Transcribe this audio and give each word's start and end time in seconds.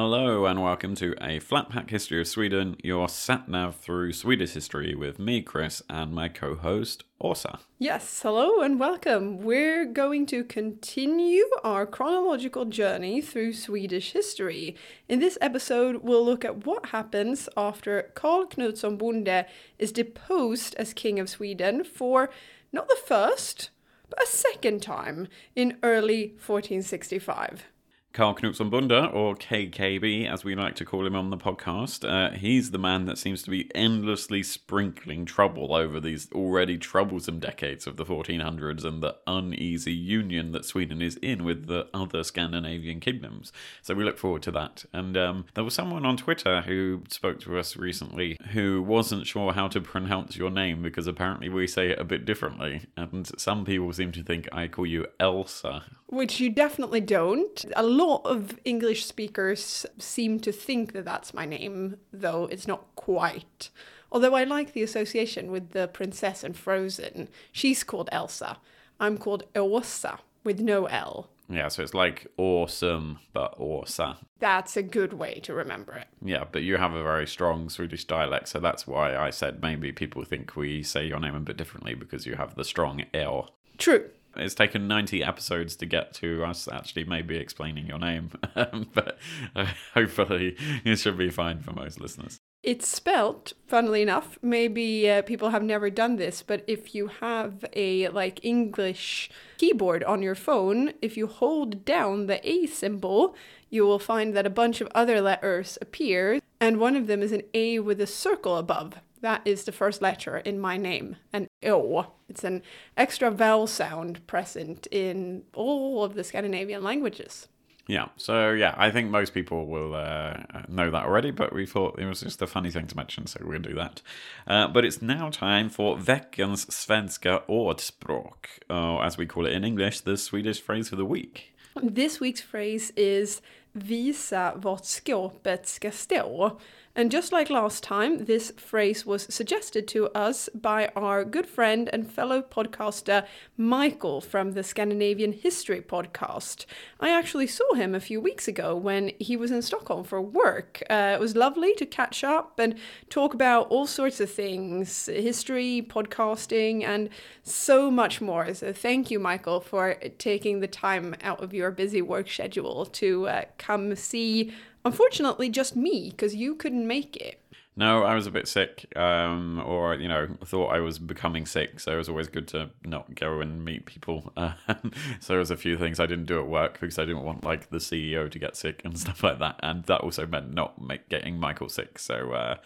Hello 0.00 0.46
and 0.46 0.62
welcome 0.62 0.94
to 0.94 1.16
a 1.20 1.40
flat 1.40 1.70
pack 1.70 1.90
history 1.90 2.20
of 2.20 2.28
Sweden, 2.28 2.76
your 2.84 3.08
sat 3.08 3.48
nav 3.48 3.74
through 3.74 4.12
Swedish 4.12 4.52
history 4.52 4.94
with 4.94 5.18
me, 5.18 5.42
Chris, 5.42 5.82
and 5.90 6.14
my 6.14 6.28
co 6.28 6.54
host, 6.54 7.02
Åsa. 7.20 7.58
Yes, 7.80 8.22
hello 8.22 8.60
and 8.60 8.78
welcome. 8.78 9.38
We're 9.38 9.84
going 9.84 10.24
to 10.26 10.44
continue 10.44 11.44
our 11.64 11.84
chronological 11.84 12.64
journey 12.66 13.20
through 13.20 13.54
Swedish 13.54 14.12
history. 14.12 14.76
In 15.08 15.18
this 15.18 15.36
episode, 15.40 16.04
we'll 16.04 16.24
look 16.24 16.44
at 16.44 16.64
what 16.64 16.90
happens 16.90 17.48
after 17.56 18.12
Karl 18.14 18.46
Knutsson 18.46 18.96
Bonde 18.98 19.46
is 19.80 19.90
deposed 19.90 20.76
as 20.76 20.94
King 20.94 21.18
of 21.18 21.28
Sweden 21.28 21.82
for 21.82 22.30
not 22.70 22.86
the 22.86 22.98
first, 23.04 23.70
but 24.08 24.22
a 24.22 24.28
second 24.28 24.80
time 24.80 25.26
in 25.56 25.76
early 25.82 26.28
1465. 26.46 27.64
Karl 28.12 28.34
Knutsson 28.34 28.70
Bonde, 28.70 29.14
or 29.14 29.36
KKB 29.36 30.28
as 30.28 30.42
we 30.42 30.54
like 30.54 30.74
to 30.76 30.84
call 30.84 31.06
him 31.06 31.14
on 31.14 31.30
the 31.30 31.36
podcast, 31.36 32.08
uh, 32.08 32.34
he's 32.34 32.70
the 32.70 32.78
man 32.78 33.04
that 33.04 33.18
seems 33.18 33.42
to 33.42 33.50
be 33.50 33.70
endlessly 33.74 34.42
sprinkling 34.42 35.24
trouble 35.24 35.74
over 35.74 36.00
these 36.00 36.26
already 36.32 36.78
troublesome 36.78 37.38
decades 37.38 37.86
of 37.86 37.96
the 37.96 38.04
1400s 38.04 38.84
and 38.84 39.02
the 39.02 39.16
uneasy 39.26 39.92
union 39.92 40.52
that 40.52 40.64
Sweden 40.64 41.00
is 41.02 41.16
in 41.16 41.44
with 41.44 41.66
the 41.66 41.86
other 41.94 42.24
Scandinavian 42.24 42.98
kingdoms. 42.98 43.52
So 43.82 43.94
we 43.94 44.04
look 44.04 44.18
forward 44.18 44.42
to 44.42 44.50
that. 44.52 44.84
And 44.92 45.16
um, 45.16 45.44
there 45.54 45.64
was 45.64 45.74
someone 45.74 46.06
on 46.06 46.16
Twitter 46.16 46.62
who 46.62 47.02
spoke 47.10 47.40
to 47.40 47.58
us 47.58 47.76
recently 47.76 48.36
who 48.52 48.82
wasn't 48.82 49.26
sure 49.26 49.52
how 49.52 49.68
to 49.68 49.80
pronounce 49.80 50.36
your 50.36 50.50
name 50.50 50.82
because 50.82 51.06
apparently 51.06 51.48
we 51.48 51.66
say 51.66 51.90
it 51.90 52.00
a 52.00 52.04
bit 52.04 52.24
differently. 52.24 52.86
And 52.96 53.30
some 53.38 53.64
people 53.64 53.92
seem 53.92 54.12
to 54.12 54.24
think 54.24 54.48
I 54.50 54.66
call 54.66 54.86
you 54.86 55.06
Elsa. 55.20 55.84
Which 56.06 56.40
you 56.40 56.50
definitely 56.50 57.02
don't. 57.02 57.64
A 57.76 57.82
lot 58.04 58.22
of 58.24 58.58
English 58.64 59.06
speakers 59.06 59.86
seem 59.98 60.40
to 60.40 60.52
think 60.52 60.92
that 60.92 61.04
that's 61.04 61.34
my 61.34 61.44
name, 61.44 61.96
though 62.12 62.44
it's 62.44 62.66
not 62.66 62.84
quite. 62.94 63.70
Although 64.10 64.34
I 64.34 64.44
like 64.44 64.72
the 64.72 64.82
association 64.82 65.50
with 65.50 65.70
the 65.70 65.88
princess 65.88 66.42
in 66.42 66.54
Frozen. 66.54 67.28
She's 67.52 67.84
called 67.84 68.08
Elsa. 68.10 68.58
I'm 68.98 69.18
called 69.18 69.44
Åsa 69.54 70.18
with 70.44 70.60
no 70.60 70.86
L. 70.86 71.28
Yeah, 71.50 71.68
so 71.68 71.82
it's 71.82 71.94
like 71.94 72.26
awesome, 72.36 73.20
but 73.32 73.58
Åsa. 73.58 74.16
That's 74.38 74.76
a 74.76 74.82
good 74.82 75.14
way 75.14 75.40
to 75.44 75.54
remember 75.54 75.94
it. 75.94 76.06
Yeah, 76.22 76.44
but 76.50 76.62
you 76.62 76.76
have 76.76 76.92
a 76.92 77.02
very 77.02 77.26
strong 77.26 77.70
Swedish 77.70 78.04
dialect, 78.04 78.48
so 78.48 78.60
that's 78.60 78.86
why 78.86 79.16
I 79.16 79.30
said 79.30 79.62
maybe 79.62 79.90
people 79.92 80.24
think 80.24 80.56
we 80.56 80.82
say 80.82 81.06
your 81.06 81.20
name 81.20 81.34
a 81.34 81.40
bit 81.40 81.56
differently 81.56 81.94
because 81.94 82.26
you 82.26 82.34
have 82.34 82.54
the 82.54 82.64
strong 82.64 83.04
L. 83.14 83.50
True. 83.78 84.10
It's 84.38 84.54
taken 84.54 84.88
90 84.88 85.22
episodes 85.22 85.76
to 85.76 85.86
get 85.86 86.14
to 86.14 86.44
us 86.44 86.68
actually 86.70 87.04
maybe 87.04 87.36
explaining 87.36 87.86
your 87.86 87.98
name, 87.98 88.30
but 88.54 89.18
uh, 89.56 89.66
hopefully 89.94 90.56
it 90.84 90.96
should 90.96 91.18
be 91.18 91.30
fine 91.30 91.60
for 91.60 91.72
most 91.72 92.00
listeners. 92.00 92.38
It's 92.62 92.88
spelt, 92.88 93.52
funnily 93.66 94.02
enough. 94.02 94.36
Maybe 94.42 95.08
uh, 95.08 95.22
people 95.22 95.50
have 95.50 95.62
never 95.62 95.90
done 95.90 96.16
this, 96.16 96.42
but 96.42 96.64
if 96.66 96.94
you 96.94 97.06
have 97.20 97.64
a 97.72 98.08
like 98.08 98.44
English 98.44 99.30
keyboard 99.58 100.02
on 100.04 100.22
your 100.22 100.34
phone, 100.34 100.92
if 101.00 101.16
you 101.16 101.28
hold 101.28 101.84
down 101.84 102.26
the 102.26 102.46
A 102.48 102.66
symbol, 102.66 103.36
you 103.70 103.86
will 103.86 103.98
find 103.98 104.34
that 104.36 104.46
a 104.46 104.50
bunch 104.50 104.80
of 104.80 104.88
other 104.94 105.20
letters 105.20 105.78
appear, 105.80 106.40
and 106.60 106.78
one 106.78 106.96
of 106.96 107.06
them 107.06 107.22
is 107.22 107.32
an 107.32 107.42
A 107.54 107.78
with 107.78 108.00
a 108.00 108.06
circle 108.06 108.56
above. 108.56 108.94
That 109.20 109.42
is 109.44 109.64
the 109.64 109.72
first 109.72 110.00
letter 110.02 110.38
in 110.38 110.60
my 110.60 110.76
name, 110.76 111.16
an 111.32 111.47
O. 111.64 112.06
It's 112.28 112.44
an 112.44 112.62
extra 112.96 113.30
vowel 113.30 113.66
sound 113.66 114.26
present 114.26 114.86
in 114.90 115.44
all 115.54 116.04
of 116.04 116.14
the 116.14 116.24
Scandinavian 116.24 116.82
languages. 116.82 117.48
Yeah, 117.88 118.08
so 118.16 118.50
yeah, 118.50 118.74
I 118.76 118.90
think 118.90 119.10
most 119.10 119.32
people 119.32 119.66
will 119.66 119.94
uh, 119.94 120.34
know 120.68 120.90
that 120.90 121.06
already, 121.06 121.30
but 121.30 121.54
we 121.54 121.64
thought 121.64 121.98
it 121.98 122.04
was 122.04 122.20
just 122.20 122.42
a 122.42 122.46
funny 122.46 122.70
thing 122.70 122.86
to 122.86 122.96
mention, 122.96 123.26
so 123.26 123.40
we'll 123.42 123.60
do 123.60 123.74
that. 123.76 124.02
Uh, 124.46 124.68
but 124.68 124.84
it's 124.84 125.00
now 125.00 125.30
time 125.30 125.70
for 125.70 125.96
veckans 125.96 126.66
svenska 126.66 127.42
ordspråk, 127.48 128.60
or 128.68 129.02
as 129.02 129.16
we 129.16 129.24
call 129.24 129.46
it 129.46 129.54
in 129.54 129.64
English, 129.64 130.00
the 130.00 130.18
Swedish 130.18 130.60
phrase 130.60 130.90
for 130.90 130.96
the 130.96 131.04
week. 131.06 131.54
This 131.82 132.20
week's 132.20 132.42
phrase 132.42 132.92
is 132.94 133.40
visa 133.72 134.52
vart 134.56 134.84
skåpet 134.84 135.66
ska 135.66 135.90
stå. 135.90 136.60
And 136.98 137.12
just 137.12 137.30
like 137.30 137.48
last 137.48 137.84
time, 137.84 138.24
this 138.24 138.50
phrase 138.56 139.06
was 139.06 139.32
suggested 139.32 139.86
to 139.86 140.08
us 140.16 140.48
by 140.52 140.90
our 140.96 141.24
good 141.24 141.46
friend 141.46 141.88
and 141.92 142.10
fellow 142.10 142.42
podcaster 142.42 143.24
Michael 143.56 144.20
from 144.20 144.54
the 144.54 144.64
Scandinavian 144.64 145.32
History 145.32 145.80
podcast. 145.80 146.66
I 146.98 147.10
actually 147.10 147.46
saw 147.46 147.74
him 147.74 147.94
a 147.94 148.00
few 148.00 148.20
weeks 148.20 148.48
ago 148.48 148.74
when 148.74 149.12
he 149.20 149.36
was 149.36 149.52
in 149.52 149.62
Stockholm 149.62 150.02
for 150.02 150.20
work. 150.20 150.82
Uh, 150.90 151.12
it 151.14 151.20
was 151.20 151.36
lovely 151.36 151.72
to 151.76 151.86
catch 151.86 152.24
up 152.24 152.58
and 152.58 152.74
talk 153.10 153.32
about 153.32 153.68
all 153.68 153.86
sorts 153.86 154.18
of 154.18 154.28
things 154.28 155.06
history, 155.06 155.86
podcasting, 155.88 156.82
and 156.82 157.10
so 157.44 157.92
much 157.92 158.20
more. 158.20 158.52
So, 158.54 158.72
thank 158.72 159.08
you, 159.08 159.20
Michael, 159.20 159.60
for 159.60 159.94
taking 160.18 160.58
the 160.58 160.66
time 160.66 161.14
out 161.22 161.44
of 161.44 161.54
your 161.54 161.70
busy 161.70 162.02
work 162.02 162.28
schedule 162.28 162.86
to 162.86 163.28
uh, 163.28 163.44
come 163.56 163.94
see 163.94 164.52
Unfortunately, 164.84 165.48
just 165.48 165.76
me, 165.76 166.10
because 166.10 166.34
you 166.34 166.54
couldn't 166.54 166.86
make 166.86 167.16
it. 167.16 167.40
No, 167.78 168.02
I 168.02 168.16
was 168.16 168.26
a 168.26 168.32
bit 168.32 168.48
sick, 168.48 168.92
um, 168.96 169.62
or 169.64 169.94
you 169.94 170.08
know, 170.08 170.26
thought 170.44 170.74
I 170.74 170.80
was 170.80 170.98
becoming 170.98 171.46
sick. 171.46 171.78
So 171.78 171.92
it 171.92 171.96
was 171.96 172.08
always 172.08 172.26
good 172.26 172.48
to 172.48 172.70
not 172.84 173.14
go 173.14 173.40
and 173.40 173.64
meet 173.64 173.86
people. 173.86 174.32
Uh, 174.36 174.54
so 175.20 175.28
there 175.28 175.38
was 175.38 175.52
a 175.52 175.56
few 175.56 175.78
things 175.78 176.00
I 176.00 176.06
didn't 176.06 176.24
do 176.24 176.40
at 176.40 176.48
work 176.48 176.80
because 176.80 176.98
I 176.98 177.04
didn't 177.04 177.22
want 177.22 177.44
like 177.44 177.70
the 177.70 177.78
CEO 177.78 178.28
to 178.28 178.38
get 178.38 178.56
sick 178.56 178.82
and 178.84 178.98
stuff 179.04 179.22
like 179.22 179.38
that, 179.38 179.60
and 179.62 179.84
that 179.84 180.00
also 180.00 180.26
meant 180.26 180.52
not 180.52 180.82
make, 180.82 181.08
getting 181.08 181.38
Michael 181.38 181.68
sick. 181.68 182.00
So 182.00 182.32
uh, 182.32 182.56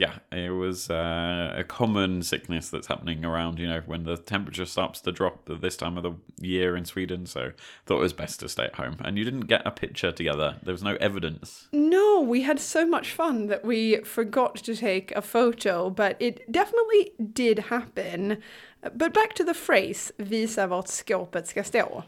yeah, 0.00 0.14
it 0.32 0.48
was 0.48 0.88
uh, 0.88 1.52
a 1.54 1.62
common 1.62 2.22
sickness 2.22 2.70
that's 2.70 2.86
happening 2.86 3.22
around, 3.22 3.58
you 3.58 3.68
know, 3.68 3.82
when 3.84 4.04
the 4.04 4.16
temperature 4.16 4.64
starts 4.64 4.98
to 5.02 5.12
drop 5.12 5.50
at 5.50 5.60
this 5.60 5.76
time 5.76 5.98
of 5.98 6.02
the 6.02 6.14
year 6.40 6.74
in 6.74 6.86
Sweden. 6.86 7.26
So 7.26 7.52
thought 7.84 7.98
it 7.98 8.00
was 8.00 8.14
best 8.14 8.40
to 8.40 8.48
stay 8.48 8.64
at 8.64 8.76
home. 8.76 8.96
And 9.04 9.18
you 9.18 9.24
didn't 9.24 9.46
get 9.46 9.60
a 9.66 9.70
picture 9.70 10.10
together. 10.10 10.56
There 10.62 10.72
was 10.72 10.82
no 10.82 10.96
evidence. 11.02 11.68
No, 11.70 12.22
we 12.22 12.40
had 12.40 12.58
so 12.58 12.86
much 12.86 13.12
fun 13.12 13.48
that 13.48 13.62
we 13.62 13.96
forgot 13.98 14.56
to 14.64 14.74
take 14.74 15.12
a 15.12 15.20
photo, 15.20 15.90
but 15.90 16.16
it 16.18 16.50
definitely 16.50 17.12
did 17.34 17.58
happen. 17.58 18.38
But 18.80 19.12
back 19.12 19.34
to 19.34 19.44
the 19.44 19.52
phrase, 19.52 20.12
visa 20.18 20.66
vart 20.66 20.88
skåpet 20.88 21.46
ska 21.46 21.64
stå. 21.64 22.04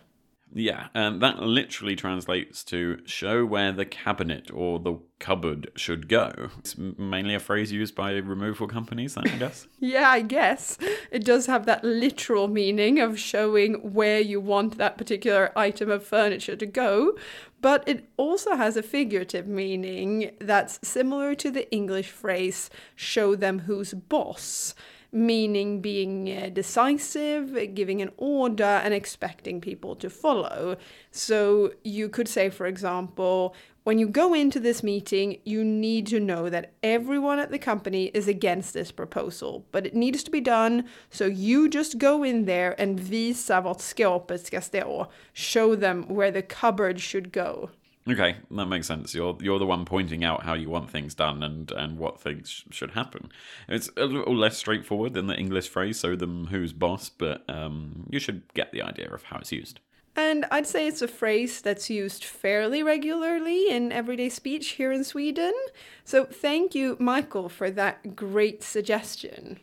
Yeah, 0.55 0.89
and 0.95 1.23
that 1.23 1.41
literally 1.41 1.97
translates 1.97 2.63
to 2.65 3.01
show 3.07 3.45
where 3.45 3.73
the 3.73 3.87
cabinet 3.87 4.51
or 4.53 4.79
the 4.79 4.99
cupboard 5.19 5.71
should 5.77 6.09
go. 6.09 6.51
It's 6.59 6.77
mainly 6.77 7.35
a 7.35 7.41
phrase 7.41 7.73
used 7.73 7.95
by 7.95 8.13
removal 8.13 8.67
companies, 8.67 9.17
I 9.17 9.23
guess. 9.23 9.67
yeah, 9.79 10.11
I 10.11 10.21
guess. 10.21 10.77
It 11.11 11.25
does 11.25 11.47
have 11.47 11.65
that 11.67 11.85
literal 11.85 12.49
meaning 12.49 13.01
of 13.01 13.19
showing 13.19 13.75
where 13.95 14.21
you 14.21 14.41
want 14.41 14.77
that 14.79 14.99
particular 14.99 15.57
item 15.57 15.91
of 15.91 16.05
furniture 16.05 16.57
to 16.57 16.67
go, 16.67 17.17
but 17.61 17.87
it 17.87 18.09
also 18.17 18.57
has 18.57 18.77
a 18.77 18.83
figurative 18.83 19.47
meaning 19.47 20.33
that's 20.41 20.87
similar 20.87 21.35
to 21.37 21.51
the 21.51 21.71
English 21.73 22.11
phrase 22.11 22.69
show 22.95 23.35
them 23.35 23.61
who's 23.61 23.95
boss 23.95 24.75
meaning 25.13 25.81
being 25.81 26.29
uh, 26.31 26.49
decisive, 26.53 27.75
giving 27.75 28.01
an 28.01 28.11
order, 28.17 28.65
and 28.65 28.95
expecting 28.95 29.61
people 29.61 29.95
to 29.97 30.09
follow. 30.09 30.77
So 31.11 31.73
you 31.85 32.09
could 32.09 32.29
say, 32.29 32.49
for 32.49 32.67
example, 32.67 33.55
when 33.85 33.99
you 33.99 34.09
go 34.09 34.33
into 34.33 34.61
this 34.61 34.83
meeting, 34.83 35.39
you 35.45 35.65
need 35.65 36.07
to 36.07 36.21
know 36.21 36.49
that 36.49 36.73
everyone 36.83 37.41
at 37.41 37.51
the 37.51 37.59
company 37.59 38.07
is 38.15 38.29
against 38.29 38.73
this 38.75 38.93
proposal, 38.93 39.67
but 39.73 39.85
it 39.85 39.95
needs 39.95 40.23
to 40.23 40.31
be 40.31 40.41
done. 40.41 40.85
So 41.11 41.27
you 41.27 41.69
just 41.69 41.99
go 41.99 42.23
in 42.23 42.45
there 42.45 42.81
and 42.81 42.99
visa 42.99 43.61
vart 43.61 43.81
skåpet 43.81 44.47
ska 44.47 44.61
stå. 44.61 45.09
Show 45.33 45.75
them 45.75 46.05
where 46.05 46.31
the 46.31 46.43
cupboard 46.43 47.01
should 47.01 47.33
go. 47.33 47.71
Okay, 48.09 48.37
that 48.51 48.67
makes 48.67 48.89
sense. 48.89 49.15
You're 49.15 49.37
you're 49.41 49.61
the 49.61 49.67
one 49.67 49.85
pointing 49.85 50.25
out 50.25 50.43
how 50.43 50.55
you 50.55 50.69
want 50.69 50.91
things 50.91 51.15
done 51.15 51.43
and 51.43 51.71
and 51.71 51.99
what 51.99 52.21
things 52.21 52.65
should 52.71 52.93
happen. 52.93 53.31
It's 53.69 53.91
a 53.97 54.07
little 54.07 54.37
less 54.37 54.57
straightforward 54.57 55.15
than 55.15 55.29
the 55.29 55.37
English 55.37 55.69
phrase 55.69 56.01
"so 56.01 56.17
them 56.17 56.47
who's 56.47 56.73
boss," 56.73 57.09
but 57.09 57.45
um, 57.49 58.09
you 58.11 58.19
should 58.19 58.43
get 58.55 58.73
the 58.73 58.83
idea 58.83 59.09
of 59.13 59.25
how 59.25 59.39
it's 59.39 59.53
used. 59.53 59.79
And 60.15 60.45
I'd 60.51 60.67
say 60.67 60.87
it's 60.87 61.01
a 61.01 61.09
phrase 61.09 61.63
that's 61.63 61.89
used 61.89 62.25
fairly 62.25 62.83
regularly 62.83 63.71
in 63.71 63.93
everyday 63.93 64.29
speech 64.29 64.71
here 64.71 64.93
in 64.93 65.05
Sweden. 65.05 65.55
So 66.05 66.25
thank 66.25 66.75
you, 66.75 66.97
Michael, 67.01 67.49
for 67.49 67.71
that 67.71 68.15
great 68.15 68.63
suggestion. 68.63 69.61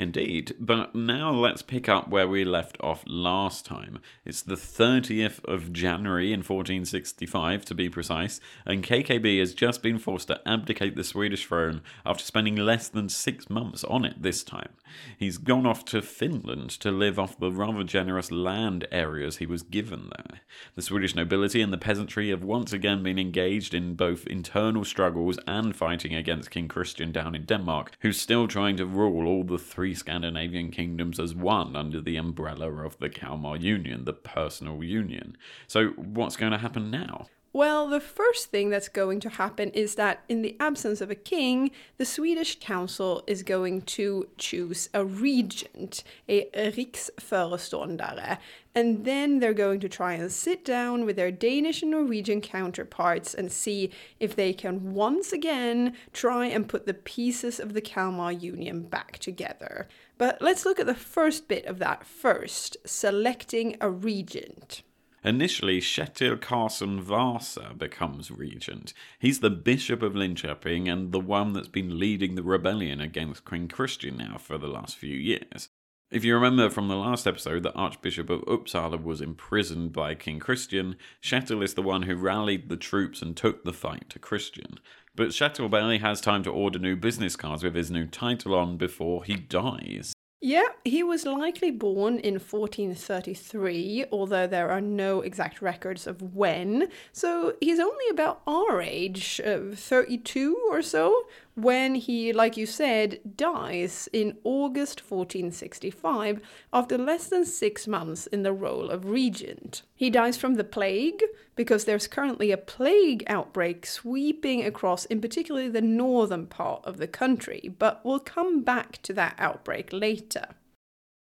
Indeed, 0.00 0.54
but 0.58 0.94
now 0.94 1.30
let's 1.30 1.60
pick 1.60 1.86
up 1.86 2.08
where 2.08 2.26
we 2.26 2.42
left 2.42 2.78
off 2.80 3.04
last 3.06 3.66
time. 3.66 3.98
It's 4.24 4.40
the 4.40 4.54
30th 4.54 5.44
of 5.44 5.74
January 5.74 6.32
in 6.32 6.38
1465 6.38 7.66
to 7.66 7.74
be 7.74 7.90
precise, 7.90 8.40
and 8.64 8.82
KKB 8.82 9.38
has 9.40 9.52
just 9.52 9.82
been 9.82 9.98
forced 9.98 10.28
to 10.28 10.40
abdicate 10.48 10.96
the 10.96 11.04
Swedish 11.04 11.44
throne 11.44 11.82
after 12.06 12.24
spending 12.24 12.56
less 12.56 12.88
than 12.88 13.10
six 13.10 13.50
months 13.50 13.84
on 13.84 14.06
it 14.06 14.22
this 14.22 14.42
time. 14.42 14.70
He's 15.18 15.36
gone 15.36 15.66
off 15.66 15.84
to 15.86 16.00
Finland 16.00 16.70
to 16.80 16.90
live 16.90 17.18
off 17.18 17.38
the 17.38 17.52
rather 17.52 17.84
generous 17.84 18.32
land 18.32 18.88
areas 18.90 19.36
he 19.36 19.46
was 19.46 19.62
given 19.62 20.10
there. 20.16 20.40
The 20.76 20.82
Swedish 20.82 21.14
nobility 21.14 21.60
and 21.60 21.74
the 21.74 21.78
peasantry 21.78 22.30
have 22.30 22.42
once 22.42 22.72
again 22.72 23.02
been 23.02 23.18
engaged 23.18 23.74
in 23.74 23.96
both 23.96 24.26
internal 24.26 24.86
struggles 24.86 25.38
and 25.46 25.76
fighting 25.76 26.14
against 26.14 26.50
King 26.50 26.68
Christian 26.68 27.12
down 27.12 27.34
in 27.34 27.44
Denmark, 27.44 27.98
who's 28.00 28.18
still 28.18 28.48
trying 28.48 28.78
to 28.78 28.86
rule 28.86 29.26
all 29.26 29.44
the 29.44 29.58
three 29.58 29.89
three 29.90 29.94
Scandinavian 29.96 30.70
kingdoms 30.70 31.18
as 31.18 31.34
one 31.34 31.74
under 31.74 32.00
the 32.00 32.14
umbrella 32.14 32.70
of 32.84 32.96
the 33.00 33.08
Kalmar 33.08 33.56
Union, 33.56 34.04
the 34.04 34.12
personal 34.12 34.84
union. 34.84 35.36
So, 35.66 35.88
what's 35.96 36.36
going 36.36 36.52
to 36.52 36.58
happen 36.58 36.92
now? 36.92 37.26
Well, 37.52 37.88
the 37.88 37.98
first 37.98 38.52
thing 38.52 38.70
that's 38.70 38.88
going 38.88 39.18
to 39.20 39.28
happen 39.28 39.70
is 39.70 39.96
that 39.96 40.22
in 40.28 40.42
the 40.42 40.56
absence 40.60 41.00
of 41.00 41.10
a 41.10 41.16
king, 41.16 41.72
the 41.96 42.04
Swedish 42.04 42.60
council 42.60 43.24
is 43.26 43.42
going 43.42 43.82
to 43.82 44.28
choose 44.38 44.88
a 44.94 45.04
regent, 45.04 46.04
a 46.28 46.48
riksföreståndare, 46.54 48.38
and 48.72 49.04
then 49.04 49.40
they're 49.40 49.52
going 49.52 49.80
to 49.80 49.88
try 49.88 50.12
and 50.12 50.30
sit 50.30 50.64
down 50.64 51.04
with 51.04 51.16
their 51.16 51.32
Danish 51.32 51.82
and 51.82 51.90
Norwegian 51.90 52.40
counterparts 52.40 53.34
and 53.34 53.50
see 53.50 53.90
if 54.20 54.36
they 54.36 54.52
can 54.52 54.94
once 54.94 55.32
again 55.32 55.94
try 56.12 56.46
and 56.46 56.68
put 56.68 56.86
the 56.86 56.94
pieces 56.94 57.58
of 57.58 57.74
the 57.74 57.80
Kalmar 57.80 58.30
Union 58.30 58.82
back 58.82 59.18
together. 59.18 59.88
But 60.18 60.40
let's 60.40 60.64
look 60.64 60.78
at 60.78 60.86
the 60.86 60.94
first 60.94 61.48
bit 61.48 61.66
of 61.66 61.80
that 61.80 62.06
first 62.06 62.76
selecting 62.84 63.76
a 63.80 63.90
regent. 63.90 64.82
Initially, 65.22 65.80
Kjetil 65.80 66.36
Karlsson 66.36 67.00
Vasa 67.00 67.74
becomes 67.76 68.30
regent. 68.30 68.94
He's 69.18 69.40
the 69.40 69.50
Bishop 69.50 70.02
of 70.02 70.14
Linköping 70.14 70.90
and 70.90 71.12
the 71.12 71.20
one 71.20 71.52
that's 71.52 71.68
been 71.68 71.98
leading 71.98 72.36
the 72.36 72.42
rebellion 72.42 73.00
against 73.00 73.44
King 73.44 73.68
Christian 73.68 74.16
now 74.16 74.38
for 74.38 74.56
the 74.56 74.68
last 74.68 74.96
few 74.96 75.14
years. 75.14 75.68
If 76.10 76.24
you 76.24 76.34
remember 76.34 76.70
from 76.70 76.88
the 76.88 76.96
last 76.96 77.26
episode 77.26 77.62
the 77.62 77.74
Archbishop 77.74 78.30
of 78.30 78.40
Uppsala 78.42 79.00
was 79.00 79.20
imprisoned 79.20 79.92
by 79.92 80.14
King 80.14 80.40
Christian, 80.40 80.96
Kjetil 81.22 81.62
is 81.62 81.74
the 81.74 81.82
one 81.82 82.02
who 82.02 82.16
rallied 82.16 82.68
the 82.68 82.76
troops 82.76 83.20
and 83.20 83.36
took 83.36 83.62
the 83.62 83.74
fight 83.74 84.08
to 84.10 84.18
Christian. 84.18 84.80
But 85.14 85.28
Kjetil 85.28 85.70
barely 85.70 85.98
has 85.98 86.20
time 86.20 86.42
to 86.44 86.50
order 86.50 86.78
new 86.78 86.96
business 86.96 87.36
cards 87.36 87.62
with 87.62 87.74
his 87.74 87.90
new 87.90 88.06
title 88.06 88.54
on 88.54 88.78
before 88.78 89.22
he 89.22 89.34
dies. 89.34 90.14
Yeah, 90.42 90.68
he 90.84 91.02
was 91.02 91.26
likely 91.26 91.70
born 91.70 92.18
in 92.18 92.34
1433, 92.34 94.06
although 94.10 94.46
there 94.46 94.70
are 94.70 94.80
no 94.80 95.20
exact 95.20 95.60
records 95.60 96.06
of 96.06 96.34
when. 96.34 96.88
So 97.12 97.56
he's 97.60 97.78
only 97.78 98.08
about 98.10 98.40
our 98.46 98.80
age, 98.80 99.38
uh, 99.44 99.74
32 99.74 100.66
or 100.70 100.80
so, 100.80 101.26
when 101.54 101.94
he, 101.94 102.32
like 102.32 102.56
you 102.56 102.66
said, 102.66 103.20
dies 103.36 104.08
in 104.12 104.38
August 104.44 105.00
1465 105.00 106.40
after 106.72 106.96
less 106.96 107.28
than 107.28 107.44
six 107.44 107.86
months 107.86 108.26
in 108.28 108.42
the 108.42 108.52
role 108.52 108.90
of 108.90 109.06
regent. 109.06 109.82
He 109.94 110.10
dies 110.10 110.36
from 110.36 110.54
the 110.54 110.64
plague 110.64 111.22
because 111.56 111.84
there's 111.84 112.06
currently 112.06 112.50
a 112.50 112.56
plague 112.56 113.24
outbreak 113.26 113.84
sweeping 113.84 114.64
across, 114.64 115.04
in 115.06 115.20
particularly 115.20 115.68
the 115.68 115.82
northern 115.82 116.46
part 116.46 116.84
of 116.84 116.96
the 116.96 117.08
country, 117.08 117.74
but 117.78 118.00
we'll 118.04 118.20
come 118.20 118.62
back 118.62 119.02
to 119.02 119.12
that 119.14 119.34
outbreak 119.38 119.92
later. 119.92 120.46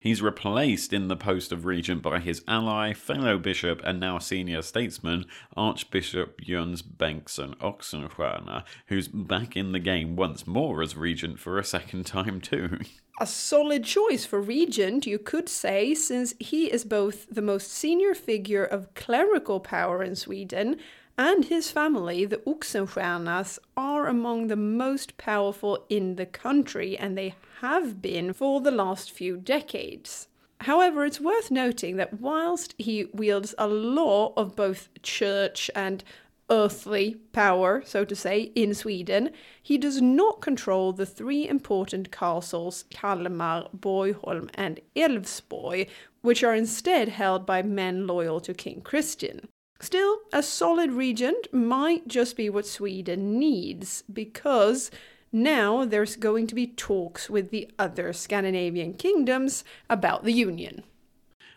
He's 0.07 0.23
replaced 0.23 0.93
in 0.93 1.09
the 1.09 1.17
post 1.17 1.51
of 1.51 1.65
regent 1.65 2.01
by 2.01 2.21
his 2.21 2.45
ally, 2.47 2.93
fellow 2.93 3.39
bishop, 3.39 3.81
and 3.83 3.99
now 3.99 4.21
senior 4.21 4.63
statesman, 4.63 5.25
Archbishop 5.57 6.41
Jöns 6.41 6.81
Bengtsson 6.81 7.57
Oxenstierna, 7.57 8.63
who's 8.87 9.09
back 9.09 9.57
in 9.57 9.73
the 9.73 9.81
game 9.81 10.15
once 10.15 10.47
more 10.47 10.81
as 10.81 10.97
regent 10.97 11.41
for 11.41 11.59
a 11.59 11.65
second 11.65 12.07
time, 12.07 12.41
too. 12.41 12.79
A 13.21 13.27
solid 13.27 13.83
choice 13.83 14.25
for 14.25 14.41
regent, 14.41 15.07
you 15.07 15.19
could 15.19 15.49
say, 15.49 15.93
since 15.93 16.35
he 16.39 16.67
is 16.67 16.85
both 16.85 17.27
the 17.29 17.43
most 17.43 17.73
senior 17.73 18.15
figure 18.15 18.65
of 18.65 18.95
clerical 18.95 19.59
power 19.59 20.05
in 20.05 20.15
Sweden 20.15 20.77
and 21.19 21.47
his 21.47 21.73
family, 21.73 22.25
the 22.25 22.37
Oxenstiernas, 22.47 23.59
are 23.77 24.07
among 24.07 24.47
the 24.47 24.55
most 24.55 25.17
powerful 25.17 25.85
in 25.89 26.15
the 26.15 26.27
country, 26.27 26.97
and 26.97 27.19
they 27.19 27.35
have 27.61 28.03
been 28.03 28.33
for 28.33 28.61
the 28.61 28.71
last 28.71 29.11
few 29.11 29.37
decades. 29.37 30.29
However, 30.61 31.05
it's 31.05 31.21
worth 31.21 31.51
noting 31.51 31.97
that 31.97 32.21
whilst 32.21 32.75
he 32.79 33.07
wields 33.13 33.55
a 33.59 33.67
law 33.67 34.33
of 34.37 34.57
both 34.57 34.89
church 35.03 35.71
and 35.75 36.03
earthly 36.49 37.17
power, 37.33 37.83
so 37.85 38.05
to 38.05 38.15
say, 38.15 38.53
in 38.55 38.73
Sweden, 38.75 39.31
he 39.63 39.77
does 39.77 40.01
not 40.01 40.41
control 40.41 40.93
the 40.93 41.07
three 41.07 41.49
important 41.49 42.11
castles 42.11 42.85
Kalmar, 42.91 43.69
Borgholm, 43.77 44.49
and 44.55 44.81
Älvsborg, 44.95 45.89
which 46.23 46.45
are 46.45 46.55
instead 46.55 47.09
held 47.09 47.45
by 47.45 47.63
men 47.63 48.07
loyal 48.07 48.41
to 48.41 48.55
King 48.55 48.81
Christian. 48.81 49.49
Still, 49.81 50.21
a 50.33 50.43
solid 50.43 50.93
regent 50.93 51.53
might 51.53 52.09
just 52.09 52.37
be 52.37 52.49
what 52.49 52.67
Sweden 52.67 53.39
needs, 53.39 54.05
because 54.11 54.91
now 55.37 55.85
there's 55.85 56.17
going 56.17 56.47
to 56.47 56.55
be 56.55 56.67
talks 56.67 57.29
with 57.29 57.51
the 57.51 57.71
other 57.79 58.13
Scandinavian 58.13 58.95
kingdoms 58.95 59.65
about 59.91 60.25
the 60.25 60.33
union. 60.33 60.83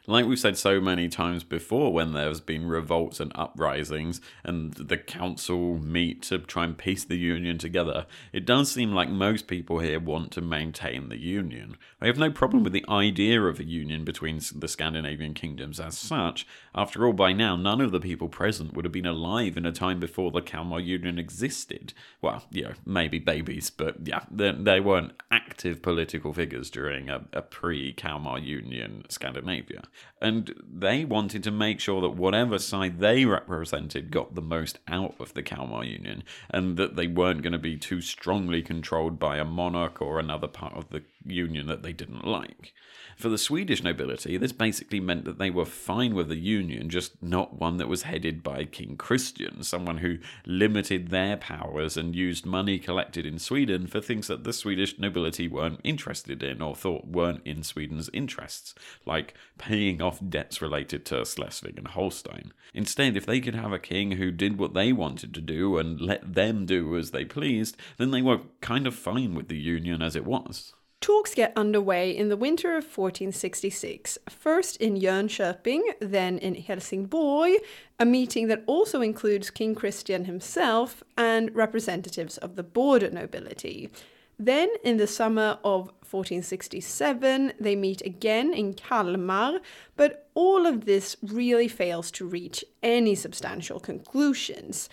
Like 0.10 0.26
we've 0.26 0.40
said 0.40 0.58
so 0.58 0.82
many 0.82 1.08
times 1.08 1.44
before, 1.44 1.94
when 1.94 2.14
there's 2.14 2.42
been 2.42 2.68
revolts 2.68 3.20
and 3.20 3.32
uprisings 3.36 4.20
and 4.44 4.74
the 4.74 4.98
council 4.98 5.78
meet 5.78 6.24
to 6.24 6.40
try 6.40 6.64
and 6.64 6.76
piece 6.76 7.04
the 7.04 7.16
union 7.16 7.60
together, 7.60 8.08
it 8.34 8.44
does 8.44 8.72
seem 8.72 8.92
like 8.92 9.12
most 9.12 9.46
people 9.46 9.78
here 9.78 10.00
want 10.00 10.32
to 10.32 10.42
maintain 10.42 11.10
the 11.10 11.20
union. 11.20 11.78
I 12.02 12.08
have 12.08 12.18
no 12.18 12.32
problem 12.32 12.64
with 12.64 12.74
the 12.74 12.86
idea 12.90 13.40
of 13.44 13.60
a 13.60 13.64
union 13.64 14.04
between 14.04 14.42
the 14.56 14.68
Scandinavian 14.68 15.36
kingdoms 15.36 15.80
as 15.80 15.96
such. 15.96 16.48
After 16.74 17.06
all, 17.06 17.14
by 17.14 17.32
now, 17.32 17.56
none 17.56 17.80
of 17.80 17.92
the 17.92 18.00
people 18.00 18.30
present 18.30 18.74
would 18.74 18.86
have 18.86 18.92
been 18.92 19.06
alive 19.06 19.58
in 19.58 19.66
a 19.68 19.72
time 19.72 20.00
before 20.00 20.32
the 20.32 20.42
Kalmar 20.42 20.80
Union 20.80 21.20
existed. 21.20 21.94
Well, 22.20 22.46
yeah, 22.50 22.74
maybe 22.84 23.20
babies, 23.20 23.70
but 23.70 24.08
yeah, 24.08 24.22
they, 24.32 24.54
they 24.54 24.80
weren't 24.80 25.14
active 25.30 25.84
political 25.84 26.34
figures 26.34 26.72
during 26.72 27.12
a, 27.12 27.26
a 27.32 27.44
pre 27.44 27.94
Kalmar 27.94 28.40
Union 28.40 29.04
Scandinavia. 29.08 29.84
And 30.22 30.54
they 30.70 31.06
wanted 31.06 31.44
to 31.44 31.52
make 31.52 31.80
sure 31.80 32.02
that 32.02 32.10
whatever 32.10 32.60
side 32.60 33.00
they 33.00 33.26
represented 33.26 34.12
got 34.12 34.36
the 34.36 34.42
most 34.42 34.80
out 34.88 35.16
of 35.20 35.34
the 35.34 35.44
Kalmar 35.44 35.86
Union, 35.86 36.24
and 36.50 36.78
that 36.78 36.96
they 36.96 37.08
weren't 37.08 37.42
going 37.42 37.54
to 37.54 37.60
be 37.60 37.78
too 37.78 38.02
strongly 38.02 38.62
controlled 38.62 39.18
by 39.18 39.38
a 39.38 39.46
monarch 39.46 40.02
or 40.02 40.20
another 40.20 40.48
part 40.48 40.74
of 40.74 40.90
the 40.90 41.04
union 41.26 41.68
that 41.68 41.84
they 41.84 41.94
didn't 41.94 42.26
like. 42.26 42.74
For 43.20 43.28
the 43.28 43.38
Swedish 43.38 43.84
nobility, 43.84 44.38
this 44.38 44.54
basically 44.54 45.02
meant 45.02 45.26
that 45.26 45.40
they 45.40 45.50
were 45.50 45.66
fine 45.66 46.16
with 46.16 46.30
the 46.30 46.38
union, 46.38 46.90
just 46.90 47.22
not 47.22 47.60
one 47.60 47.76
that 47.76 47.90
was 47.90 48.04
headed 48.04 48.42
by 48.42 48.64
King 48.64 48.96
Christian, 48.96 49.62
someone 49.62 49.98
who 49.98 50.20
limited 50.46 51.10
their 51.10 51.36
powers 51.36 51.98
and 51.98 52.16
used 52.16 52.46
money 52.46 52.80
collected 52.80 53.26
in 53.26 53.38
Sweden 53.38 53.88
for 53.88 54.00
things 54.00 54.28
that 54.28 54.46
the 54.46 54.54
Swedish 54.54 54.98
nobility 54.98 55.50
weren't 55.50 55.82
interested 55.84 56.42
in 56.42 56.62
or 56.62 56.78
thought 56.78 57.08
weren't 57.08 57.46
in 57.46 57.62
Sweden's 57.62 58.10
interests, 58.14 58.74
like 59.06 59.34
paying 59.58 60.02
off 60.02 60.22
debts 60.30 60.62
related 60.62 61.06
to 61.08 61.26
Schleswig 61.26 61.78
and 61.78 61.90
Holstein. 61.90 62.54
Instead, 62.74 63.18
if 63.18 63.26
they 63.26 63.42
could 63.42 63.56
have 63.56 63.74
a 63.74 63.80
king 63.80 64.12
who 64.12 64.32
did 64.32 64.58
what 64.58 64.74
they 64.74 64.94
wanted 64.94 65.34
to 65.34 65.42
do 65.42 65.78
and 65.78 66.00
let 66.00 66.36
them 66.36 66.66
do 66.66 66.96
as 66.96 67.12
they 67.12 67.26
pleased, 67.26 67.76
then 67.98 68.12
they 68.12 68.22
were 68.22 68.40
kind 68.62 68.88
of 68.88 68.96
fine 68.96 69.36
with 69.36 69.50
the 69.50 69.58
union 69.58 70.02
as 70.02 70.16
it 70.16 70.24
was. 70.24 70.74
Talks 71.02 71.34
get 71.34 71.54
underway 71.56 72.16
in 72.16 72.28
the 72.28 72.36
winter 72.36 72.72
of 72.72 72.84
1466, 72.84 74.18
first 74.30 74.76
in 74.78 74.96
Jönköping, 75.00 75.82
then 76.02 76.38
in 76.38 76.56
Helsingborg, 76.56 77.54
a 77.98 78.06
meeting 78.06 78.50
that 78.50 78.64
also 78.68 79.02
includes 79.02 79.50
King 79.50 79.76
Christian 79.76 80.26
himself 80.26 81.02
and 81.18 81.56
representatives 81.56 82.38
of 82.40 82.58
the 82.58 82.64
border 82.64 83.10
nobility. 83.10 83.90
Then, 84.38 84.70
in 84.84 84.98
the 84.98 85.08
summer 85.08 85.58
of 85.64 85.88
1467, 86.10 87.54
they 87.60 87.76
meet 87.78 88.02
again 88.02 88.54
in 88.54 88.74
Kalmar, 88.74 89.60
but 89.96 90.28
all 90.34 90.66
of 90.66 90.84
this 90.84 91.16
really 91.22 91.70
fails 91.70 92.12
to 92.12 92.28
reach 92.28 92.66
any 92.84 93.16
substantial 93.16 93.80
conclusions. 93.80 94.90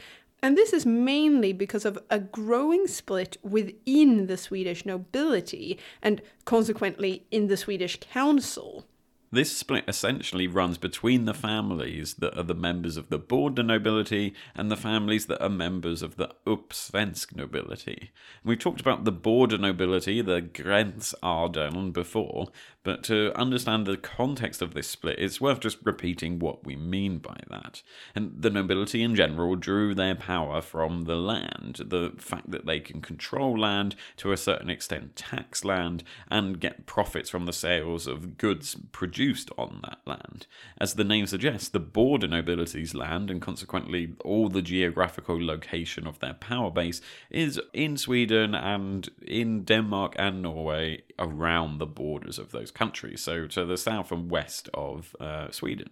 And 0.46 0.56
this 0.56 0.72
is 0.72 0.86
mainly 0.86 1.52
because 1.52 1.84
of 1.84 1.98
a 2.08 2.20
growing 2.20 2.86
split 2.86 3.36
within 3.42 4.28
the 4.28 4.36
Swedish 4.36 4.86
nobility 4.86 5.76
and 6.00 6.22
consequently 6.44 7.26
in 7.32 7.48
the 7.48 7.56
Swedish 7.56 7.98
council. 7.98 8.86
This 9.32 9.56
split 9.56 9.82
essentially 9.88 10.46
runs 10.46 10.78
between 10.78 11.24
the 11.24 11.34
families 11.34 12.14
that 12.14 12.38
are 12.38 12.44
the 12.44 12.54
members 12.54 12.96
of 12.96 13.08
the 13.08 13.18
border 13.18 13.64
nobility 13.64 14.34
and 14.54 14.70
the 14.70 14.76
families 14.76 15.26
that 15.26 15.42
are 15.42 15.48
members 15.48 16.00
of 16.00 16.14
the 16.14 16.32
Uppsvensk 16.46 17.34
nobility. 17.34 18.12
We've 18.44 18.56
talked 18.56 18.80
about 18.80 19.04
the 19.04 19.10
border 19.10 19.58
nobility, 19.58 20.22
the 20.22 20.42
Gränsadeln, 20.42 21.92
before, 21.92 22.50
but 22.86 23.02
to 23.02 23.36
understand 23.36 23.84
the 23.84 23.96
context 23.96 24.62
of 24.62 24.72
this 24.72 24.86
split, 24.86 25.18
it's 25.18 25.40
worth 25.40 25.58
just 25.58 25.78
repeating 25.82 26.38
what 26.38 26.64
we 26.64 26.76
mean 26.76 27.18
by 27.18 27.36
that. 27.50 27.82
And 28.14 28.40
the 28.40 28.48
nobility 28.48 29.02
in 29.02 29.16
general 29.16 29.56
drew 29.56 29.92
their 29.92 30.14
power 30.14 30.62
from 30.62 31.02
the 31.02 31.16
land, 31.16 31.80
the 31.84 32.12
fact 32.18 32.52
that 32.52 32.64
they 32.64 32.78
can 32.78 33.02
control 33.02 33.58
land, 33.58 33.96
to 34.18 34.30
a 34.30 34.36
certain 34.36 34.70
extent 34.70 35.16
tax 35.16 35.64
land, 35.64 36.04
and 36.30 36.60
get 36.60 36.86
profits 36.86 37.28
from 37.28 37.46
the 37.46 37.52
sales 37.52 38.06
of 38.06 38.38
goods 38.38 38.76
produced 38.92 39.50
on 39.58 39.80
that 39.82 39.98
land. 40.06 40.46
As 40.78 40.94
the 40.94 41.02
name 41.02 41.26
suggests, 41.26 41.68
the 41.68 41.80
border 41.80 42.28
nobility's 42.28 42.94
land, 42.94 43.32
and 43.32 43.42
consequently 43.42 44.14
all 44.24 44.48
the 44.48 44.62
geographical 44.62 45.44
location 45.44 46.06
of 46.06 46.20
their 46.20 46.34
power 46.34 46.70
base, 46.70 47.00
is 47.30 47.60
in 47.72 47.96
Sweden 47.96 48.54
and 48.54 49.08
in 49.20 49.64
Denmark 49.64 50.14
and 50.16 50.40
Norway 50.40 51.02
around 51.18 51.78
the 51.78 51.86
borders 51.86 52.38
of 52.38 52.52
those 52.52 52.70
countries, 52.70 53.20
so 53.20 53.46
to 53.46 53.64
the 53.64 53.76
south 53.76 54.12
and 54.12 54.30
west 54.30 54.68
of 54.74 55.14
uh, 55.20 55.50
Sweden. 55.50 55.90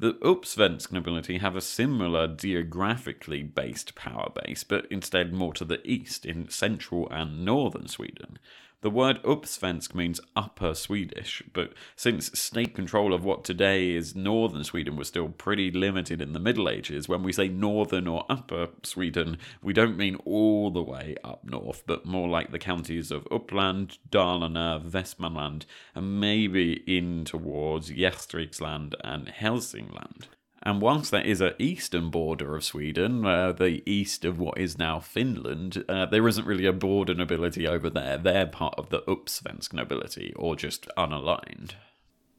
The 0.00 0.14
Uppsvensk 0.14 0.92
nobility 0.92 1.38
have 1.38 1.56
a 1.56 1.60
similar 1.60 2.28
geographically 2.28 3.42
based 3.42 3.96
power 3.96 4.30
base, 4.44 4.62
but 4.62 4.86
instead 4.90 5.32
more 5.32 5.52
to 5.54 5.64
the 5.64 5.84
east 5.84 6.24
in 6.24 6.48
central 6.50 7.08
and 7.10 7.44
northern 7.44 7.88
Sweden. 7.88 8.38
The 8.80 8.90
word 8.90 9.20
Uppsvensk 9.24 9.92
means 9.92 10.20
upper 10.36 10.72
Swedish, 10.72 11.42
but 11.52 11.72
since 11.96 12.38
state 12.38 12.76
control 12.76 13.12
of 13.12 13.24
what 13.24 13.42
today 13.42 13.90
is 13.90 14.14
northern 14.14 14.62
Sweden 14.62 14.94
was 14.94 15.08
still 15.08 15.30
pretty 15.30 15.72
limited 15.72 16.22
in 16.22 16.32
the 16.32 16.38
Middle 16.38 16.68
Ages, 16.68 17.08
when 17.08 17.24
we 17.24 17.32
say 17.32 17.48
northern 17.48 18.06
or 18.06 18.24
upper 18.30 18.68
Sweden, 18.84 19.38
we 19.64 19.72
don't 19.72 19.96
mean 19.96 20.14
all 20.24 20.70
the 20.70 20.80
way 20.80 21.16
up 21.24 21.42
north, 21.42 21.82
but 21.86 22.06
more 22.06 22.28
like 22.28 22.52
the 22.52 22.58
counties 22.60 23.10
of 23.10 23.24
Uppland, 23.30 23.98
Dalarna, 24.10 24.80
Västmanland, 24.80 25.64
and 25.96 26.20
maybe 26.20 26.74
in 26.86 27.24
towards 27.24 27.90
Gästriksland 27.90 28.94
and 29.02 29.26
Hälsingland. 29.26 30.28
And 30.62 30.82
whilst 30.82 31.10
there 31.10 31.24
is 31.24 31.40
an 31.40 31.54
eastern 31.58 32.10
border 32.10 32.56
of 32.56 32.64
Sweden, 32.64 33.24
uh, 33.24 33.52
the 33.52 33.82
east 33.90 34.24
of 34.24 34.38
what 34.38 34.58
is 34.58 34.78
now 34.78 34.98
Finland, 34.98 35.84
uh, 35.88 36.06
there 36.06 36.26
isn't 36.26 36.46
really 36.46 36.66
a 36.66 36.72
border 36.72 37.14
nobility 37.14 37.66
over 37.66 37.88
there. 37.88 38.18
They're 38.18 38.46
part 38.46 38.74
of 38.76 38.90
the 38.90 39.02
Uppsvensk 39.02 39.72
nobility, 39.72 40.32
or 40.34 40.56
just 40.56 40.88
unaligned. 40.96 41.74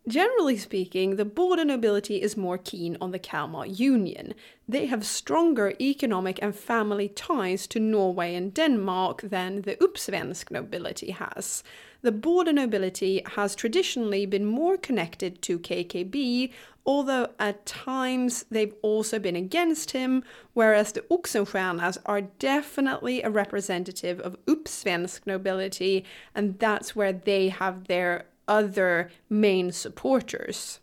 Generally 0.08 0.58
speaking, 0.58 1.18
the 1.18 1.26
border 1.26 1.64
nobility 1.64 2.22
is 2.22 2.36
more 2.36 2.58
keen 2.58 2.98
on 3.00 3.12
the 3.12 3.20
Kalmar 3.20 3.68
Union. 3.68 4.34
They 4.68 4.88
have 4.88 5.06
stronger 5.06 5.74
economic 5.80 6.40
and 6.42 6.56
family 6.56 7.10
ties 7.10 7.68
to 7.68 7.80
Norway 7.80 8.34
and 8.34 8.52
Denmark 8.52 9.22
than 9.22 9.62
the 9.62 9.76
Uppsvensk 9.76 10.50
nobility 10.50 11.12
has. 11.12 11.64
The 12.02 12.12
border 12.12 12.54
nobility 12.54 13.22
has 13.36 13.56
traditionally 13.56 14.26
been 14.26 14.46
more 14.46 14.78
connected 14.78 15.42
to 15.44 15.60
KKB, 15.60 16.54
although 16.90 17.28
at 17.38 17.68
times 17.68 18.46
they've 18.50 18.74
also 18.82 19.20
been 19.20 19.36
against 19.36 19.92
him, 19.92 20.24
whereas 20.54 20.92
the 20.92 21.02
Oxenstiernas 21.02 22.00
are 22.08 22.22
definitely 22.22 23.22
a 23.22 23.30
representative 23.30 24.20
of 24.22 24.44
Uppsvensk 24.48 25.28
nobility, 25.28 26.04
and 26.34 26.58
that's 26.58 26.96
where 26.96 27.14
they 27.14 27.50
have 27.50 27.86
their 27.86 28.26
other 28.48 29.12
main 29.30 29.72
supporters. 29.72 30.80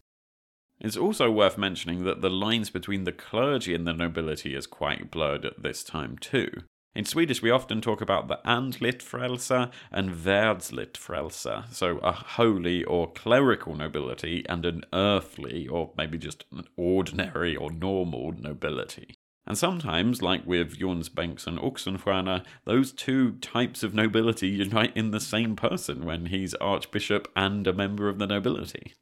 It's 0.78 0.96
also 0.96 1.28
worth 1.28 1.58
mentioning 1.58 2.04
that 2.04 2.20
the 2.20 2.30
lines 2.30 2.70
between 2.70 3.02
the 3.02 3.10
clergy 3.10 3.74
and 3.74 3.84
the 3.84 3.92
nobility 3.92 4.54
is 4.54 4.68
quite 4.68 5.10
blurred 5.10 5.44
at 5.44 5.64
this 5.64 5.82
time 5.82 6.18
too. 6.18 6.52
In 6.96 7.04
Swedish, 7.04 7.42
we 7.42 7.50
often 7.50 7.82
talk 7.82 8.00
about 8.00 8.26
the 8.26 8.40
andligt 8.46 9.02
frälse 9.02 9.70
and 9.92 10.08
världsligt 10.08 10.96
frälse, 10.96 11.70
so 11.70 11.98
a 11.98 12.10
holy 12.10 12.84
or 12.84 13.12
clerical 13.12 13.74
nobility 13.74 14.46
and 14.48 14.64
an 14.64 14.82
earthly 14.94 15.68
or 15.68 15.92
maybe 15.98 16.16
just 16.16 16.46
an 16.50 16.66
ordinary 16.74 17.54
or 17.54 17.70
normal 17.70 18.32
nobility. 18.32 19.14
And 19.46 19.58
sometimes, 19.58 20.22
like 20.22 20.46
with 20.46 20.78
Jöns 20.78 21.10
Bengtsson 21.10 21.58
Oxenstierna, 21.58 22.46
those 22.64 22.92
two 22.92 23.32
types 23.42 23.82
of 23.82 23.92
nobility 23.92 24.48
unite 24.48 24.96
in 24.96 25.10
the 25.10 25.20
same 25.20 25.54
person 25.54 26.06
when 26.06 26.26
he's 26.26 26.54
archbishop 26.54 27.30
and 27.36 27.66
a 27.66 27.74
member 27.74 28.08
of 28.08 28.18
the 28.18 28.26
nobility. 28.26 28.94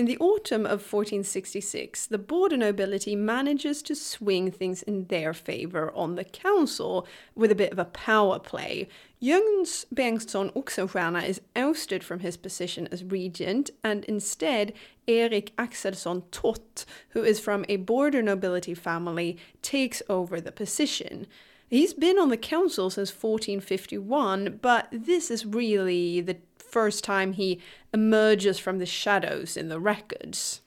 In 0.00 0.06
the 0.06 0.16
autumn 0.16 0.64
of 0.64 0.80
1466, 0.90 2.06
the 2.06 2.16
border 2.16 2.56
nobility 2.56 3.14
manages 3.14 3.82
to 3.82 3.94
swing 3.94 4.50
things 4.50 4.80
in 4.82 5.04
their 5.08 5.34
favor 5.34 5.92
on 5.94 6.14
the 6.14 6.24
council 6.24 7.06
with 7.34 7.52
a 7.52 7.54
bit 7.54 7.70
of 7.70 7.78
a 7.78 7.84
power 7.84 8.38
play. 8.38 8.88
Jöns 9.22 9.84
Bengtsson 9.94 10.54
Oxenstierna 10.54 11.28
is 11.28 11.42
ousted 11.54 12.02
from 12.02 12.20
his 12.20 12.38
position 12.38 12.88
as 12.90 13.04
regent, 13.04 13.68
and 13.84 14.06
instead, 14.06 14.72
Erik 15.06 15.54
Axelsson 15.56 16.22
Tott, 16.30 16.86
who 17.10 17.22
is 17.22 17.38
from 17.38 17.66
a 17.68 17.76
border 17.76 18.22
nobility 18.22 18.72
family, 18.72 19.36
takes 19.60 20.00
over 20.08 20.40
the 20.40 20.50
position. 20.50 21.26
He's 21.68 21.92
been 21.92 22.18
on 22.18 22.30
the 22.30 22.38
council 22.38 22.88
since 22.88 23.10
1451, 23.10 24.60
but 24.62 24.88
this 24.90 25.30
is 25.30 25.44
really 25.44 26.22
the 26.22 26.38
first 26.70 27.04
time 27.04 27.32
he 27.32 27.60
emerges 27.92 28.58
from 28.58 28.78
the 28.78 28.86
shadows 28.86 29.56
in 29.56 29.68
the 29.68 29.80
records. 29.80 30.60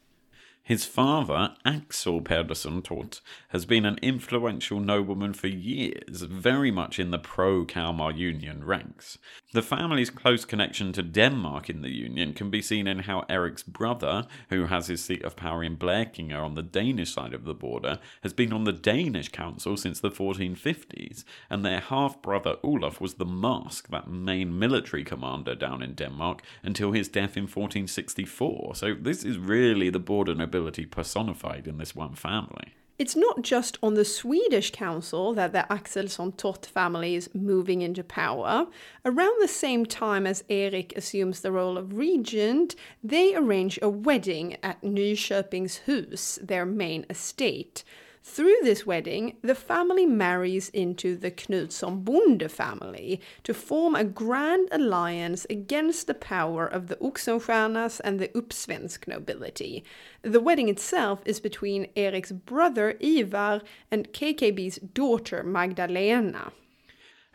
His 0.65 0.85
father, 0.85 1.55
Axel 1.65 2.21
Pedersen 2.21 2.81
Tott, 2.83 3.19
has 3.49 3.65
been 3.65 3.85
an 3.85 3.99
influential 4.01 4.79
nobleman 4.79 5.33
for 5.33 5.47
years, 5.47 6.21
very 6.21 6.71
much 6.71 6.99
in 6.99 7.11
the 7.11 7.19
pro 7.19 7.65
Kalmar 7.65 8.13
Union 8.13 8.63
ranks. 8.63 9.17
The 9.51 9.61
family's 9.61 10.09
close 10.09 10.45
connection 10.45 10.93
to 10.93 11.03
Denmark 11.03 11.69
in 11.69 11.81
the 11.81 11.91
Union 11.91 12.33
can 12.33 12.49
be 12.49 12.61
seen 12.61 12.87
in 12.87 12.99
how 12.99 13.25
Eric's 13.27 13.61
brother, 13.61 14.25
who 14.49 14.67
has 14.67 14.87
his 14.87 15.03
seat 15.03 15.21
of 15.25 15.35
power 15.35 15.65
in 15.65 15.75
Blekinge 15.75 16.31
on 16.33 16.55
the 16.55 16.63
Danish 16.63 17.11
side 17.13 17.33
of 17.33 17.43
the 17.43 17.53
border, 17.53 17.99
has 18.21 18.31
been 18.31 18.53
on 18.53 18.63
the 18.63 18.71
Danish 18.71 19.27
council 19.27 19.75
since 19.75 19.99
the 19.99 20.11
1450s, 20.11 21.25
and 21.49 21.65
their 21.65 21.81
half 21.81 22.21
brother 22.21 22.55
Olaf 22.63 23.01
was 23.01 23.15
the 23.15 23.25
marsk, 23.25 23.89
that 23.89 24.09
main 24.09 24.57
military 24.57 25.03
commander 25.03 25.55
down 25.55 25.83
in 25.83 25.93
Denmark, 25.93 26.41
until 26.63 26.93
his 26.93 27.09
death 27.09 27.35
in 27.35 27.43
1464. 27.43 28.75
So 28.75 28.93
this 28.93 29.25
is 29.25 29.37
really 29.37 29.89
the 29.89 29.99
border 29.99 30.33
nobility 30.33 30.52
personified 30.85 31.67
in 31.67 31.77
this 31.77 31.95
one 31.95 32.15
family. 32.15 32.73
It's 32.99 33.15
not 33.15 33.41
just 33.41 33.79
on 33.81 33.95
the 33.95 34.05
Swedish 34.05 34.71
council 34.71 35.33
that 35.33 35.51
the 35.51 35.65
Axelsson 35.69 36.37
Tott 36.37 36.67
family 36.67 37.15
is 37.15 37.29
moving 37.33 37.81
into 37.81 38.03
power. 38.03 38.67
Around 39.03 39.41
the 39.41 39.47
same 39.47 39.85
time 39.85 40.27
as 40.27 40.43
Erik 40.47 40.93
assumes 40.95 41.41
the 41.41 41.51
role 41.51 41.77
of 41.77 41.97
regent, 41.97 42.75
they 43.03 43.33
arrange 43.35 43.79
a 43.81 43.89
wedding 43.89 44.57
at 44.61 44.81
Nyköpings 44.83 45.79
hus, 45.85 46.37
their 46.41 46.67
main 46.67 47.05
estate. 47.09 47.83
Through 48.25 48.55
this 48.63 48.85
wedding, 48.85 49.35
the 49.41 49.53
family 49.53 50.05
marries 50.05 50.69
into 50.69 51.17
the 51.17 51.29
Knutsson 51.29 52.05
Bonde 52.05 52.49
family 52.49 53.19
to 53.43 53.53
form 53.53 53.95
a 53.95 54.05
grand 54.05 54.69
alliance 54.71 55.45
against 55.49 56.07
the 56.07 56.13
power 56.13 56.65
of 56.65 56.87
the 56.87 56.95
Oxenstiernas 56.95 57.99
and 58.01 58.21
the 58.21 58.29
Uppsvensk 58.29 59.09
nobility. 59.09 59.83
The 60.21 60.39
wedding 60.39 60.69
itself 60.69 61.21
is 61.25 61.41
between 61.41 61.89
Erik's 61.97 62.31
brother 62.31 62.97
Ivar 63.01 63.61
and 63.91 64.13
KKB's 64.13 64.77
daughter 64.77 65.43
Magdalena. 65.43 66.53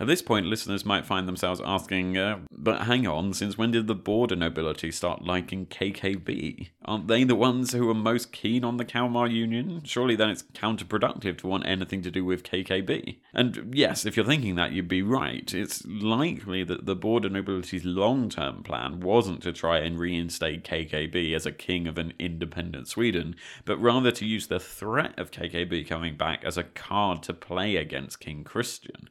At 0.01 0.07
this 0.07 0.23
point, 0.23 0.47
listeners 0.47 0.85
might 0.85 1.05
find 1.05 1.27
themselves 1.27 1.61
asking, 1.65 2.17
uh, 2.17 2.39
but 2.53 2.83
hang 2.83 3.05
on, 3.07 3.35
since 3.35 3.59
when 3.59 3.73
did 3.73 3.89
the 3.89 3.97
border 3.97 4.37
nobility 4.37 4.93
start 4.93 5.25
liking 5.25 5.67
KKB? 5.67 6.69
Aren't 6.85 7.09
they 7.09 7.25
the 7.25 7.35
ones 7.35 7.73
who 7.73 7.91
are 7.91 7.95
most 7.95 8.31
keen 8.31 8.63
on 8.63 8.77
the 8.77 8.85
Kalmar 8.85 9.27
Union? 9.27 9.83
Surely 9.85 10.15
then 10.15 10.31
it's 10.31 10.45
counterproductive 10.55 11.39
to 11.39 11.49
want 11.49 11.67
anything 11.67 12.03
to 12.03 12.13
do 12.13 12.25
with 12.25 12.45
KKB. 12.45 13.19
And 13.35 13.75
yes, 13.75 14.07
if 14.07 14.17
you're 14.17 14.25
thinking 14.25 14.55
that, 14.55 14.71
you'd 14.71 14.87
be 14.87 15.03
right. 15.03 15.53
It's 15.53 15.85
likely 15.85 16.63
that 16.63 16.87
the 16.87 16.95
border 16.95 17.29
nobility's 17.29 17.85
long 17.85 18.29
term 18.29 18.63
plan 18.63 19.01
wasn't 19.01 19.43
to 19.43 19.53
try 19.53 19.79
and 19.79 19.99
reinstate 19.99 20.63
KKB 20.63 21.35
as 21.35 21.45
a 21.45 21.53
king 21.53 21.89
of 21.89 21.99
an 21.99 22.13
independent 22.21 22.87
Sweden, 22.87 23.35
but 23.65 23.79
rather 23.79 24.13
to 24.13 24.25
use 24.25 24.47
the 24.47 24.61
threat 24.61 25.19
of 25.19 25.33
KKB 25.33 25.89
coming 25.89 26.17
back 26.17 26.45
as 26.45 26.57
a 26.57 26.63
card 26.63 27.25
to 27.25 27.35
play 27.35 27.75
against 27.75 28.21
King 28.21 28.45
Christian. 28.45 29.09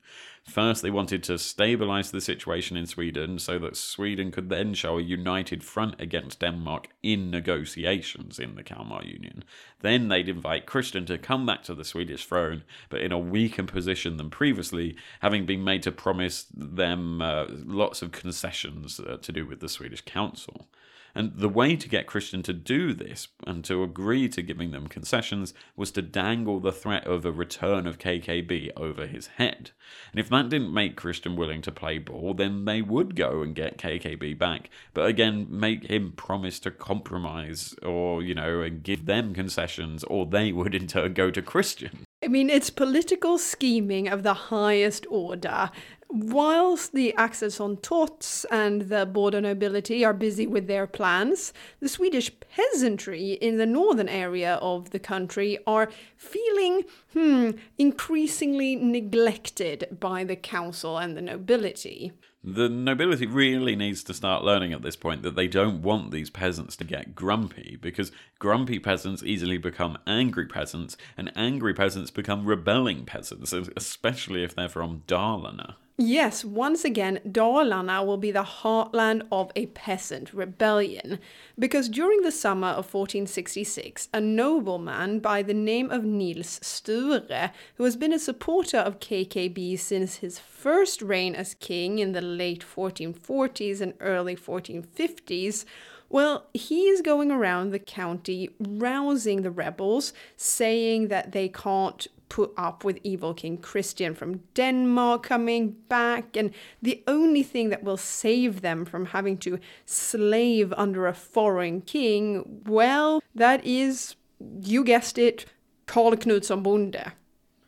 First, 0.48 0.82
they 0.82 0.90
wanted 0.90 1.24
to 1.24 1.38
stabilize 1.38 2.12
the 2.12 2.22
situation 2.22 2.78
in 2.78 2.88
Sweden 2.88 3.38
so 3.38 3.60
that 3.60 3.76
Sweden 3.76 4.32
could 4.32 4.48
then 4.48 4.74
show 4.74 4.98
a 4.98 5.02
united 5.02 5.62
front 5.62 6.00
against 6.00 6.40
Denmark 6.40 6.88
in 7.04 7.30
negotiations 7.30 8.40
in 8.40 8.56
the 8.56 8.64
Kalmar 8.64 9.04
Union. 9.04 9.44
Then 9.82 10.08
they'd 10.08 10.30
invite 10.30 10.66
Christian 10.66 11.06
to 11.08 11.18
come 11.18 11.46
back 11.46 11.64
to 11.64 11.76
the 11.76 11.84
Swedish 11.84 12.26
throne, 12.26 12.64
but 12.88 13.02
in 13.02 13.12
a 13.12 13.20
weaker 13.20 13.64
position 13.64 14.16
than 14.16 14.30
previously, 14.30 14.96
having 15.20 15.46
been 15.46 15.66
made 15.66 15.84
to 15.84 15.92
promise 15.92 16.46
them 16.56 17.22
uh, 17.22 17.48
lots 17.50 18.02
of 18.02 18.14
concessions 18.14 19.02
uh, 19.02 19.18
to 19.18 19.32
do 19.34 19.46
with 19.46 19.60
the 19.60 19.70
Swedish 19.70 20.02
council. 20.06 20.70
And 21.18 21.32
the 21.36 21.50
way 21.50 21.76
to 21.76 21.90
get 21.90 22.06
Christian 22.06 22.44
to 22.44 22.54
do 22.54 22.94
this 22.94 23.28
and 23.48 23.66
to 23.66 23.82
agree 23.82 24.30
to 24.30 24.44
giving 24.44 24.70
them 24.70 24.86
concessions 24.86 25.52
was 25.76 25.90
to 25.94 26.04
dangle 26.04 26.60
the 26.60 26.72
threat 26.72 27.08
of 27.08 27.26
a 27.26 27.32
return 27.32 27.88
of 27.88 27.98
KKB 27.98 28.70
over 28.78 29.08
his 29.08 29.26
head. 29.26 29.72
And 30.12 30.20
if 30.20 30.30
that 30.30 30.50
didn't 30.50 30.72
make 30.72 30.96
Christian 30.96 31.36
willing 31.36 31.64
to 31.64 31.72
play 31.72 31.98
ball, 31.98 32.36
then 32.36 32.66
they 32.66 32.84
would 32.84 33.16
go 33.16 33.42
and 33.42 33.56
get 33.56 33.80
KKB 33.80 34.38
back, 34.38 34.70
but 34.94 35.08
again, 35.08 35.48
make 35.50 35.86
him 35.86 36.12
promise 36.12 36.60
to 36.60 36.70
compromise 36.70 37.74
or, 37.82 38.22
you 38.22 38.36
know, 38.36 38.62
and 38.62 38.84
give 38.84 39.08
them 39.08 39.34
concessions, 39.34 40.04
or 40.04 40.28
they 40.28 40.52
would 40.52 40.76
in 40.76 40.86
turn 40.86 41.16
go 41.16 41.32
to 41.32 41.42
Christian. 41.42 42.06
I 42.24 42.28
mean, 42.28 42.50
it's 42.50 42.70
political 42.70 43.38
scheming 43.38 44.08
of 44.08 44.24
the 44.24 44.34
highest 44.34 45.08
order. 45.10 45.72
Whilst 46.10 46.94
the 46.94 47.14
Axelsson 47.18 47.82
Totts 47.82 48.46
and 48.46 48.84
the 48.84 49.06
border 49.06 49.42
nobility 49.42 50.06
are 50.06 50.14
busy 50.14 50.48
with 50.48 50.68
their 50.68 50.88
plans, 50.88 51.52
the 51.82 51.90
Swedish 51.90 52.32
peasantry 52.40 53.34
in 53.34 53.58
the 53.58 53.66
northern 53.66 54.08
area 54.08 54.56
of 54.56 54.92
the 54.92 55.00
country 55.00 55.58
are 55.68 55.90
feeling, 56.16 56.86
hmm, 57.12 57.52
increasingly 57.78 58.78
neglected 58.78 59.98
by 60.00 60.24
the 60.24 60.38
council 60.38 60.98
and 60.98 61.18
the 61.18 61.22
nobility. 61.22 62.14
The 62.42 62.70
nobility 62.70 63.26
really 63.26 63.76
needs 63.76 64.02
to 64.06 64.14
start 64.14 64.46
learning 64.46 64.72
at 64.72 64.84
this 64.84 64.96
point 64.96 65.24
that 65.24 65.36
they 65.36 65.50
don't 65.50 65.82
want 65.82 66.12
these 66.12 66.30
peasants 66.30 66.78
to 66.78 66.86
get 66.86 67.16
grumpy, 67.16 67.78
because 67.82 68.14
grumpy 68.40 68.80
peasants 68.80 69.24
easily 69.24 69.58
become 69.58 69.98
angry 70.08 70.46
peasants, 70.46 70.96
and 71.18 71.34
angry 71.36 71.74
peasants 71.74 72.12
become 72.12 72.46
rebelling 72.46 73.04
peasants, 73.04 73.52
especially 73.52 74.46
if 74.46 74.56
they're 74.56 74.70
from 74.70 75.04
Dalarna. 75.06 75.76
Yes, 76.00 76.46
once 76.46 76.86
again, 76.86 77.20
Dalarna 77.28 78.06
will 78.06 78.18
be 78.18 78.30
the 78.30 78.44
heartland 78.44 79.24
of 79.32 79.52
a 79.56 79.66
peasant 79.66 80.32
rebellion, 80.32 81.18
because 81.58 81.90
during 81.90 82.22
the 82.22 82.32
summer 82.32 82.68
of 82.68 82.94
1466, 82.94 84.08
a 84.14 84.22
nobleman 84.22 85.20
by 85.20 85.42
the 85.42 85.56
name 85.56 85.90
of 85.90 86.04
Niels 86.04 86.60
Sture, 86.62 87.52
who 87.78 87.84
has 87.84 87.96
been 87.96 88.14
a 88.14 88.20
supporter 88.20 88.78
of 88.78 89.00
KKB 89.00 89.80
since 89.80 90.18
his 90.18 90.38
first 90.38 91.02
reign 91.02 91.34
as 91.34 91.56
king 91.56 91.98
in 91.98 92.12
the 92.12 92.22
late 92.22 92.64
1440s 92.64 93.82
and 93.82 93.96
early 94.00 94.36
1450s, 94.36 95.66
well, 96.10 96.46
he 96.54 96.90
is 96.90 97.02
going 97.02 97.32
around 97.32 97.72
the 97.72 97.80
county 97.80 98.52
rousing 98.60 99.42
the 99.42 99.50
rebels, 99.50 100.14
saying 100.36 101.08
that 101.08 101.32
they 101.32 101.50
can't 101.50 102.06
put 102.30 102.52
up 102.58 102.84
with 102.84 103.00
evil 103.04 103.34
King 103.34 103.58
Christian 103.58 104.14
from 104.14 104.42
Denmark 104.54 105.24
coming 105.24 105.76
back, 105.90 106.36
and 106.36 106.52
the 106.82 107.04
only 107.08 107.44
thing 107.44 107.70
that 107.70 107.84
will 107.84 107.98
save 107.98 108.62
them 108.62 108.86
from 108.86 109.08
having 109.08 109.38
to 109.40 109.60
slave 109.86 110.74
under 110.78 111.08
a 111.08 111.14
foreign 111.14 111.82
king, 111.82 112.62
well, 112.66 113.22
that 113.36 113.66
is, 113.66 114.16
you 114.62 114.84
guessed 114.84 115.18
it, 115.18 115.46
Karl 115.86 116.12
Knutsson 116.12 116.64
Bonde. 116.64 117.14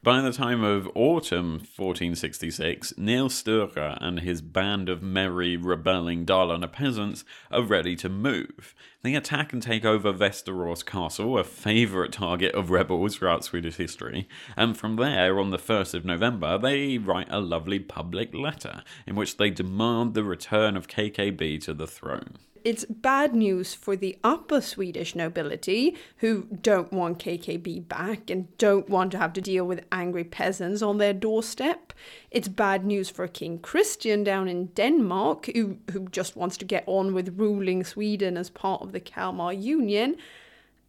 By 0.09 0.21
the 0.21 0.33
time 0.33 0.63
of 0.63 0.89
autumn 0.95 1.59
1466, 1.59 2.97
Niels 2.97 3.35
Sture 3.35 3.95
and 4.01 4.21
his 4.21 4.41
band 4.41 4.89
of 4.89 5.03
merry, 5.03 5.55
rebelling 5.55 6.25
Dalarna 6.25 6.71
peasants 6.71 7.23
are 7.51 7.61
ready 7.61 7.95
to 7.97 8.09
move. 8.09 8.73
They 9.03 9.13
attack 9.13 9.53
and 9.53 9.61
take 9.61 9.85
over 9.85 10.11
Västerås 10.11 10.83
Castle, 10.83 11.37
a 11.37 11.43
favourite 11.43 12.11
target 12.11 12.55
of 12.55 12.71
rebels 12.71 13.17
throughout 13.17 13.43
Swedish 13.43 13.75
history, 13.75 14.27
and 14.57 14.75
from 14.75 14.95
there, 14.95 15.39
on 15.39 15.51
the 15.51 15.59
1st 15.59 15.93
of 15.93 16.05
November, 16.05 16.57
they 16.57 16.97
write 16.97 17.27
a 17.29 17.39
lovely 17.39 17.77
public 17.77 18.33
letter 18.33 18.81
in 19.05 19.13
which 19.15 19.37
they 19.37 19.51
demand 19.51 20.15
the 20.15 20.23
return 20.23 20.75
of 20.75 20.87
KKB 20.87 21.61
to 21.65 21.73
the 21.75 21.85
throne. 21.85 22.39
It's 22.63 22.85
bad 22.85 23.33
news 23.33 23.73
for 23.73 23.95
the 23.95 24.17
upper 24.23 24.61
Swedish 24.61 25.15
nobility 25.15 25.95
who 26.17 26.47
don't 26.61 26.91
want 26.91 27.19
KKB 27.19 27.87
back 27.87 28.29
and 28.29 28.55
don't 28.57 28.89
want 28.89 29.11
to 29.11 29.17
have 29.17 29.33
to 29.33 29.41
deal 29.41 29.65
with 29.65 29.85
angry 29.91 30.23
peasants 30.23 30.81
on 30.81 30.97
their 30.97 31.13
doorstep. 31.13 31.93
It's 32.31 32.47
bad 32.47 32.85
news 32.85 33.09
for 33.09 33.27
King 33.27 33.59
Christian 33.59 34.23
down 34.23 34.47
in 34.47 34.67
Denmark 34.67 35.47
who, 35.47 35.77
who 35.91 36.09
just 36.09 36.35
wants 36.35 36.57
to 36.57 36.65
get 36.65 36.83
on 36.87 37.13
with 37.13 37.37
ruling 37.37 37.83
Sweden 37.83 38.37
as 38.37 38.49
part 38.49 38.81
of 38.81 38.91
the 38.91 38.99
Kalmar 38.99 39.53
Union. 39.53 40.17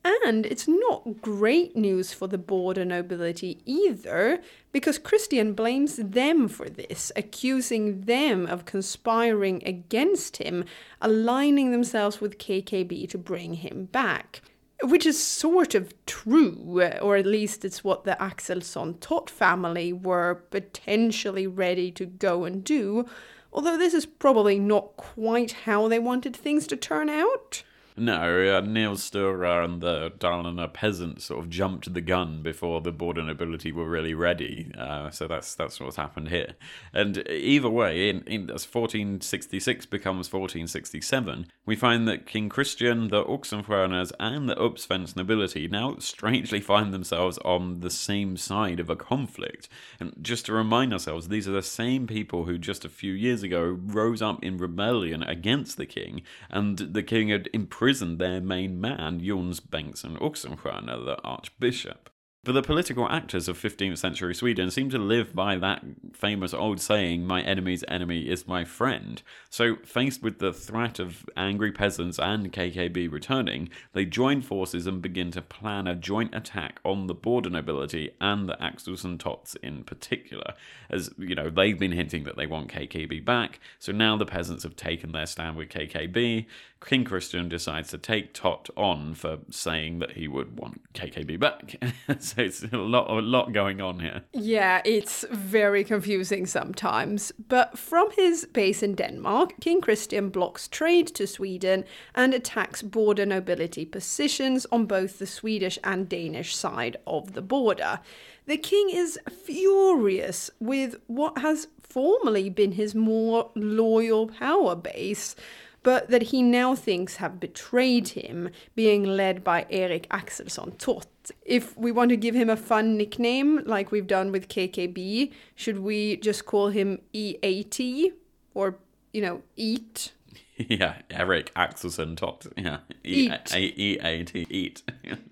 And 0.02 0.46
it's 0.46 0.66
not 0.66 1.20
great 1.20 1.76
news 1.76 2.12
for 2.12 2.26
the 2.26 2.38
border 2.38 2.86
nobility 2.86 3.60
either, 3.66 4.40
because 4.72 4.98
Christian 4.98 5.52
blames 5.52 5.96
them 5.96 6.48
for 6.48 6.70
this, 6.70 7.12
accusing 7.16 8.02
them 8.02 8.46
of 8.46 8.64
conspiring 8.64 9.62
against 9.66 10.38
him, 10.38 10.64
aligning 11.02 11.70
themselves 11.70 12.20
with 12.20 12.38
KKB 12.38 13.10
to 13.10 13.18
bring 13.18 13.54
him 13.54 13.86
back. 13.86 14.40
Which 14.82 15.04
is 15.04 15.22
sort 15.22 15.74
of 15.74 15.92
true, 16.06 16.82
or 17.02 17.16
at 17.16 17.26
least 17.26 17.66
it's 17.66 17.84
what 17.84 18.04
the 18.04 18.16
Axelsson 18.18 18.98
Tott 19.00 19.28
family 19.28 19.92
were 19.92 20.46
potentially 20.50 21.46
ready 21.46 21.90
to 21.92 22.06
go 22.06 22.44
and 22.44 22.64
do, 22.64 23.04
although 23.52 23.76
this 23.76 23.92
is 23.92 24.06
probably 24.06 24.58
not 24.58 24.96
quite 24.96 25.52
how 25.52 25.88
they 25.88 25.98
wanted 25.98 26.34
things 26.34 26.66
to 26.68 26.76
turn 26.76 27.10
out. 27.10 27.62
No, 27.96 28.56
uh, 28.56 28.60
Niels 28.60 29.02
Sture 29.02 29.62
and 29.62 29.80
the 29.80 30.12
Dalarna 30.18 30.72
peasants 30.72 31.24
sort 31.24 31.40
of 31.40 31.50
jumped 31.50 31.92
the 31.92 32.00
gun 32.00 32.42
before 32.42 32.80
the 32.80 32.92
border 32.92 33.22
nobility 33.22 33.72
were 33.72 33.88
really 33.88 34.14
ready. 34.14 34.72
Uh, 34.78 35.10
so 35.10 35.26
that's 35.26 35.54
that's 35.54 35.80
what's 35.80 35.96
happened 35.96 36.28
here. 36.28 36.54
And 36.94 37.26
either 37.28 37.68
way, 37.68 38.08
in, 38.08 38.22
in 38.22 38.42
as 38.44 38.66
1466 38.66 39.86
becomes 39.86 40.32
1467, 40.32 41.46
we 41.66 41.76
find 41.76 42.08
that 42.08 42.26
King 42.26 42.48
Christian, 42.48 43.08
the 43.08 43.24
Oxenstiernas, 43.24 44.12
and 44.18 44.48
the 44.48 44.56
Uppsvensk 44.56 45.16
nobility 45.16 45.68
now 45.68 45.96
strangely 45.98 46.60
find 46.60 46.94
themselves 46.94 47.38
on 47.38 47.80
the 47.80 47.90
same 47.90 48.36
side 48.36 48.80
of 48.80 48.88
a 48.88 48.96
conflict. 48.96 49.68
And 49.98 50.14
just 50.22 50.46
to 50.46 50.52
remind 50.52 50.92
ourselves, 50.92 51.28
these 51.28 51.46
are 51.46 51.52
the 51.52 51.62
same 51.62 52.06
people 52.06 52.44
who 52.44 52.56
just 52.56 52.84
a 52.84 52.88
few 52.88 53.12
years 53.12 53.42
ago 53.42 53.62
rose 53.62 54.22
up 54.22 54.42
in 54.42 54.56
rebellion 54.56 55.22
against 55.22 55.76
the 55.76 55.86
king, 55.86 56.22
and 56.48 56.78
the 56.78 57.02
king 57.02 57.28
had 57.28 57.50
imprisoned 57.52 57.89
imprisoned 57.90 58.20
their 58.20 58.40
main 58.40 58.80
man, 58.80 59.20
Jöns 59.20 59.60
Bengtsson 59.60 60.16
Oxenstierna, 60.20 61.04
the 61.04 61.20
archbishop. 61.22 62.08
But 62.42 62.52
the 62.52 62.62
political 62.62 63.06
actors 63.06 63.48
of 63.48 63.58
15th 63.58 63.98
century 63.98 64.34
Sweden 64.34 64.70
seem 64.70 64.88
to 64.90 64.98
live 64.98 65.34
by 65.34 65.56
that 65.56 65.84
famous 66.14 66.54
old 66.54 66.80
saying, 66.80 67.26
my 67.26 67.42
enemy's 67.42 67.84
enemy 67.86 68.30
is 68.30 68.48
my 68.48 68.64
friend. 68.64 69.22
So, 69.50 69.76
faced 69.84 70.22
with 70.22 70.38
the 70.38 70.50
threat 70.50 70.98
of 70.98 71.28
angry 71.36 71.70
peasants 71.70 72.18
and 72.18 72.50
KKB 72.50 73.12
returning, 73.12 73.68
they 73.92 74.06
join 74.06 74.40
forces 74.40 74.86
and 74.86 75.02
begin 75.02 75.30
to 75.32 75.42
plan 75.42 75.86
a 75.86 75.94
joint 75.94 76.34
attack 76.34 76.80
on 76.82 77.08
the 77.08 77.14
border 77.14 77.50
nobility 77.50 78.12
and 78.22 78.48
the 78.48 78.56
Axelsson 78.56 79.18
Totts 79.18 79.54
in 79.56 79.84
particular. 79.84 80.54
As, 80.88 81.10
you 81.18 81.34
know, 81.34 81.50
they've 81.50 81.78
been 81.78 81.92
hinting 81.92 82.24
that 82.24 82.38
they 82.38 82.46
want 82.46 82.72
KKB 82.72 83.22
back, 83.22 83.60
so 83.78 83.92
now 83.92 84.16
the 84.16 84.24
peasants 84.24 84.62
have 84.62 84.76
taken 84.76 85.12
their 85.12 85.26
stand 85.26 85.58
with 85.58 85.68
KKB. 85.68 86.46
King 86.84 87.04
Christian 87.04 87.48
decides 87.48 87.90
to 87.90 87.98
take 87.98 88.32
Tot 88.32 88.70
on 88.74 89.12
for 89.14 89.40
saying 89.50 89.98
that 89.98 90.12
he 90.12 90.26
would 90.26 90.58
want 90.58 90.80
KKB 90.94 91.38
back. 91.38 91.76
so 92.30 92.42
it's 92.42 92.62
a 92.62 92.76
lot, 92.76 93.10
a 93.10 93.14
lot 93.20 93.52
going 93.52 93.80
on 93.80 94.00
here. 94.00 94.22
Yeah, 94.32 94.80
it's 94.84 95.24
very 95.30 95.84
confusing 95.84 96.46
sometimes. 96.46 97.32
But 97.48 97.78
from 97.78 98.10
his 98.12 98.46
base 98.46 98.82
in 98.82 98.94
Denmark, 98.94 99.60
King 99.60 99.80
Christian 99.80 100.28
blocks 100.28 100.68
trade 100.68 101.08
to 101.08 101.26
Sweden 101.26 101.84
and 102.14 102.32
attacks 102.32 102.82
border 102.82 103.26
nobility 103.26 103.84
positions 103.84 104.66
on 104.70 104.86
both 104.86 105.18
the 105.18 105.26
Swedish 105.26 105.78
and 105.82 106.08
Danish 106.08 106.54
side 106.54 106.96
of 107.06 107.32
the 107.32 107.42
border. 107.42 108.00
The 108.46 108.56
king 108.56 108.90
is 108.90 109.18
furious 109.44 110.50
with 110.60 110.96
what 111.06 111.38
has 111.38 111.68
formerly 111.80 112.48
been 112.48 112.72
his 112.72 112.94
more 112.94 113.50
loyal 113.54 114.28
power 114.28 114.76
base 114.76 115.34
but 115.82 116.08
that 116.08 116.22
he 116.24 116.42
now 116.42 116.74
thinks 116.74 117.16
have 117.16 117.40
betrayed 117.40 118.08
him, 118.08 118.50
being 118.74 119.04
led 119.04 119.42
by 119.42 119.66
Erik 119.70 120.08
Axelsson 120.10 120.76
Tott. 120.78 121.06
If 121.44 121.76
we 121.76 121.92
want 121.92 122.10
to 122.10 122.16
give 122.16 122.34
him 122.34 122.50
a 122.50 122.56
fun 122.56 122.96
nickname, 122.96 123.62
like 123.64 123.90
we've 123.90 124.06
done 124.06 124.32
with 124.32 124.48
KKB, 124.48 125.32
should 125.54 125.80
we 125.80 126.16
just 126.16 126.46
call 126.46 126.68
him 126.68 127.00
EAT 127.12 128.12
or, 128.54 128.76
you 129.12 129.22
know, 129.22 129.42
Eat? 129.56 130.12
Yeah, 130.68 130.96
Eric 131.10 131.54
Axelsson 131.54 132.18
Tott. 132.18 132.46
Yeah, 132.54 132.80
Eat. 133.02 133.56
E-A-T, 133.56 134.46
eat. 134.50 134.82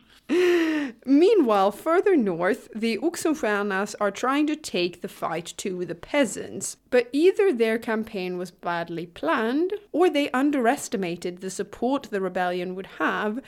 Meanwhile, 1.07 1.73
further 1.73 2.17
north, 2.17 2.69
the 2.75 2.99
Oxenstiernas 2.99 3.95
are 4.01 4.11
trying 4.11 4.47
to 4.49 4.57
take 4.57 5.01
the 5.01 5.09
fight 5.09 5.55
to 5.59 5.85
the 5.85 5.95
peasants, 5.95 6.77
but 6.91 7.09
either 7.13 7.53
their 7.53 7.79
campaign 7.79 8.37
was 8.37 8.51
badly 8.51 9.07
planned, 9.07 9.73
or 9.93 10.11
they 10.11 10.31
underestimated 10.31 11.39
the 11.39 11.51
support 11.51 12.05
the 12.05 12.21
rebellion 12.21 12.75
would 12.75 12.89
have, 12.99 13.41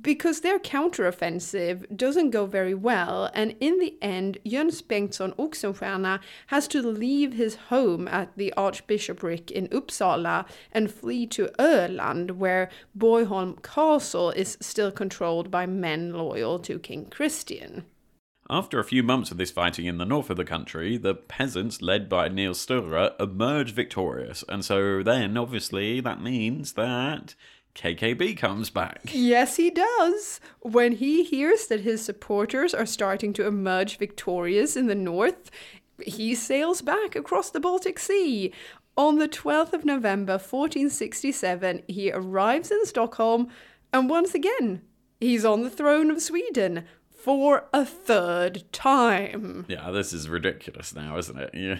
because 0.00 0.40
their 0.40 0.58
counteroffensive 0.58 1.96
doesn't 1.96 2.30
go 2.30 2.46
very 2.46 2.74
well, 2.74 3.30
and 3.34 3.56
in 3.60 3.78
the 3.78 3.96
end, 4.00 4.38
Jöns 4.46 4.82
Bengtsson 4.82 5.34
Oxenstierna 5.36 6.20
has 6.48 6.68
to 6.68 6.82
leave 6.82 7.32
his 7.32 7.56
home 7.56 8.06
at 8.08 8.36
the 8.36 8.52
Archbishopric 8.54 9.50
in 9.50 9.68
Uppsala 9.68 10.46
and 10.70 10.90
flee 10.90 11.26
to 11.28 11.50
Öland, 11.58 12.32
where 12.32 12.70
Borgholm 12.96 13.60
Castle 13.62 14.30
is 14.30 14.56
still 14.60 14.92
controlled 14.92 15.50
by 15.50 15.66
men 15.66 16.12
loyal 16.12 16.58
to 16.60 16.78
King 16.78 17.06
Christian. 17.06 17.84
After 18.50 18.78
a 18.78 18.84
few 18.84 19.02
months 19.02 19.30
of 19.30 19.38
this 19.38 19.50
fighting 19.50 19.86
in 19.86 19.98
the 19.98 20.04
north 20.04 20.28
of 20.28 20.36
the 20.36 20.44
country, 20.44 20.96
the 20.96 21.14
peasants, 21.14 21.80
led 21.80 22.08
by 22.08 22.28
Niels 22.28 22.60
Sture, 22.60 23.12
emerge 23.18 23.72
victorious. 23.72 24.44
And 24.48 24.64
so 24.64 25.02
then, 25.02 25.36
obviously, 25.36 26.00
that 26.00 26.20
means 26.20 26.74
that 26.74 27.34
KKB 27.74 28.36
comes 28.36 28.70
back. 28.70 29.00
Yes, 29.12 29.56
he 29.56 29.70
does. 29.70 30.40
When 30.60 30.92
he 30.92 31.24
hears 31.24 31.66
that 31.66 31.80
his 31.80 32.04
supporters 32.04 32.74
are 32.74 32.86
starting 32.86 33.32
to 33.34 33.46
emerge 33.46 33.96
victorious 33.96 34.76
in 34.76 34.86
the 34.86 34.94
north, 34.94 35.50
he 36.04 36.34
sails 36.34 36.82
back 36.82 37.16
across 37.16 37.50
the 37.50 37.60
Baltic 37.60 37.98
Sea. 37.98 38.52
On 38.96 39.18
the 39.18 39.28
12th 39.28 39.72
of 39.72 39.86
November 39.86 40.34
1467, 40.34 41.82
he 41.88 42.12
arrives 42.12 42.70
in 42.70 42.84
Stockholm, 42.84 43.48
and 43.92 44.10
once 44.10 44.34
again, 44.34 44.82
he's 45.18 45.44
on 45.44 45.62
the 45.62 45.70
throne 45.70 46.10
of 46.10 46.20
Sweden 46.20 46.84
for 47.08 47.68
a 47.72 47.86
third 47.86 48.64
time. 48.72 49.64
Yeah, 49.68 49.90
this 49.90 50.12
is 50.12 50.28
ridiculous 50.28 50.94
now, 50.94 51.16
isn't 51.16 51.38
it? 51.38 51.50
Yeah, 51.54 51.78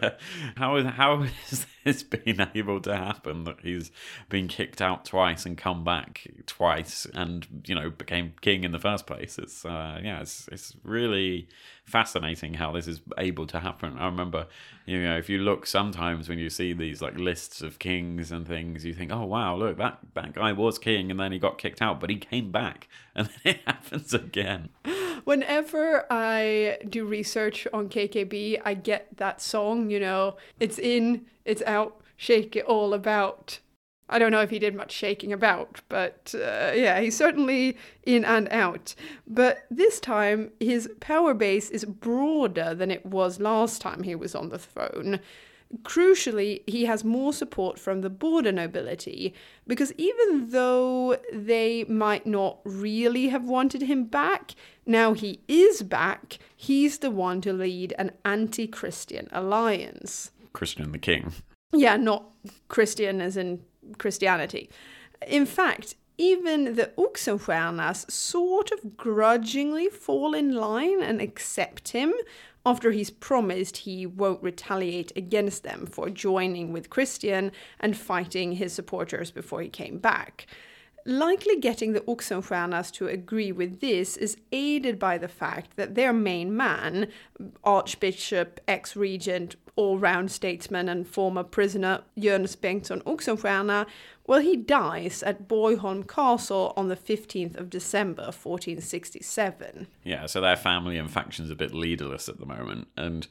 uh, 0.00 0.10
how 0.56 0.82
how 0.84 1.22
has 1.22 1.66
this 1.94 2.02
been 2.02 2.46
able 2.54 2.80
to 2.80 2.96
happen 2.96 3.44
that 3.44 3.60
he's 3.62 3.90
been 4.28 4.48
kicked 4.48 4.80
out 4.80 5.04
twice 5.04 5.44
and 5.44 5.56
come 5.56 5.84
back 5.84 6.26
twice 6.46 7.06
and 7.14 7.62
you 7.66 7.74
know 7.74 7.90
became 7.90 8.32
king 8.40 8.64
in 8.64 8.72
the 8.72 8.78
first 8.78 9.06
place? 9.06 9.38
It's 9.38 9.64
uh, 9.64 10.00
yeah, 10.02 10.20
it's 10.20 10.48
it's 10.50 10.74
really 10.82 11.48
fascinating 11.84 12.54
how 12.54 12.72
this 12.72 12.88
is 12.88 13.00
able 13.18 13.46
to 13.46 13.60
happen. 13.60 13.98
I 13.98 14.06
remember, 14.06 14.46
you 14.86 15.02
know, 15.02 15.18
if 15.18 15.28
you 15.28 15.38
look 15.38 15.66
sometimes 15.66 16.28
when 16.28 16.38
you 16.38 16.48
see 16.48 16.72
these 16.72 17.02
like 17.02 17.18
lists 17.18 17.60
of 17.60 17.78
kings 17.78 18.32
and 18.32 18.46
things, 18.46 18.84
you 18.84 18.94
think, 18.94 19.12
oh 19.12 19.24
wow, 19.24 19.54
look 19.56 19.76
that 19.78 19.98
that 20.14 20.34
guy 20.34 20.52
was 20.52 20.78
king 20.78 21.10
and 21.10 21.20
then 21.20 21.32
he 21.32 21.38
got 21.38 21.58
kicked 21.58 21.82
out, 21.82 22.00
but 22.00 22.10
he 22.10 22.16
came 22.16 22.50
back, 22.50 22.88
and 23.14 23.28
then 23.28 23.54
it 23.54 23.60
happens 23.66 24.14
again. 24.14 24.70
Whenever 25.24 26.06
I 26.10 26.78
do 26.88 27.06
research 27.06 27.66
on 27.72 27.88
KKB, 27.88 28.60
I 28.64 28.74
get 28.74 29.16
that 29.16 29.40
song. 29.40 29.90
You 29.90 30.00
know, 30.00 30.36
it's 30.60 30.78
in, 30.78 31.24
it's 31.44 31.62
out, 31.62 32.00
shake 32.16 32.56
it 32.56 32.64
all 32.64 32.94
about. 32.94 33.60
I 34.08 34.18
don't 34.18 34.32
know 34.32 34.42
if 34.42 34.50
he 34.50 34.58
did 34.58 34.74
much 34.74 34.92
shaking 34.92 35.32
about, 35.32 35.80
but 35.88 36.34
uh, 36.34 36.72
yeah, 36.74 37.00
he's 37.00 37.16
certainly 37.16 37.78
in 38.04 38.24
and 38.24 38.48
out. 38.50 38.94
But 39.26 39.64
this 39.70 39.98
time, 39.98 40.50
his 40.60 40.90
power 41.00 41.32
base 41.32 41.70
is 41.70 41.86
broader 41.86 42.74
than 42.74 42.90
it 42.90 43.06
was 43.06 43.40
last 43.40 43.80
time 43.80 44.02
he 44.02 44.14
was 44.14 44.34
on 44.34 44.50
the 44.50 44.58
throne. 44.58 45.20
Crucially, 45.82 46.62
he 46.66 46.84
has 46.84 47.02
more 47.02 47.32
support 47.32 47.78
from 47.78 48.02
the 48.02 48.10
border 48.10 48.52
nobility, 48.52 49.34
because 49.66 49.92
even 49.96 50.50
though 50.50 51.16
they 51.32 51.84
might 51.84 52.26
not 52.26 52.58
really 52.64 53.28
have 53.28 53.44
wanted 53.44 53.82
him 53.82 54.04
back, 54.04 54.54
now 54.86 55.14
he 55.14 55.40
is 55.48 55.82
back, 55.82 56.38
he's 56.54 56.98
the 56.98 57.10
one 57.10 57.40
to 57.40 57.52
lead 57.52 57.94
an 57.98 58.12
anti 58.24 58.66
Christian 58.66 59.28
alliance. 59.32 60.30
Christian 60.54 60.92
the 60.92 60.98
king. 60.98 61.32
Yeah, 61.72 61.96
not 61.96 62.30
Christian 62.68 63.20
as 63.20 63.36
in 63.36 63.60
Christianity. 63.98 64.70
In 65.26 65.44
fact, 65.44 65.96
even 66.16 66.76
the 66.76 66.92
Oxenstiernas 66.96 68.10
sort 68.10 68.70
of 68.70 68.96
grudgingly 68.96 69.88
fall 69.88 70.34
in 70.34 70.54
line 70.54 71.02
and 71.02 71.20
accept 71.20 71.88
him 71.88 72.14
after 72.64 72.92
he's 72.92 73.10
promised 73.10 73.78
he 73.78 74.06
won't 74.06 74.42
retaliate 74.42 75.12
against 75.16 75.64
them 75.64 75.86
for 75.86 76.08
joining 76.08 76.72
with 76.72 76.88
Christian 76.88 77.52
and 77.80 77.96
fighting 77.96 78.52
his 78.52 78.72
supporters 78.72 79.30
before 79.30 79.60
he 79.60 79.68
came 79.68 79.98
back. 79.98 80.46
Likely 81.04 81.60
getting 81.60 81.92
the 81.92 82.00
Oxenstiernas 82.02 82.90
to 82.92 83.08
agree 83.08 83.52
with 83.52 83.80
this 83.80 84.16
is 84.16 84.38
aided 84.52 84.98
by 84.98 85.18
the 85.18 85.28
fact 85.28 85.76
that 85.76 85.94
their 85.94 86.14
main 86.14 86.56
man, 86.56 87.08
Archbishop, 87.62 88.60
ex 88.66 88.96
regent, 88.96 89.56
all 89.76 89.98
round 89.98 90.30
statesman, 90.30 90.88
and 90.88 91.06
former 91.06 91.42
prisoner 91.42 92.02
Jöns 92.16 92.56
Bengtsson 92.56 93.02
Oxenstierna, 93.02 93.86
well, 94.26 94.40
he 94.40 94.56
dies 94.56 95.22
at 95.22 95.48
Borgholm 95.48 96.08
Castle 96.08 96.72
on 96.76 96.88
the 96.88 96.96
15th 96.96 97.56
of 97.56 97.68
December 97.68 98.24
1467. 98.24 99.86
Yeah, 100.02 100.26
so 100.26 100.40
their 100.40 100.56
family 100.56 100.96
and 100.96 101.10
faction's 101.10 101.50
a 101.50 101.54
bit 101.54 101.74
leaderless 101.74 102.28
at 102.28 102.38
the 102.38 102.46
moment, 102.46 102.88
and 102.96 103.26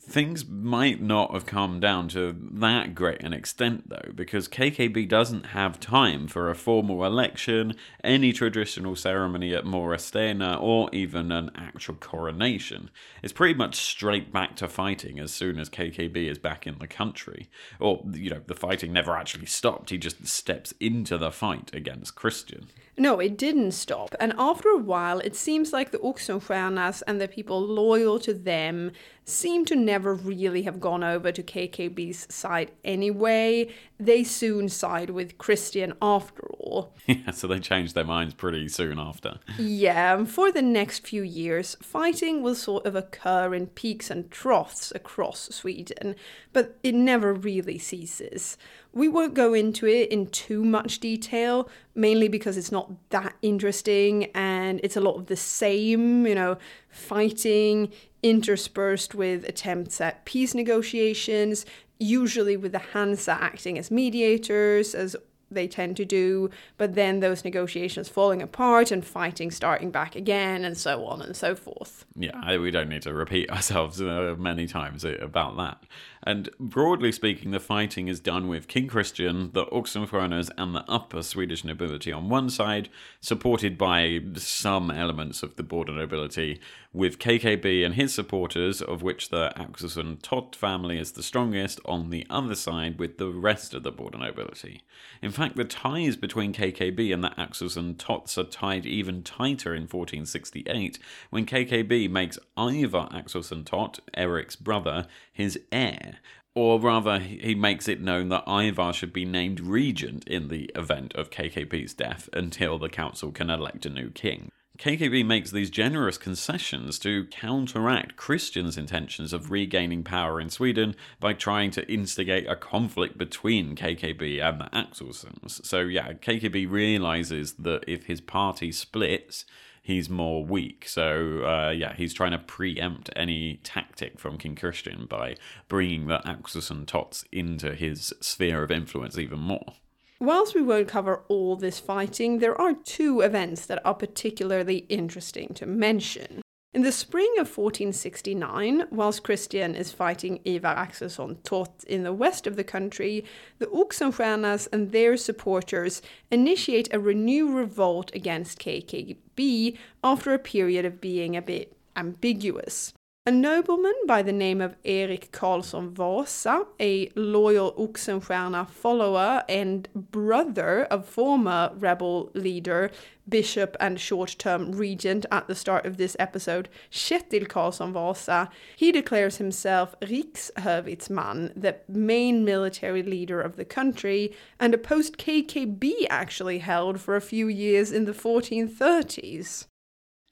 things 0.00 0.46
might 0.46 1.00
not 1.00 1.32
have 1.32 1.46
come 1.46 1.80
down 1.80 2.08
to 2.08 2.36
that 2.52 2.94
great 2.94 3.22
an 3.22 3.32
extent 3.32 3.88
though 3.88 4.12
because 4.14 4.48
KKB 4.48 5.08
doesn't 5.08 5.46
have 5.46 5.80
time 5.80 6.26
for 6.26 6.50
a 6.50 6.54
formal 6.54 7.04
election, 7.04 7.74
any 8.02 8.32
traditional 8.32 8.96
ceremony 8.96 9.54
at 9.54 9.64
Mora 9.64 9.96
stenar 9.96 10.60
or 10.60 10.90
even 10.92 11.30
an 11.30 11.50
actual 11.54 11.94
coronation. 11.94 12.90
It's 13.22 13.32
pretty 13.32 13.54
much 13.54 13.76
straight 13.76 14.32
back 14.32 14.56
to 14.56 14.68
fighting 14.68 15.18
as 15.18 15.32
soon 15.32 15.58
as 15.58 15.70
KKB 15.70 16.28
is 16.28 16.38
back 16.38 16.66
in 16.66 16.78
the 16.78 16.88
country. 16.88 17.48
Or 17.78 18.04
you 18.12 18.30
know, 18.30 18.42
the 18.46 18.54
fighting 18.54 18.92
never 18.92 19.16
actually 19.16 19.46
stopped. 19.46 19.90
He 19.90 19.98
just 19.98 20.26
steps 20.26 20.74
into 20.80 21.16
the 21.16 21.30
fight 21.30 21.70
against 21.72 22.16
Christian. 22.16 22.68
No, 22.98 23.20
it 23.20 23.38
didn't 23.38 23.72
stop. 23.72 24.14
And 24.20 24.34
after 24.36 24.68
a 24.68 24.76
while, 24.76 25.20
it 25.20 25.34
seems 25.34 25.72
like 25.72 25.90
the 25.90 25.98
Oxenstiernas 25.98 27.02
and 27.06 27.20
the 27.20 27.28
people 27.28 27.60
loyal 27.60 28.18
to 28.20 28.34
them 28.34 28.92
seem 29.24 29.64
to 29.64 29.76
never 29.76 30.14
really 30.14 30.62
have 30.62 30.80
gone 30.80 31.04
over 31.04 31.30
to 31.30 31.42
KKB's 31.42 32.32
side 32.32 32.72
anyway. 32.84 33.68
They 33.98 34.24
soon 34.24 34.68
side 34.68 35.10
with 35.10 35.38
Christian 35.38 35.94
after 36.02 36.46
all. 36.58 36.94
Yeah, 37.04 37.32
so 37.32 37.48
they 37.48 37.58
changed 37.58 37.94
their 37.94 38.04
minds 38.04 38.32
pretty 38.32 38.68
soon 38.68 38.98
after. 38.98 39.38
Yeah, 39.58 40.16
and 40.16 40.30
for 40.30 40.50
the 40.50 40.62
next 40.62 41.06
few 41.06 41.22
years, 41.22 41.76
fighting 41.82 42.42
will 42.42 42.54
sort 42.54 42.86
of 42.86 42.94
occur 42.94 43.54
in 43.54 43.66
peaks 43.66 44.08
and 44.08 44.30
troughs 44.30 44.92
across 44.94 45.54
Sweden, 45.54 46.14
but 46.52 46.78
it 46.82 46.94
never 46.94 47.34
really 47.34 47.76
ceases. 47.78 48.56
We 48.92 49.08
won't 49.08 49.34
go 49.34 49.52
into 49.52 49.86
it 49.86 50.10
in 50.10 50.28
too 50.28 50.64
much 50.64 51.00
detail, 51.00 51.68
mainly 51.94 52.28
because 52.28 52.56
it's 52.56 52.72
not 52.72 52.92
that 53.10 53.34
interesting 53.42 54.26
and 54.34 54.80
it's 54.82 54.96
a 54.96 55.00
lot 55.00 55.16
of 55.16 55.26
the 55.26 55.36
same, 55.36 56.26
you 56.26 56.34
know, 56.34 56.56
fighting 56.88 57.92
interspersed 58.22 59.14
with 59.14 59.44
attempts 59.44 60.00
at 60.00 60.24
peace 60.24 60.54
negotiations, 60.54 61.66
usually 61.98 62.56
with 62.56 62.72
the 62.72 62.78
Hansa 62.78 63.32
acting 63.40 63.78
as 63.78 63.90
mediators, 63.90 64.94
as 64.94 65.16
they 65.54 65.68
tend 65.68 65.96
to 65.96 66.04
do, 66.04 66.50
but 66.76 66.94
then 66.94 67.20
those 67.20 67.44
negotiations 67.44 68.08
falling 68.08 68.42
apart 68.42 68.90
and 68.90 69.04
fighting 69.04 69.50
starting 69.50 69.90
back 69.90 70.16
again, 70.16 70.64
and 70.64 70.76
so 70.76 71.04
on 71.06 71.22
and 71.22 71.36
so 71.36 71.54
forth. 71.54 72.04
Yeah, 72.16 72.56
we 72.58 72.70
don't 72.70 72.88
need 72.88 73.02
to 73.02 73.12
repeat 73.12 73.50
ourselves 73.50 74.00
uh, 74.00 74.34
many 74.38 74.66
times 74.66 75.04
about 75.04 75.56
that. 75.56 75.82
And 76.24 76.50
broadly 76.60 77.10
speaking, 77.10 77.50
the 77.50 77.60
fighting 77.60 78.06
is 78.08 78.20
done 78.20 78.46
with 78.46 78.68
King 78.68 78.86
Christian, 78.86 79.50
the 79.52 79.66
Oxenstiernas, 79.66 80.50
and 80.56 80.74
the 80.74 80.84
upper 80.88 81.22
Swedish 81.22 81.64
nobility 81.64 82.12
on 82.12 82.28
one 82.28 82.48
side, 82.48 82.88
supported 83.20 83.76
by 83.76 84.20
some 84.36 84.90
elements 84.90 85.42
of 85.42 85.56
the 85.56 85.64
border 85.64 85.92
nobility, 85.92 86.60
with 86.94 87.18
KKB 87.18 87.84
and 87.84 87.94
his 87.94 88.12
supporters, 88.12 88.82
of 88.82 89.02
which 89.02 89.30
the 89.30 89.52
Axelsson 89.56 90.20
Tott 90.20 90.54
family 90.54 90.98
is 90.98 91.12
the 91.12 91.22
strongest, 91.22 91.80
on 91.86 92.10
the 92.10 92.26
other 92.28 92.54
side 92.54 92.98
with 92.98 93.16
the 93.16 93.30
rest 93.30 93.72
of 93.72 93.82
the 93.82 93.90
border 93.90 94.18
nobility. 94.18 94.82
In 95.22 95.30
fact, 95.30 95.56
the 95.56 95.64
ties 95.64 96.16
between 96.16 96.52
KKB 96.52 97.12
and 97.14 97.24
the 97.24 97.30
Axelsson 97.30 97.96
Totts 97.96 98.36
are 98.36 98.44
tied 98.44 98.84
even 98.84 99.22
tighter 99.22 99.74
in 99.74 99.82
1468 99.82 100.98
when 101.30 101.46
KKB 101.46 102.10
makes 102.10 102.38
Ivar 102.58 103.08
Axelsson 103.10 103.64
Tott, 103.64 104.00
Eric's 104.14 104.56
brother, 104.56 105.06
his 105.32 105.58
heir. 105.70 106.18
Or 106.54 106.78
rather, 106.78 107.18
he 107.18 107.54
makes 107.54 107.88
it 107.88 108.02
known 108.02 108.28
that 108.28 108.44
Ivar 108.46 108.92
should 108.92 109.14
be 109.14 109.24
named 109.24 109.60
regent 109.60 110.28
in 110.28 110.48
the 110.48 110.70
event 110.74 111.14
of 111.14 111.30
KKB's 111.30 111.94
death 111.94 112.28
until 112.34 112.78
the 112.78 112.90
council 112.90 113.32
can 113.32 113.48
elect 113.48 113.86
a 113.86 113.90
new 113.90 114.10
king. 114.10 114.50
KKB 114.78 115.24
makes 115.24 115.50
these 115.50 115.70
generous 115.70 116.16
concessions 116.16 116.98
to 117.00 117.26
counteract 117.26 118.16
Christian's 118.16 118.78
intentions 118.78 119.32
of 119.32 119.50
regaining 119.50 120.02
power 120.02 120.40
in 120.40 120.48
Sweden 120.50 120.96
by 121.20 121.34
trying 121.34 121.70
to 121.72 121.88
instigate 121.92 122.48
a 122.48 122.56
conflict 122.56 123.18
between 123.18 123.76
KKB 123.76 124.42
and 124.42 124.60
the 124.60 124.64
Axelssons. 124.72 125.64
So, 125.64 125.80
yeah, 125.80 126.14
KKB 126.14 126.70
realizes 126.70 127.52
that 127.54 127.84
if 127.86 128.06
his 128.06 128.20
party 128.20 128.72
splits, 128.72 129.44
he's 129.82 130.08
more 130.08 130.44
weak. 130.44 130.88
So 130.88 131.44
uh, 131.44 131.70
yeah, 131.70 131.94
he's 131.94 132.14
trying 132.14 132.30
to 132.30 132.38
preempt 132.38 133.10
any 133.16 133.60
tactic 133.64 134.18
from 134.18 134.38
King 134.38 134.54
Christian 134.54 135.06
by 135.06 135.36
bringing 135.68 136.06
the 136.06 136.20
Axelsson 136.20 136.86
Totts 136.86 137.24
into 137.32 137.74
his 137.74 138.14
sphere 138.20 138.62
of 138.62 138.70
influence 138.70 139.18
even 139.18 139.40
more. 139.40 139.74
Whilst 140.22 140.54
we 140.54 140.62
won't 140.62 140.86
cover 140.86 141.24
all 141.26 141.56
this 141.56 141.80
fighting, 141.80 142.38
there 142.38 142.58
are 142.58 142.74
two 142.74 143.22
events 143.22 143.66
that 143.66 143.84
are 143.84 143.92
particularly 143.92 144.86
interesting 144.88 145.52
to 145.54 145.66
mention. 145.66 146.42
In 146.72 146.82
the 146.82 146.92
spring 146.92 147.32
of 147.40 147.48
1469, 147.48 148.84
whilst 148.92 149.24
Christian 149.24 149.74
is 149.74 149.90
fighting 149.90 150.38
Ivar 150.44 150.76
Axelsson 150.76 151.42
Tott 151.42 151.82
in 151.88 152.04
the 152.04 152.12
west 152.12 152.46
of 152.46 152.54
the 152.54 152.62
country, 152.62 153.24
the 153.58 153.66
Oxenstiernas 153.66 154.68
and 154.72 154.92
their 154.92 155.16
supporters 155.16 156.02
initiate 156.30 156.94
a 156.94 157.00
renewed 157.00 157.56
revolt 157.56 158.14
against 158.14 158.60
KKB 158.60 159.76
after 160.04 160.32
a 160.32 160.38
period 160.38 160.84
of 160.84 161.00
being 161.00 161.36
a 161.36 161.42
bit 161.42 161.76
ambiguous. 161.96 162.94
A 163.24 163.30
nobleman 163.30 163.94
by 164.04 164.22
the 164.22 164.32
name 164.32 164.60
of 164.60 164.74
Erik 164.84 165.30
Karlsson 165.30 165.92
Vasa, 165.92 166.66
a 166.80 167.08
loyal 167.14 167.72
Oxenstierna 167.74 168.68
follower 168.68 169.44
and 169.48 169.88
brother 169.94 170.86
of 170.86 171.06
former 171.06 171.70
rebel 171.76 172.32
leader, 172.34 172.90
bishop, 173.28 173.76
and 173.78 174.00
short 174.00 174.34
term 174.40 174.72
regent 174.72 175.24
at 175.30 175.46
the 175.46 175.54
start 175.54 175.86
of 175.86 175.98
this 175.98 176.16
episode, 176.18 176.68
Kjetil 176.90 177.46
Karlsson 177.46 177.92
Vasa, 177.92 178.50
he 178.74 178.90
declares 178.90 179.36
himself 179.36 179.94
Rikshövitsman, 180.00 181.52
the 181.54 181.76
main 181.86 182.44
military 182.44 183.04
leader 183.04 183.40
of 183.40 183.54
the 183.54 183.64
country, 183.64 184.34
and 184.58 184.74
a 184.74 184.78
post 184.78 185.16
KKB 185.16 186.08
actually 186.10 186.58
held 186.58 187.00
for 187.00 187.14
a 187.14 187.20
few 187.20 187.46
years 187.46 187.92
in 187.92 188.04
the 188.04 188.10
1430s. 188.10 189.66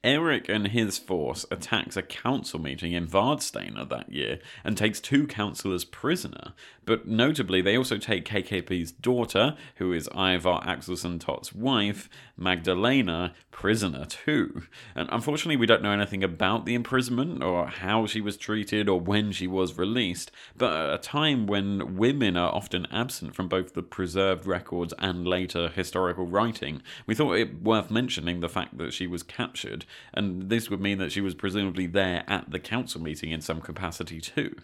Eric 0.03 0.49
and 0.49 0.69
his 0.69 0.97
force 0.97 1.45
attacks 1.51 1.95
a 1.95 2.01
council 2.01 2.59
meeting 2.59 2.93
in 2.93 3.05
Vadstena 3.05 3.87
that 3.87 4.11
year 4.11 4.39
and 4.63 4.75
takes 4.75 4.99
two 4.99 5.27
councillors 5.27 5.85
prisoner. 5.85 6.53
But 6.85 7.07
notably, 7.07 7.61
they 7.61 7.77
also 7.77 7.97
take 7.97 8.25
KKB's 8.25 8.91
daughter, 8.91 9.55
who 9.75 9.93
is 9.93 10.09
Ivar 10.15 10.61
Axelsson 10.61 11.19
Tott's 11.19 11.53
wife, 11.53 12.09
Magdalena, 12.35 13.35
prisoner 13.51 14.05
too. 14.05 14.63
And 14.95 15.07
unfortunately, 15.11 15.57
we 15.57 15.67
don't 15.67 15.83
know 15.83 15.91
anything 15.91 16.23
about 16.23 16.65
the 16.65 16.73
imprisonment 16.73 17.43
or 17.43 17.67
how 17.67 18.07
she 18.07 18.19
was 18.19 18.37
treated 18.37 18.89
or 18.89 18.99
when 18.99 19.31
she 19.31 19.45
was 19.45 19.77
released. 19.77 20.31
But 20.57 20.73
at 20.73 20.93
a 20.95 20.97
time 20.97 21.45
when 21.45 21.95
women 21.97 22.35
are 22.35 22.51
often 22.51 22.87
absent 22.91 23.35
from 23.35 23.47
both 23.47 23.75
the 23.75 23.83
preserved 23.83 24.47
records 24.47 24.95
and 24.97 25.27
later 25.27 25.69
historical 25.69 26.25
writing, 26.25 26.81
we 27.05 27.13
thought 27.13 27.33
it 27.33 27.61
worth 27.61 27.91
mentioning 27.91 28.39
the 28.39 28.49
fact 28.49 28.79
that 28.79 28.93
she 28.93 29.05
was 29.05 29.21
captured 29.21 29.85
and 30.13 30.49
this 30.49 30.69
would 30.69 30.81
mean 30.81 30.97
that 30.97 31.11
she 31.11 31.21
was 31.21 31.35
presumably 31.35 31.87
there 31.87 32.23
at 32.27 32.51
the 32.51 32.59
council 32.59 33.01
meeting 33.01 33.31
in 33.31 33.41
some 33.41 33.61
capacity 33.61 34.21
too. 34.21 34.55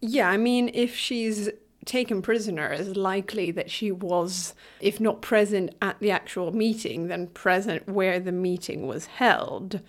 Yeah, 0.00 0.28
I 0.28 0.36
mean, 0.36 0.70
if 0.74 0.94
she's 0.94 1.50
taken 1.84 2.22
prisoner, 2.22 2.68
it's 2.68 2.96
likely 2.96 3.50
that 3.52 3.70
she 3.70 3.90
was, 3.90 4.54
if 4.80 5.00
not 5.00 5.22
present 5.22 5.74
at 5.80 5.98
the 6.00 6.10
actual 6.10 6.52
meeting, 6.52 7.08
then 7.08 7.28
present 7.28 7.88
where 7.88 8.20
the 8.20 8.32
meeting 8.32 8.86
was 8.86 9.06
held. 9.06 9.80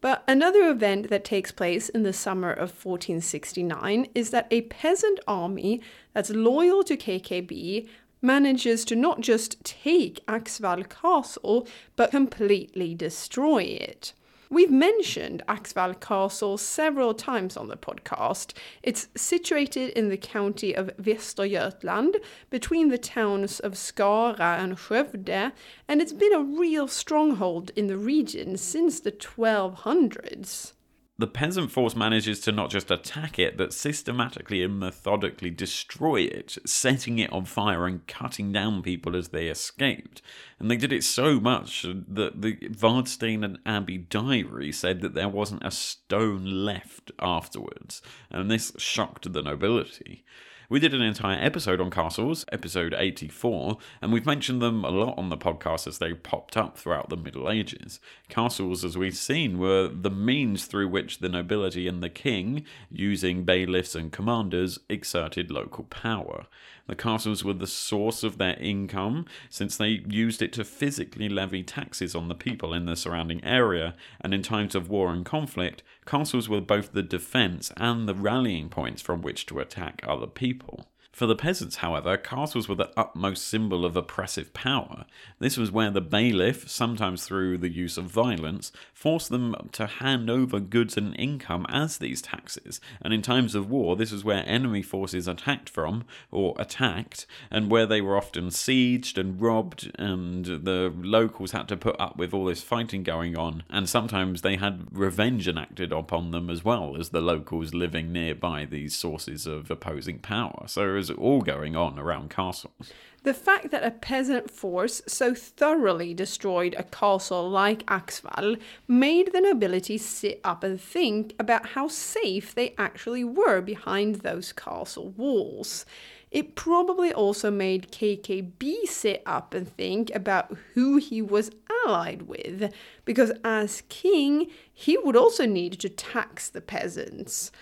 But 0.00 0.22
another 0.28 0.68
event 0.68 1.10
that 1.10 1.24
takes 1.24 1.50
place 1.50 1.88
in 1.88 2.02
the 2.02 2.12
summer 2.12 2.50
of 2.50 2.84
1469 2.84 4.08
is 4.14 4.30
that 4.30 4.46
a 4.50 4.62
peasant 4.62 5.18
army 5.26 5.80
that's 6.12 6.30
loyal 6.30 6.84
to 6.84 6.96
KKB 6.96 7.88
manages 8.20 8.84
to 8.84 8.96
not 8.96 9.20
just 9.20 9.62
take 9.64 10.24
Axval 10.26 10.88
Castle, 10.88 11.66
but 11.96 12.10
completely 12.10 12.94
destroy 12.94 13.62
it. 13.62 14.12
We've 14.50 14.70
mentioned 14.70 15.42
Axval 15.46 16.00
Castle 16.00 16.56
several 16.56 17.12
times 17.12 17.54
on 17.54 17.68
the 17.68 17.76
podcast. 17.76 18.54
It's 18.82 19.08
situated 19.14 19.90
in 19.90 20.08
the 20.08 20.16
county 20.16 20.74
of 20.74 20.90
Västergötland, 20.96 22.16
between 22.48 22.88
the 22.88 22.96
towns 22.96 23.60
of 23.60 23.72
Skara 23.74 24.58
and 24.58 24.78
Skövde, 24.78 25.52
and 25.86 26.00
it's 26.00 26.14
been 26.14 26.32
a 26.32 26.42
real 26.42 26.88
stronghold 26.88 27.72
in 27.76 27.88
the 27.88 27.98
region 27.98 28.56
since 28.56 29.00
the 29.00 29.12
1200s 29.12 30.72
the 31.18 31.26
peasant 31.26 31.72
force 31.72 31.96
manages 31.96 32.38
to 32.40 32.52
not 32.52 32.70
just 32.70 32.92
attack 32.92 33.40
it, 33.40 33.56
but 33.56 33.72
systematically 33.72 34.62
and 34.62 34.78
methodically 34.78 35.50
destroy 35.50 36.20
it, 36.20 36.58
setting 36.64 37.18
it 37.18 37.32
on 37.32 37.44
fire 37.44 37.86
and 37.86 38.06
cutting 38.06 38.52
down 38.52 38.82
people 38.82 39.16
as 39.16 39.28
they 39.28 39.48
escaped. 39.48 40.22
And 40.60 40.70
they 40.70 40.76
did 40.76 40.92
it 40.92 41.02
so 41.02 41.40
much 41.40 41.82
that 41.82 42.40
the 42.40 42.52
Vadstena 42.52 43.56
Abbey 43.66 43.98
diary 43.98 44.70
said 44.70 45.00
that 45.00 45.14
there 45.14 45.28
wasn't 45.28 45.64
a 45.64 45.72
stone 45.72 46.64
left 46.64 47.10
afterwards, 47.18 48.00
and 48.30 48.48
this 48.48 48.72
shocked 48.78 49.32
the 49.32 49.42
nobility. 49.42 50.24
We 50.70 50.80
did 50.80 50.92
an 50.92 51.00
entire 51.00 51.42
episode 51.42 51.80
on 51.80 51.90
castles, 51.90 52.44
episode 52.52 52.92
84, 52.92 53.78
and 54.02 54.12
we've 54.12 54.26
mentioned 54.26 54.60
them 54.60 54.84
a 54.84 54.90
lot 54.90 55.16
on 55.16 55.30
the 55.30 55.36
podcast 55.38 55.86
as 55.86 55.96
they 55.96 56.12
popped 56.12 56.58
up 56.58 56.76
throughout 56.76 57.08
the 57.08 57.16
Middle 57.16 57.50
Ages. 57.50 58.00
Castles, 58.28 58.84
as 58.84 58.98
we've 58.98 59.16
seen, 59.16 59.58
were 59.58 59.88
the 59.88 60.10
means 60.10 60.66
through 60.66 60.88
which 60.88 61.20
the 61.20 61.30
nobility 61.30 61.88
and 61.88 62.02
the 62.02 62.10
king, 62.10 62.66
using 62.90 63.44
bailiffs 63.44 63.94
and 63.94 64.12
commanders, 64.12 64.78
exerted 64.90 65.50
local 65.50 65.84
power. 65.84 66.44
The 66.88 66.96
castles 66.96 67.44
were 67.44 67.52
the 67.52 67.66
source 67.66 68.22
of 68.22 68.38
their 68.38 68.58
income, 68.58 69.26
since 69.50 69.76
they 69.76 70.02
used 70.08 70.40
it 70.40 70.54
to 70.54 70.64
physically 70.64 71.28
levy 71.28 71.62
taxes 71.62 72.14
on 72.14 72.28
the 72.28 72.34
people 72.34 72.72
in 72.72 72.86
the 72.86 72.96
surrounding 72.96 73.44
area, 73.44 73.94
and 74.22 74.32
in 74.32 74.42
times 74.42 74.74
of 74.74 74.88
war 74.88 75.12
and 75.12 75.24
conflict, 75.24 75.82
castles 76.06 76.48
were 76.48 76.62
both 76.62 76.92
the 76.92 77.02
defence 77.02 77.70
and 77.76 78.08
the 78.08 78.14
rallying 78.14 78.70
points 78.70 79.02
from 79.02 79.20
which 79.20 79.44
to 79.46 79.60
attack 79.60 80.02
other 80.08 80.26
people. 80.26 80.86
For 81.10 81.26
the 81.26 81.34
peasants, 81.34 81.76
however, 81.76 82.16
castles 82.16 82.68
were 82.68 82.76
the 82.76 82.92
utmost 82.96 83.48
symbol 83.48 83.84
of 83.84 83.96
oppressive 83.96 84.54
power. 84.54 85.04
This 85.40 85.56
was 85.56 85.72
where 85.72 85.90
the 85.90 86.00
bailiff, 86.00 86.70
sometimes 86.70 87.24
through 87.24 87.58
the 87.58 87.70
use 87.70 87.96
of 87.98 88.04
violence, 88.04 88.70
forced 88.94 89.30
them 89.30 89.56
to 89.72 89.86
hand 89.86 90.30
over 90.30 90.60
goods 90.60 90.96
and 90.96 91.18
income 91.18 91.66
as 91.70 91.98
these 91.98 92.22
taxes, 92.22 92.80
and 93.02 93.12
in 93.12 93.22
times 93.22 93.56
of 93.56 93.68
war, 93.68 93.96
this 93.96 94.12
was 94.12 94.22
where 94.22 94.44
enemy 94.46 94.82
forces 94.82 95.26
attacked 95.26 95.68
from, 95.68 96.04
or 96.30 96.54
attacked, 96.56 97.26
and 97.50 97.68
where 97.68 97.86
they 97.86 98.00
were 98.00 98.16
often 98.16 98.46
sieged 98.48 99.18
and 99.18 99.40
robbed, 99.40 99.90
and 99.98 100.44
the 100.44 100.92
locals 100.98 101.50
had 101.50 101.66
to 101.68 101.76
put 101.76 101.98
up 101.98 102.16
with 102.16 102.32
all 102.32 102.44
this 102.44 102.62
fighting 102.62 103.02
going 103.02 103.36
on, 103.36 103.64
and 103.70 103.88
sometimes 103.88 104.42
they 104.42 104.56
had 104.56 104.86
revenge 104.92 105.48
enacted 105.48 105.90
upon 105.90 106.30
them 106.30 106.48
as 106.48 106.64
well 106.64 106.96
as 106.96 107.08
the 107.08 107.20
locals 107.20 107.74
living 107.74 108.12
nearby 108.12 108.64
these 108.64 108.94
sources 108.94 109.46
of 109.46 109.68
opposing 109.68 110.18
power. 110.20 110.64
So 110.66 110.97
was 110.98 111.10
all 111.10 111.42
going 111.42 111.76
on 111.76 111.96
around 111.96 112.28
castles. 112.28 112.92
The 113.22 113.32
fact 113.32 113.70
that 113.70 113.84
a 113.84 113.92
peasant 113.92 114.50
force 114.50 115.00
so 115.06 115.32
thoroughly 115.32 116.12
destroyed 116.12 116.74
a 116.76 116.82
castle 116.82 117.48
like 117.48 117.86
Axval 117.86 118.58
made 118.88 119.32
the 119.32 119.40
nobility 119.40 119.96
sit 119.96 120.40
up 120.42 120.64
and 120.64 120.80
think 120.80 121.34
about 121.38 121.66
how 121.66 121.86
safe 121.86 122.52
they 122.52 122.74
actually 122.78 123.22
were 123.22 123.60
behind 123.60 124.16
those 124.16 124.52
castle 124.52 125.10
walls. 125.10 125.86
It 126.32 126.56
probably 126.56 127.12
also 127.12 127.48
made 127.48 127.92
KKB 127.92 128.86
sit 128.86 129.22
up 129.24 129.54
and 129.54 129.68
think 129.68 130.12
about 130.14 130.56
who 130.74 130.96
he 130.96 131.22
was 131.22 131.52
allied 131.86 132.22
with, 132.22 132.72
because 133.04 133.30
as 133.44 133.84
king, 133.88 134.50
he 134.72 134.98
would 134.98 135.16
also 135.16 135.46
need 135.46 135.78
to 135.80 135.88
tax 135.88 136.48
the 136.48 136.60
peasants 136.60 137.52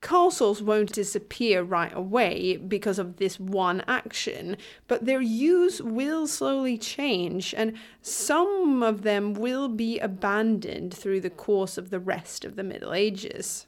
castles 0.00 0.62
won't 0.62 0.92
disappear 0.92 1.62
right 1.62 1.92
away 1.94 2.56
because 2.56 2.98
of 2.98 3.16
this 3.16 3.40
one 3.40 3.82
action, 3.88 4.56
but 4.88 5.04
their 5.04 5.20
use 5.20 5.80
will 5.80 6.26
slowly 6.26 6.78
change, 6.78 7.54
and 7.54 7.74
some 8.02 8.82
of 8.82 9.02
them 9.02 9.34
will 9.34 9.68
be 9.68 9.98
abandoned 9.98 10.94
through 10.94 11.20
the 11.20 11.30
course 11.30 11.78
of 11.78 11.90
the 11.90 12.00
rest 12.00 12.44
of 12.44 12.56
the 12.56 12.64
Middle 12.64 12.94
Ages. 12.94 13.66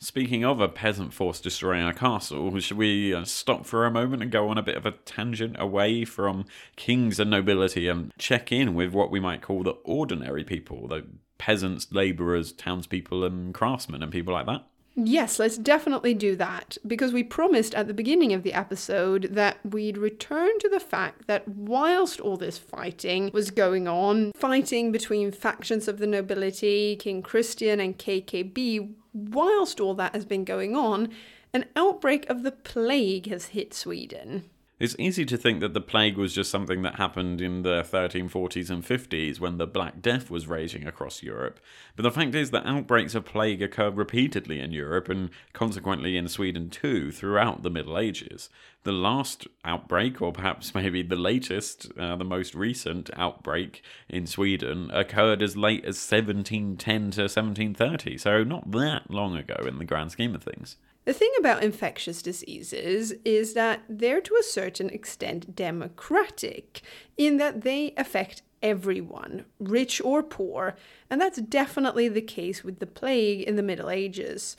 Speaking 0.00 0.44
of 0.44 0.60
a 0.60 0.68
peasant 0.68 1.12
force 1.12 1.40
destroying 1.40 1.84
a 1.84 1.92
castle, 1.92 2.56
should 2.60 2.76
we 2.76 3.12
uh, 3.12 3.24
stop 3.24 3.66
for 3.66 3.84
a 3.84 3.90
moment 3.90 4.22
and 4.22 4.30
go 4.30 4.48
on 4.48 4.56
a 4.56 4.62
bit 4.62 4.76
of 4.76 4.86
a 4.86 4.92
tangent 4.92 5.56
away 5.58 6.04
from 6.04 6.44
kings 6.76 7.18
and 7.18 7.30
nobility 7.30 7.88
and 7.88 8.12
check 8.16 8.52
in 8.52 8.74
with 8.74 8.92
what 8.92 9.10
we 9.10 9.18
might 9.18 9.42
call 9.42 9.64
the 9.64 9.72
ordinary 9.82 10.44
people, 10.44 10.86
the 10.86 11.04
peasants, 11.36 11.88
labourers, 11.90 12.52
townspeople, 12.52 13.24
and 13.24 13.52
craftsmen, 13.52 14.00
and 14.00 14.12
people 14.12 14.32
like 14.32 14.46
that? 14.46 14.64
Yes, 15.00 15.38
let's 15.38 15.56
definitely 15.56 16.12
do 16.12 16.34
that 16.36 16.76
because 16.84 17.12
we 17.12 17.22
promised 17.22 17.72
at 17.72 17.86
the 17.86 17.94
beginning 17.94 18.32
of 18.32 18.42
the 18.42 18.52
episode 18.52 19.28
that 19.30 19.58
we'd 19.64 19.96
return 19.96 20.58
to 20.58 20.68
the 20.68 20.80
fact 20.80 21.28
that 21.28 21.46
whilst 21.46 22.20
all 22.20 22.36
this 22.36 22.58
fighting 22.58 23.30
was 23.32 23.52
going 23.52 23.86
on, 23.86 24.32
fighting 24.32 24.90
between 24.90 25.30
factions 25.30 25.86
of 25.86 25.98
the 25.98 26.06
nobility, 26.08 26.96
King 26.96 27.22
Christian 27.22 27.78
and 27.78 27.96
KKB, 27.96 28.92
whilst 29.14 29.78
all 29.78 29.94
that 29.94 30.16
has 30.16 30.24
been 30.24 30.44
going 30.44 30.74
on, 30.74 31.10
an 31.54 31.66
outbreak 31.76 32.28
of 32.28 32.42
the 32.42 32.50
plague 32.50 33.28
has 33.28 33.46
hit 33.46 33.72
Sweden. 33.72 34.50
It's 34.78 34.94
easy 34.96 35.24
to 35.24 35.36
think 35.36 35.58
that 35.58 35.74
the 35.74 35.80
plague 35.80 36.16
was 36.16 36.32
just 36.32 36.52
something 36.52 36.82
that 36.82 36.94
happened 36.94 37.40
in 37.40 37.62
the 37.62 37.82
1340s 37.82 38.70
and 38.70 38.84
50s 38.84 39.40
when 39.40 39.58
the 39.58 39.66
Black 39.66 40.00
Death 40.00 40.30
was 40.30 40.46
raging 40.46 40.86
across 40.86 41.20
Europe. 41.20 41.58
But 41.96 42.04
the 42.04 42.12
fact 42.12 42.36
is 42.36 42.52
that 42.52 42.64
outbreaks 42.64 43.16
of 43.16 43.24
plague 43.24 43.60
occurred 43.60 43.96
repeatedly 43.96 44.60
in 44.60 44.70
Europe 44.70 45.08
and 45.08 45.30
consequently 45.52 46.16
in 46.16 46.28
Sweden 46.28 46.70
too 46.70 47.10
throughout 47.10 47.64
the 47.64 47.70
Middle 47.70 47.98
Ages. 47.98 48.50
The 48.84 48.92
last 48.92 49.48
outbreak, 49.64 50.22
or 50.22 50.30
perhaps 50.30 50.72
maybe 50.76 51.02
the 51.02 51.16
latest, 51.16 51.90
uh, 51.98 52.14
the 52.14 52.24
most 52.24 52.54
recent 52.54 53.10
outbreak 53.16 53.82
in 54.08 54.28
Sweden, 54.28 54.92
occurred 54.92 55.42
as 55.42 55.56
late 55.56 55.84
as 55.84 55.96
1710 55.96 57.00
to 57.10 57.22
1730, 57.22 58.16
so 58.16 58.44
not 58.44 58.70
that 58.70 59.10
long 59.10 59.36
ago 59.36 59.56
in 59.66 59.78
the 59.78 59.84
grand 59.84 60.12
scheme 60.12 60.36
of 60.36 60.44
things. 60.44 60.76
The 61.08 61.14
thing 61.14 61.32
about 61.38 61.64
infectious 61.64 62.20
diseases 62.20 63.14
is 63.24 63.54
that 63.54 63.80
they're 63.88 64.20
to 64.20 64.36
a 64.38 64.42
certain 64.42 64.90
extent 64.90 65.56
democratic, 65.56 66.82
in 67.16 67.38
that 67.38 67.62
they 67.62 67.94
affect 67.96 68.42
everyone, 68.62 69.46
rich 69.58 70.02
or 70.02 70.22
poor, 70.22 70.76
and 71.08 71.18
that's 71.18 71.40
definitely 71.40 72.10
the 72.10 72.20
case 72.20 72.62
with 72.62 72.78
the 72.78 72.86
plague 72.86 73.40
in 73.40 73.56
the 73.56 73.62
Middle 73.62 73.88
Ages. 73.88 74.54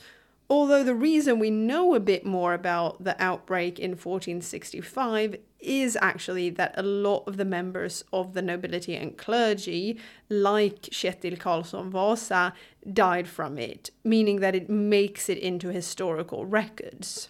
Although 0.52 0.84
the 0.84 0.96
reason 0.96 1.38
we 1.38 1.52
know 1.52 1.94
a 1.94 2.00
bit 2.00 2.26
more 2.26 2.56
about 2.56 3.04
the 3.04 3.16
outbreak 3.22 3.78
in 3.78 3.92
1465 3.92 5.38
is 5.60 5.98
actually 6.02 6.50
that 6.50 6.74
a 6.76 6.82
lot 6.82 7.24
of 7.28 7.38
the 7.38 7.46
members 7.46 8.04
of 8.12 8.34
the 8.34 8.42
nobility 8.42 8.96
and 8.96 9.16
clergy, 9.16 10.00
like 10.28 10.82
Kjetil 10.82 11.38
Karlsson 11.38 11.90
Vasa, 11.90 12.54
died 12.92 13.28
from 13.28 13.60
it, 13.60 13.92
meaning 14.04 14.40
that 14.40 14.56
it 14.56 14.70
makes 14.70 15.30
it 15.30 15.38
into 15.38 15.68
historical 15.70 16.46
records. 16.48 17.30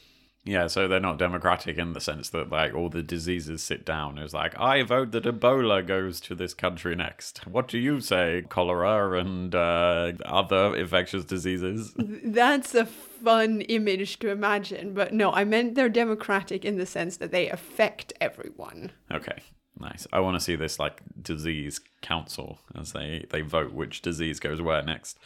Yeah, 0.50 0.66
so 0.66 0.88
they're 0.88 1.00
not 1.00 1.20
democratic 1.20 1.78
in 1.78 1.94
the 1.94 2.02
sense 2.02 2.30
that 2.30 2.50
like 2.50 2.74
all 2.74 2.90
the 2.90 3.04
diseases 3.04 3.62
sit 3.62 3.86
down. 3.86 4.18
It's 4.18 4.34
like 4.34 4.60
I 4.60 4.82
vote 4.82 5.12
that 5.12 5.26
Ebola 5.26 5.86
goes 5.86 6.20
to 6.22 6.34
this 6.34 6.56
country 6.56 6.96
next. 6.96 7.46
What 7.46 7.68
do 7.68 7.78
you 7.78 8.02
say, 8.02 8.46
cholera 8.50 9.20
and 9.20 9.54
uh, 9.54 10.14
other 10.26 10.76
infectious 10.76 11.24
diseases? 11.24 11.94
That's 11.98 12.74
a 12.74 12.88
fun 12.88 13.62
image 13.62 14.18
to 14.20 14.30
imagine, 14.30 14.96
but 14.96 15.14
no, 15.14 15.32
I 15.32 15.44
meant 15.44 15.76
they're 15.76 15.88
democratic 15.88 16.66
in 16.66 16.78
the 16.80 16.88
sense 16.88 17.18
that 17.18 17.30
they 17.30 17.48
affect 17.48 18.12
everyone. 18.20 18.92
Okay, 19.12 19.44
nice. 19.80 20.08
I 20.12 20.20
want 20.20 20.36
to 20.36 20.42
see 20.42 20.56
this 20.56 20.80
like 20.80 21.02
disease 21.22 21.80
council 22.02 22.60
as 22.78 22.94
they 22.94 23.26
they 23.30 23.42
vote 23.42 23.74
which 23.74 24.02
disease 24.02 24.40
goes 24.40 24.62
where 24.62 24.84
next. 24.84 25.18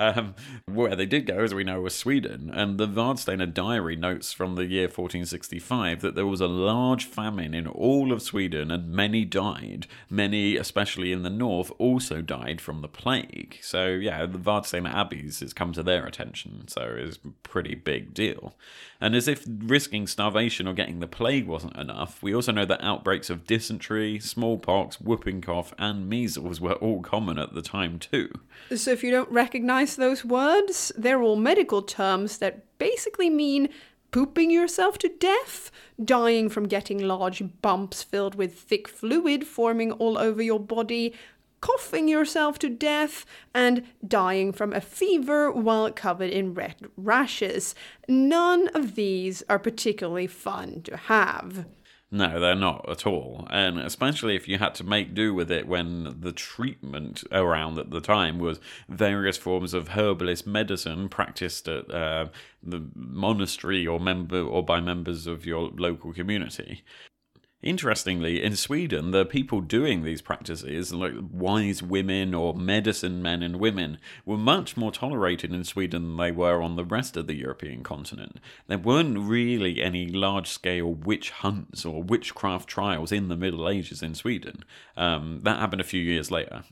Um, 0.00 0.34
where 0.64 0.96
they 0.96 1.04
did 1.04 1.26
go, 1.26 1.40
as 1.40 1.52
we 1.52 1.62
know, 1.62 1.82
was 1.82 1.94
Sweden, 1.94 2.50
and 2.54 2.78
the 2.78 2.88
Vadstena 2.88 3.52
diary 3.52 3.96
notes 3.96 4.32
from 4.32 4.54
the 4.54 4.64
year 4.64 4.84
1465 4.84 6.00
that 6.00 6.14
there 6.14 6.26
was 6.26 6.40
a 6.40 6.46
large 6.46 7.04
famine 7.04 7.52
in 7.52 7.66
all 7.66 8.10
of 8.10 8.22
Sweden 8.22 8.70
and 8.70 8.90
many 8.90 9.26
died. 9.26 9.86
Many, 10.08 10.56
especially 10.56 11.12
in 11.12 11.22
the 11.22 11.28
north, 11.28 11.70
also 11.76 12.22
died 12.22 12.62
from 12.62 12.80
the 12.80 12.88
plague. 12.88 13.58
So, 13.60 13.88
yeah, 13.88 14.24
the 14.24 14.38
Vadstena 14.38 14.90
abbeys 14.90 15.40
has 15.40 15.52
come 15.52 15.74
to 15.74 15.82
their 15.82 16.06
attention, 16.06 16.66
so 16.68 16.96
it's 16.96 17.18
a 17.18 17.28
pretty 17.42 17.74
big 17.74 18.14
deal. 18.14 18.54
And 19.02 19.14
as 19.14 19.28
if 19.28 19.46
risking 19.46 20.06
starvation 20.06 20.66
or 20.66 20.72
getting 20.72 21.00
the 21.00 21.06
plague 21.06 21.46
wasn't 21.46 21.76
enough, 21.76 22.22
we 22.22 22.34
also 22.34 22.52
know 22.52 22.64
that 22.64 22.82
outbreaks 22.82 23.28
of 23.28 23.46
dysentery, 23.46 24.18
smallpox, 24.18 24.98
whooping 24.98 25.42
cough, 25.42 25.74
and 25.78 26.08
measles 26.08 26.19
were 26.60 26.74
all 26.74 27.02
common 27.02 27.38
at 27.38 27.54
the 27.54 27.62
time, 27.62 27.98
too. 27.98 28.30
So, 28.74 28.90
if 28.90 29.02
you 29.02 29.10
don't 29.10 29.30
recognize 29.30 29.96
those 29.96 30.24
words, 30.24 30.92
they're 30.96 31.22
all 31.22 31.36
medical 31.36 31.82
terms 31.82 32.38
that 32.38 32.78
basically 32.78 33.30
mean 33.30 33.68
pooping 34.10 34.50
yourself 34.50 34.98
to 34.98 35.08
death, 35.08 35.70
dying 36.02 36.48
from 36.48 36.66
getting 36.66 36.98
large 36.98 37.42
bumps 37.62 38.02
filled 38.02 38.34
with 38.34 38.58
thick 38.58 38.88
fluid 38.88 39.46
forming 39.46 39.92
all 39.92 40.18
over 40.18 40.42
your 40.42 40.60
body, 40.60 41.14
coughing 41.60 42.08
yourself 42.08 42.58
to 42.58 42.68
death, 42.68 43.24
and 43.54 43.84
dying 44.06 44.52
from 44.52 44.72
a 44.72 44.80
fever 44.80 45.50
while 45.50 45.90
covered 45.92 46.30
in 46.30 46.54
red 46.54 46.76
rashes. 46.96 47.74
None 48.08 48.68
of 48.68 48.94
these 48.94 49.42
are 49.48 49.58
particularly 49.58 50.26
fun 50.26 50.82
to 50.82 50.96
have. 50.96 51.66
No, 52.12 52.40
they're 52.40 52.56
not 52.56 52.88
at 52.88 53.06
all. 53.06 53.46
And 53.50 53.78
especially 53.78 54.34
if 54.34 54.48
you 54.48 54.58
had 54.58 54.74
to 54.76 54.84
make 54.84 55.14
do 55.14 55.32
with 55.32 55.50
it 55.50 55.68
when 55.68 56.16
the 56.20 56.32
treatment 56.32 57.22
around 57.30 57.78
at 57.78 57.90
the 57.90 58.00
time 58.00 58.40
was 58.40 58.58
various 58.88 59.36
forms 59.36 59.74
of 59.74 59.88
herbalist 59.88 60.44
medicine 60.44 61.08
practiced 61.08 61.68
at 61.68 61.88
uh, 61.88 62.26
the 62.64 62.84
monastery 62.96 63.86
or 63.86 64.00
member 64.00 64.42
or 64.42 64.64
by 64.64 64.80
members 64.80 65.28
of 65.28 65.46
your 65.46 65.70
local 65.76 66.12
community. 66.12 66.82
Interestingly, 67.62 68.42
in 68.42 68.56
Sweden, 68.56 69.10
the 69.10 69.26
people 69.26 69.60
doing 69.60 70.02
these 70.02 70.22
practices, 70.22 70.94
like 70.94 71.12
wise 71.30 71.82
women 71.82 72.32
or 72.32 72.54
medicine 72.54 73.20
men 73.20 73.42
and 73.42 73.56
women, 73.56 73.98
were 74.24 74.38
much 74.38 74.78
more 74.78 74.90
tolerated 74.90 75.52
in 75.52 75.64
Sweden 75.64 76.02
than 76.02 76.16
they 76.16 76.32
were 76.32 76.62
on 76.62 76.76
the 76.76 76.86
rest 76.86 77.18
of 77.18 77.26
the 77.26 77.36
European 77.36 77.82
continent. 77.82 78.40
There 78.66 78.78
weren't 78.78 79.18
really 79.18 79.82
any 79.82 80.06
large 80.06 80.48
scale 80.48 80.94
witch 80.94 81.30
hunts 81.30 81.84
or 81.84 82.02
witchcraft 82.02 82.66
trials 82.66 83.12
in 83.12 83.28
the 83.28 83.36
Middle 83.36 83.68
Ages 83.68 84.02
in 84.02 84.14
Sweden. 84.14 84.64
Um, 84.96 85.40
that 85.42 85.58
happened 85.58 85.82
a 85.82 85.84
few 85.84 86.00
years 86.00 86.30
later. 86.30 86.64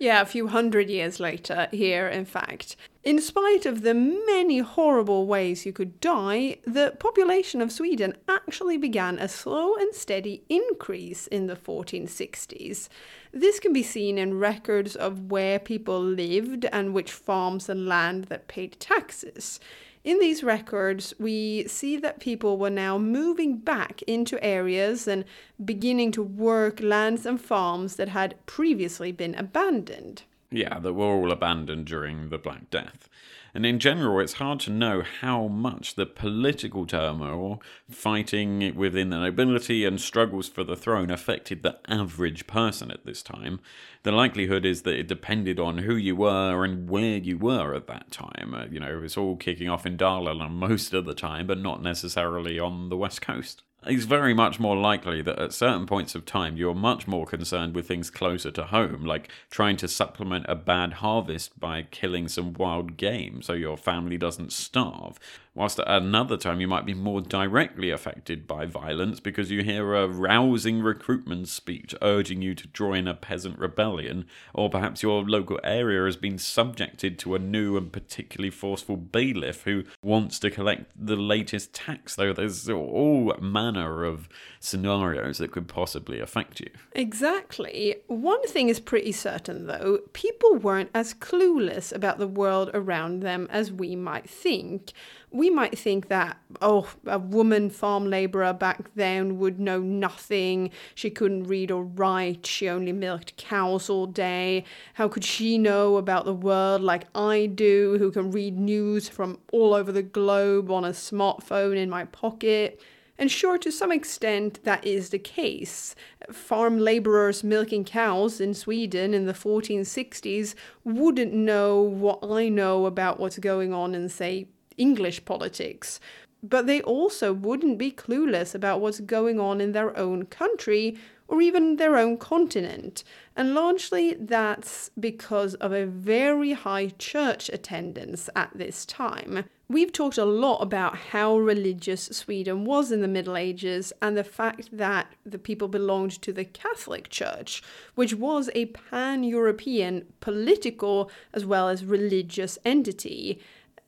Yeah, 0.00 0.22
a 0.22 0.24
few 0.24 0.46
hundred 0.46 0.88
years 0.88 1.20
later, 1.20 1.68
here, 1.72 2.08
in 2.08 2.24
fact. 2.24 2.74
In 3.04 3.20
spite 3.20 3.66
of 3.66 3.82
the 3.82 3.92
many 3.92 4.60
horrible 4.60 5.26
ways 5.26 5.66
you 5.66 5.74
could 5.74 6.00
die, 6.00 6.56
the 6.64 6.96
population 6.98 7.60
of 7.60 7.70
Sweden 7.70 8.16
actually 8.26 8.78
began 8.78 9.18
a 9.18 9.28
slow 9.28 9.74
and 9.74 9.94
steady 9.94 10.42
increase 10.48 11.26
in 11.26 11.48
the 11.48 11.54
1460s. 11.54 12.88
This 13.30 13.60
can 13.60 13.74
be 13.74 13.82
seen 13.82 14.16
in 14.16 14.38
records 14.38 14.96
of 14.96 15.30
where 15.30 15.58
people 15.58 16.02
lived 16.02 16.64
and 16.72 16.94
which 16.94 17.12
farms 17.12 17.68
and 17.68 17.86
land 17.86 18.24
that 18.24 18.48
paid 18.48 18.80
taxes. 18.80 19.60
In 20.02 20.18
these 20.18 20.42
records, 20.42 21.12
we 21.18 21.66
see 21.68 21.98
that 21.98 22.20
people 22.20 22.56
were 22.56 22.70
now 22.70 22.96
moving 22.96 23.58
back 23.58 24.00
into 24.02 24.42
areas 24.42 25.06
and 25.06 25.26
beginning 25.62 26.10
to 26.12 26.22
work 26.22 26.80
lands 26.80 27.26
and 27.26 27.38
farms 27.38 27.96
that 27.96 28.08
had 28.08 28.34
previously 28.46 29.12
been 29.12 29.34
abandoned. 29.34 30.22
Yeah, 30.50 30.78
that 30.78 30.94
were 30.94 31.04
all 31.04 31.30
abandoned 31.30 31.86
during 31.86 32.30
the 32.30 32.38
Black 32.38 32.70
Death. 32.70 33.09
And 33.54 33.66
in 33.66 33.78
general, 33.78 34.20
it's 34.20 34.34
hard 34.34 34.60
to 34.60 34.70
know 34.70 35.02
how 35.02 35.48
much 35.48 35.94
the 35.94 36.06
political 36.06 36.86
turmoil, 36.86 37.62
fighting 37.90 38.74
within 38.76 39.10
the 39.10 39.18
nobility, 39.18 39.84
and 39.84 40.00
struggles 40.00 40.48
for 40.48 40.64
the 40.64 40.76
throne 40.76 41.10
affected 41.10 41.62
the 41.62 41.78
average 41.88 42.46
person 42.46 42.90
at 42.90 43.04
this 43.04 43.22
time. 43.22 43.60
The 44.02 44.12
likelihood 44.12 44.64
is 44.64 44.82
that 44.82 44.98
it 44.98 45.08
depended 45.08 45.58
on 45.58 45.78
who 45.78 45.96
you 45.96 46.16
were 46.16 46.64
and 46.64 46.88
where 46.88 47.18
you 47.18 47.38
were 47.38 47.74
at 47.74 47.86
that 47.88 48.10
time. 48.10 48.54
Uh, 48.54 48.66
you 48.70 48.80
know, 48.80 49.02
it's 49.02 49.16
all 49.16 49.36
kicking 49.36 49.68
off 49.68 49.84
in 49.84 49.96
Dalarna 49.96 50.50
most 50.50 50.94
of 50.94 51.04
the 51.04 51.14
time, 51.14 51.46
but 51.46 51.58
not 51.58 51.82
necessarily 51.82 52.58
on 52.58 52.88
the 52.88 52.96
west 52.96 53.20
coast 53.20 53.62
it's 53.86 54.04
very 54.04 54.34
much 54.34 54.60
more 54.60 54.76
likely 54.76 55.22
that 55.22 55.38
at 55.38 55.52
certain 55.52 55.86
points 55.86 56.14
of 56.14 56.26
time 56.26 56.56
you're 56.56 56.74
much 56.74 57.08
more 57.08 57.24
concerned 57.24 57.74
with 57.74 57.88
things 57.88 58.10
closer 58.10 58.50
to 58.50 58.64
home, 58.64 59.04
like 59.04 59.30
trying 59.50 59.76
to 59.78 59.88
supplement 59.88 60.44
a 60.48 60.54
bad 60.54 60.94
harvest 60.94 61.58
by 61.58 61.82
killing 61.90 62.28
some 62.28 62.52
wild 62.52 62.96
game 62.96 63.42
so 63.42 63.52
your 63.52 63.76
family 63.76 64.18
doesn't 64.18 64.52
starve, 64.52 65.18
whilst 65.54 65.78
at 65.78 65.88
another 65.88 66.36
time 66.36 66.60
you 66.60 66.68
might 66.68 66.86
be 66.86 66.94
more 66.94 67.20
directly 67.20 67.90
affected 67.90 68.46
by 68.46 68.64
violence 68.64 69.20
because 69.20 69.50
you 69.50 69.62
hear 69.62 69.94
a 69.94 70.06
rousing 70.06 70.80
recruitment 70.80 71.48
speech 71.48 71.94
urging 72.02 72.40
you 72.40 72.54
to 72.54 72.68
join 72.68 73.08
a 73.08 73.14
peasant 73.14 73.58
rebellion, 73.58 74.26
or 74.54 74.70
perhaps 74.70 75.02
your 75.02 75.22
local 75.22 75.58
area 75.64 76.04
has 76.04 76.16
been 76.16 76.38
subjected 76.38 77.18
to 77.18 77.34
a 77.34 77.38
new 77.38 77.76
and 77.76 77.92
particularly 77.92 78.50
forceful 78.50 78.96
bailiff 78.96 79.62
who 79.62 79.84
wants 80.02 80.38
to 80.38 80.50
collect 80.50 80.92
the 80.96 81.16
latest 81.16 81.72
tax, 81.72 82.14
though 82.14 82.32
there's 82.32 82.68
all 82.68 83.34
manner 83.40 84.04
of 84.04 84.28
scenarios 84.60 85.38
that 85.38 85.50
could 85.50 85.66
possibly 85.66 86.20
affect 86.20 86.60
you. 86.60 86.70
Exactly. 86.92 87.96
One 88.06 88.46
thing 88.46 88.68
is 88.68 88.78
pretty 88.78 89.12
certain, 89.12 89.66
though 89.66 90.00
people 90.12 90.54
weren't 90.56 90.90
as 90.94 91.14
clueless 91.14 91.92
about 91.92 92.18
the 92.18 92.28
world 92.28 92.70
around 92.74 93.20
them 93.22 93.48
as 93.50 93.72
we 93.72 93.96
might 93.96 94.28
think 94.28 94.92
we 95.32 95.48
might 95.48 95.78
think 95.78 96.08
that, 96.08 96.38
oh, 96.60 96.88
a 97.06 97.18
woman 97.18 97.70
farm 97.70 98.10
labourer 98.10 98.52
back 98.52 98.92
then 98.94 99.38
would 99.38 99.60
know 99.60 99.78
nothing. 99.78 100.70
She 100.94 101.08
couldn't 101.08 101.44
read 101.44 101.70
or 101.70 101.84
write. 101.84 102.46
She 102.46 102.68
only 102.68 102.92
milked 102.92 103.36
cows 103.36 103.88
all 103.88 104.06
day. 104.06 104.64
How 104.94 105.08
could 105.08 105.24
she 105.24 105.56
know 105.56 105.96
about 105.96 106.24
the 106.24 106.34
world 106.34 106.82
like 106.82 107.04
I 107.14 107.46
do, 107.46 107.96
who 107.98 108.10
can 108.10 108.32
read 108.32 108.58
news 108.58 109.08
from 109.08 109.38
all 109.52 109.72
over 109.72 109.92
the 109.92 110.02
globe 110.02 110.70
on 110.70 110.84
a 110.84 110.90
smartphone 110.90 111.76
in 111.76 111.88
my 111.88 112.04
pocket? 112.06 112.80
And 113.20 113.30
sure, 113.30 113.58
to 113.58 113.70
some 113.70 113.92
extent, 113.92 114.64
that 114.64 114.84
is 114.84 115.10
the 115.10 115.18
case. 115.18 115.94
Farm 116.32 116.78
labourers 116.78 117.44
milking 117.44 117.84
cows 117.84 118.40
in 118.40 118.54
Sweden 118.54 119.14
in 119.14 119.26
the 119.26 119.34
1460s 119.34 120.54
wouldn't 120.84 121.32
know 121.32 121.80
what 121.82 122.20
I 122.24 122.48
know 122.48 122.86
about 122.86 123.20
what's 123.20 123.38
going 123.38 123.72
on 123.74 123.94
in, 123.94 124.08
say, 124.08 124.48
English 124.78 125.24
politics. 125.26 126.00
but 126.42 126.66
they 126.66 126.80
also 126.82 127.32
wouldn't 127.32 127.78
be 127.78 127.92
clueless 127.92 128.54
about 128.54 128.80
what's 128.80 129.00
going 129.00 129.38
on 129.38 129.60
in 129.60 129.72
their 129.72 129.96
own 129.96 130.24
country 130.26 130.96
or 131.30 131.40
even 131.40 131.76
their 131.76 131.96
own 131.96 132.18
continent. 132.18 133.04
And 133.36 133.54
largely 133.54 134.14
that's 134.14 134.90
because 134.98 135.54
of 135.54 135.72
a 135.72 135.86
very 135.86 136.52
high 136.52 136.88
church 136.98 137.48
attendance 137.48 138.28
at 138.34 138.50
this 138.52 138.84
time. 138.84 139.44
We've 139.68 139.92
talked 139.92 140.18
a 140.18 140.24
lot 140.24 140.58
about 140.58 140.96
how 140.96 141.38
religious 141.38 142.06
Sweden 142.06 142.64
was 142.64 142.90
in 142.90 143.02
the 143.02 143.06
Middle 143.06 143.36
Ages 143.36 143.92
and 144.02 144.16
the 144.16 144.24
fact 144.24 144.70
that 144.72 145.14
the 145.24 145.38
people 145.38 145.68
belonged 145.68 146.20
to 146.22 146.32
the 146.32 146.44
Catholic 146.44 147.08
Church, 147.08 147.62
which 147.94 148.12
was 148.12 148.50
a 148.56 148.66
pan 148.66 149.22
European 149.22 150.06
political 150.18 151.08
as 151.32 151.46
well 151.46 151.68
as 151.68 151.84
religious 151.84 152.58
entity. 152.64 153.40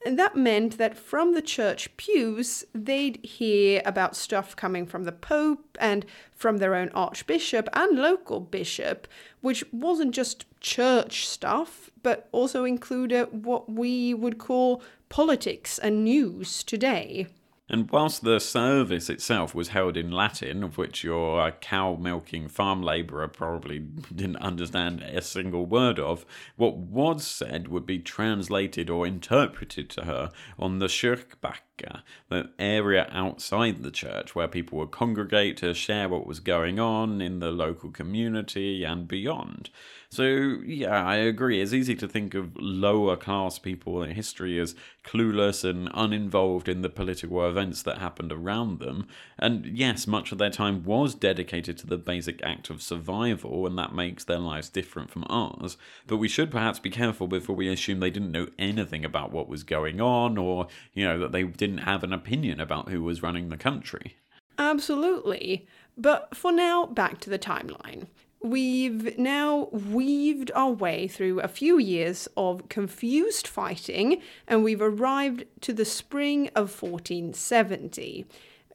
And 0.05 0.18
that 0.18 0.34
meant 0.34 0.78
that 0.78 0.98
from 0.98 1.32
the 1.32 1.42
church 1.42 1.96
pews, 1.96 2.64
they'd 2.74 3.24
hear 3.24 3.82
about 3.84 4.16
stuff 4.16 4.57
coming 4.57 4.84
from 4.84 5.05
the 5.05 5.12
Pope 5.12 5.78
and 5.80 6.05
from 6.34 6.59
their 6.59 6.74
own 6.74 6.88
archbishop 6.90 7.68
and 7.72 7.96
local 7.96 8.40
bishop, 8.40 9.07
which 9.42 9.64
wasn't 9.72 10.12
just 10.12 10.44
church 10.61 11.28
stuff, 11.28 11.88
but 12.03 12.28
also 12.32 12.64
included 12.64 13.44
what 13.44 13.70
we 13.70 14.12
would 14.12 14.38
call 14.38 14.82
politics 15.09 15.78
and 15.78 16.03
news 16.03 16.64
today. 16.64 17.28
And 17.73 17.91
whilst 17.91 18.23
the 18.23 18.39
service 18.39 19.09
itself 19.09 19.55
was 19.55 19.68
held 19.68 19.97
in 19.97 20.11
Latin, 20.11 20.62
of 20.62 20.77
which 20.77 21.03
your 21.03 21.41
uh, 21.41 21.53
cow 21.53 21.97
milking 21.99 22.47
farm 22.49 22.83
labourer 22.83 23.29
probably 23.29 23.79
didn't 24.14 24.37
understand 24.37 25.01
a 25.01 25.23
single 25.23 25.64
word 25.64 25.99
of, 25.99 26.27
what 26.57 26.77
was 26.77 27.27
said 27.27 27.68
would 27.68 27.87
be 27.87 27.99
translated 27.99 28.91
or 28.91 29.07
interpreted 29.07 29.89
to 29.89 30.05
her 30.05 30.31
on 30.59 30.81
the 30.81 30.87
Kyrkbacka, 30.87 32.03
the 32.29 32.51
area 32.59 33.09
outside 33.11 33.83
the 33.83 33.91
church 33.91 34.35
where 34.35 34.49
people 34.49 34.79
would 34.79 34.91
congregate 34.91 35.57
to 35.57 35.73
share 35.73 36.11
what 36.11 36.27
was 36.27 36.41
going 36.41 36.79
on 36.79 37.23
in 37.23 37.39
the 37.39 37.51
local 37.51 37.89
community 37.89 38.85
and 38.85 39.09
beyond. 39.09 39.70
So, 40.12 40.26
yeah, 40.66 41.06
I 41.06 41.16
agree. 41.16 41.62
It's 41.62 41.72
easy 41.72 41.94
to 41.94 42.06
think 42.06 42.34
of 42.34 42.54
lower 42.58 43.16
class 43.16 43.58
people 43.58 44.02
in 44.02 44.10
history 44.10 44.60
as 44.60 44.74
clueless 45.02 45.64
and 45.64 45.88
uninvolved 45.94 46.68
in 46.68 46.82
the 46.82 46.90
political 46.90 47.48
events 47.48 47.80
that 47.84 47.96
happened 47.96 48.30
around 48.30 48.78
them. 48.78 49.06
And 49.38 49.64
yes, 49.64 50.06
much 50.06 50.30
of 50.30 50.36
their 50.36 50.50
time 50.50 50.84
was 50.84 51.14
dedicated 51.14 51.78
to 51.78 51.86
the 51.86 51.96
basic 51.96 52.42
act 52.42 52.68
of 52.68 52.82
survival, 52.82 53.66
and 53.66 53.78
that 53.78 53.94
makes 53.94 54.22
their 54.22 54.38
lives 54.38 54.68
different 54.68 55.10
from 55.10 55.24
ours. 55.30 55.78
But 56.06 56.18
we 56.18 56.28
should 56.28 56.50
perhaps 56.50 56.78
be 56.78 56.90
careful 56.90 57.26
before 57.26 57.56
we 57.56 57.68
assume 57.68 58.00
they 58.00 58.10
didn't 58.10 58.32
know 58.32 58.48
anything 58.58 59.06
about 59.06 59.32
what 59.32 59.48
was 59.48 59.62
going 59.62 59.98
on, 60.02 60.36
or, 60.36 60.66
you 60.92 61.06
know, 61.06 61.18
that 61.20 61.32
they 61.32 61.44
didn't 61.44 61.78
have 61.78 62.04
an 62.04 62.12
opinion 62.12 62.60
about 62.60 62.90
who 62.90 63.02
was 63.02 63.22
running 63.22 63.48
the 63.48 63.56
country. 63.56 64.16
Absolutely. 64.58 65.66
But 65.96 66.36
for 66.36 66.52
now, 66.52 66.84
back 66.84 67.18
to 67.20 67.30
the 67.30 67.38
timeline. 67.38 68.08
We've 68.45 69.16
now 69.18 69.68
weaved 69.70 70.51
our 70.55 70.72
way 70.72 71.07
through 71.07 71.40
a 71.40 71.49
few 71.49 71.78
years 71.78 72.28
of 72.36 72.68
confused 72.68 73.47
fighting, 73.47 74.20
and 74.49 74.64
we've 74.64 74.82
arrived 74.82 75.45
to 75.61 75.72
the 75.72 75.84
spring 75.84 76.49
of 76.49 76.82
1470. 76.82 78.26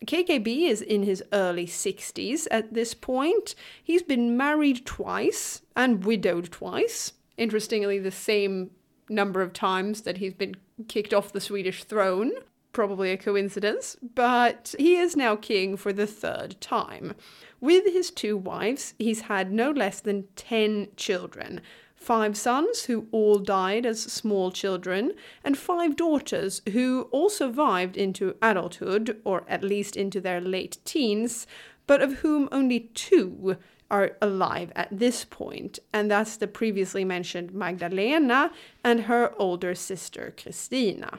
KKB 0.06 0.70
is 0.70 0.82
in 0.82 1.04
his 1.04 1.22
early 1.34 1.66
60s 1.66 2.48
at 2.50 2.74
this 2.74 2.94
point. 2.94 3.56
He's 3.84 4.04
been 4.04 4.38
married 4.38 4.86
twice 4.86 5.64
and 5.76 6.06
widowed 6.06 6.52
twice. 6.52 7.14
Interestingly, 7.36 8.00
the 8.00 8.12
same 8.12 8.72
number 9.10 9.42
of 9.42 9.52
times 9.54 10.02
that 10.02 10.18
he's 10.18 10.34
been 10.34 10.56
kicked 10.88 11.14
off 11.14 11.34
the 11.34 11.42
Swedish 11.42 11.84
throne. 11.84 12.32
Probably 12.78 13.10
a 13.10 13.18
coincidence, 13.18 13.98
but 14.14 14.76
he 14.78 14.98
is 14.98 15.16
now 15.16 15.36
king 15.36 15.78
for 15.78 15.92
the 15.92 16.06
third 16.06 16.62
time. 16.62 17.16
With 17.60 17.92
his 17.92 18.12
two 18.12 18.38
wives, 18.38 18.94
he's 19.00 19.22
had 19.22 19.52
no 19.52 19.72
less 19.72 20.00
than 20.00 20.28
10 20.36 20.90
children 20.96 21.62
five 21.96 22.38
sons 22.38 22.84
who 22.84 23.08
all 23.12 23.40
died 23.40 23.84
as 23.88 24.00
small 24.00 24.52
children, 24.52 25.14
and 25.44 25.58
five 25.58 25.96
daughters 25.96 26.62
who 26.72 27.08
all 27.10 27.32
survived 27.32 27.98
into 27.98 28.36
adulthood, 28.44 29.20
or 29.24 29.44
at 29.48 29.64
least 29.64 29.98
into 29.98 30.22
their 30.22 30.40
late 30.40 30.78
teens, 30.86 31.48
but 31.88 32.00
of 32.00 32.20
whom 32.20 32.48
only 32.52 32.82
two 32.94 33.58
are 33.90 34.16
alive 34.22 34.72
at 34.76 34.88
this 34.92 35.26
point, 35.26 35.80
and 35.92 36.12
that's 36.12 36.38
the 36.38 36.48
previously 36.48 37.04
mentioned 37.04 37.56
Magdalena 37.56 38.52
and 38.84 39.06
her 39.06 39.34
older 39.40 39.74
sister 39.74 40.32
Christina. 40.40 41.18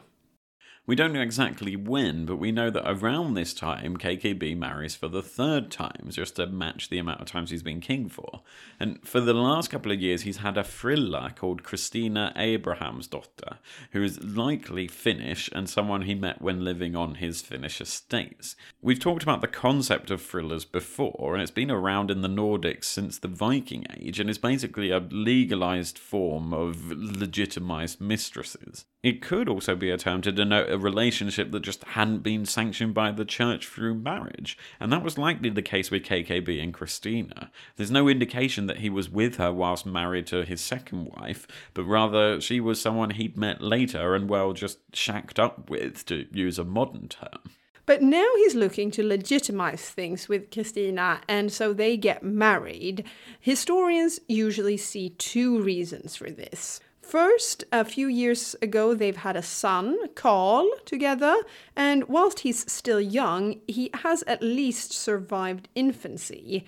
We 0.88 0.96
don't 0.96 1.12
know 1.12 1.20
exactly 1.20 1.76
when, 1.76 2.24
but 2.24 2.36
we 2.36 2.50
know 2.50 2.70
that 2.70 2.90
around 2.90 3.34
this 3.34 3.52
time, 3.52 3.98
KKB 3.98 4.56
marries 4.56 4.94
for 4.94 5.06
the 5.06 5.20
third 5.20 5.70
time, 5.70 6.06
just 6.08 6.36
to 6.36 6.46
match 6.46 6.88
the 6.88 6.96
amount 6.96 7.20
of 7.20 7.26
times 7.26 7.50
he's 7.50 7.62
been 7.62 7.82
king 7.82 8.08
for. 8.08 8.40
And 8.80 9.06
for 9.06 9.20
the 9.20 9.34
last 9.34 9.68
couple 9.68 9.92
of 9.92 10.00
years, 10.00 10.22
he's 10.22 10.38
had 10.38 10.56
a 10.56 10.62
frilla 10.62 11.36
called 11.36 11.62
Christina 11.62 12.32
Abrahamsdotter, 12.36 13.58
who 13.92 14.02
is 14.02 14.24
likely 14.24 14.88
Finnish 14.88 15.50
and 15.52 15.68
someone 15.68 16.02
he 16.02 16.14
met 16.14 16.40
when 16.40 16.64
living 16.64 16.96
on 16.96 17.16
his 17.16 17.42
Finnish 17.42 17.82
estates. 17.82 18.56
We've 18.80 18.98
talked 18.98 19.22
about 19.22 19.42
the 19.42 19.46
concept 19.46 20.10
of 20.10 20.22
frillas 20.22 20.64
before, 20.64 21.34
and 21.34 21.42
it's 21.42 21.50
been 21.50 21.70
around 21.70 22.10
in 22.10 22.22
the 22.22 22.28
Nordics 22.28 22.84
since 22.84 23.18
the 23.18 23.28
Viking 23.28 23.84
Age, 24.00 24.20
and 24.20 24.30
is 24.30 24.38
basically 24.38 24.90
a 24.90 25.06
legalized 25.10 25.98
form 25.98 26.54
of 26.54 26.90
legitimized 26.90 28.00
mistresses. 28.00 28.86
It 29.02 29.22
could 29.22 29.48
also 29.48 29.76
be 29.76 29.90
a 29.90 29.98
term 29.98 30.22
to 30.22 30.32
denote 30.32 30.68
relationship 30.78 31.50
that 31.52 31.60
just 31.60 31.84
hadn't 31.84 32.22
been 32.22 32.46
sanctioned 32.46 32.94
by 32.94 33.12
the 33.12 33.24
church 33.24 33.66
through 33.66 33.94
marriage, 33.94 34.56
and 34.80 34.92
that 34.92 35.02
was 35.02 35.18
likely 35.18 35.50
the 35.50 35.62
case 35.62 35.90
with 35.90 36.04
KKB 36.04 36.62
and 36.62 36.72
Christina. 36.72 37.50
There's 37.76 37.90
no 37.90 38.08
indication 38.08 38.66
that 38.66 38.78
he 38.78 38.90
was 38.90 39.10
with 39.10 39.36
her 39.36 39.52
whilst 39.52 39.86
married 39.86 40.26
to 40.28 40.44
his 40.44 40.60
second 40.60 41.12
wife, 41.16 41.46
but 41.74 41.84
rather 41.84 42.40
she 42.40 42.60
was 42.60 42.80
someone 42.80 43.10
he'd 43.10 43.36
met 43.36 43.60
later 43.60 44.14
and, 44.14 44.28
well, 44.28 44.52
just 44.52 44.78
shacked 44.94 45.38
up 45.38 45.68
with, 45.68 46.06
to 46.06 46.26
use 46.32 46.58
a 46.58 46.64
modern 46.64 47.08
term. 47.08 47.50
But 47.88 48.02
now 48.02 48.28
he's 48.36 48.54
looking 48.54 48.90
to 48.90 49.02
legitimize 49.02 49.80
things 49.80 50.28
with 50.28 50.50
Christina, 50.50 51.22
and 51.26 51.50
so 51.50 51.72
they 51.72 51.96
get 51.96 52.22
married. 52.22 53.04
Historians 53.40 54.20
usually 54.28 54.76
see 54.76 55.08
two 55.08 55.62
reasons 55.62 56.14
for 56.14 56.30
this. 56.30 56.80
First, 57.08 57.64
a 57.72 57.86
few 57.86 58.06
years 58.06 58.54
ago, 58.60 58.94
they've 58.94 59.16
had 59.16 59.34
a 59.34 59.42
son, 59.42 59.96
Karl, 60.14 60.70
together, 60.84 61.36
and 61.74 62.06
whilst 62.06 62.40
he's 62.40 62.70
still 62.70 63.00
young, 63.00 63.62
he 63.66 63.88
has 63.94 64.22
at 64.24 64.42
least 64.42 64.92
survived 64.92 65.70
infancy. 65.74 66.66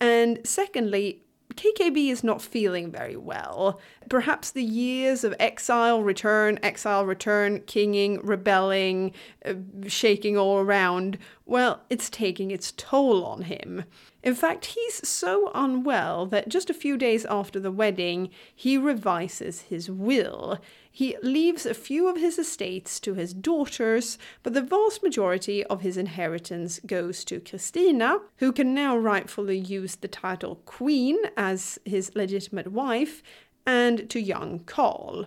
And 0.00 0.40
secondly, 0.44 1.24
KKB 1.52 2.10
is 2.10 2.24
not 2.24 2.40
feeling 2.40 2.90
very 2.90 3.18
well. 3.18 3.78
Perhaps 4.08 4.52
the 4.52 4.64
years 4.64 5.24
of 5.24 5.34
exile, 5.38 6.02
return, 6.02 6.58
exile, 6.62 7.04
return, 7.04 7.60
kinging, 7.66 8.18
rebelling, 8.22 9.12
uh, 9.44 9.52
shaking 9.88 10.38
all 10.38 10.60
around, 10.60 11.18
well, 11.44 11.82
it's 11.90 12.08
taking 12.08 12.50
its 12.50 12.72
toll 12.72 13.26
on 13.26 13.42
him. 13.42 13.84
In 14.22 14.36
fact, 14.36 14.66
he's 14.66 15.06
so 15.06 15.50
unwell 15.52 16.26
that 16.26 16.48
just 16.48 16.70
a 16.70 16.74
few 16.74 16.96
days 16.96 17.24
after 17.24 17.58
the 17.58 17.72
wedding, 17.72 18.30
he 18.54 18.78
revises 18.78 19.62
his 19.62 19.90
will. 19.90 20.60
He 20.90 21.16
leaves 21.22 21.66
a 21.66 21.74
few 21.74 22.06
of 22.06 22.16
his 22.16 22.38
estates 22.38 23.00
to 23.00 23.14
his 23.14 23.34
daughters, 23.34 24.18
but 24.44 24.54
the 24.54 24.62
vast 24.62 25.02
majority 25.02 25.64
of 25.64 25.80
his 25.80 25.96
inheritance 25.96 26.78
goes 26.86 27.24
to 27.24 27.40
Christina, 27.40 28.20
who 28.36 28.52
can 28.52 28.74
now 28.74 28.96
rightfully 28.96 29.58
use 29.58 29.96
the 29.96 30.08
title 30.08 30.56
Queen 30.66 31.18
as 31.36 31.80
his 31.84 32.14
legitimate 32.14 32.70
wife, 32.70 33.22
and 33.66 34.08
to 34.10 34.20
young 34.20 34.60
Karl. 34.60 35.26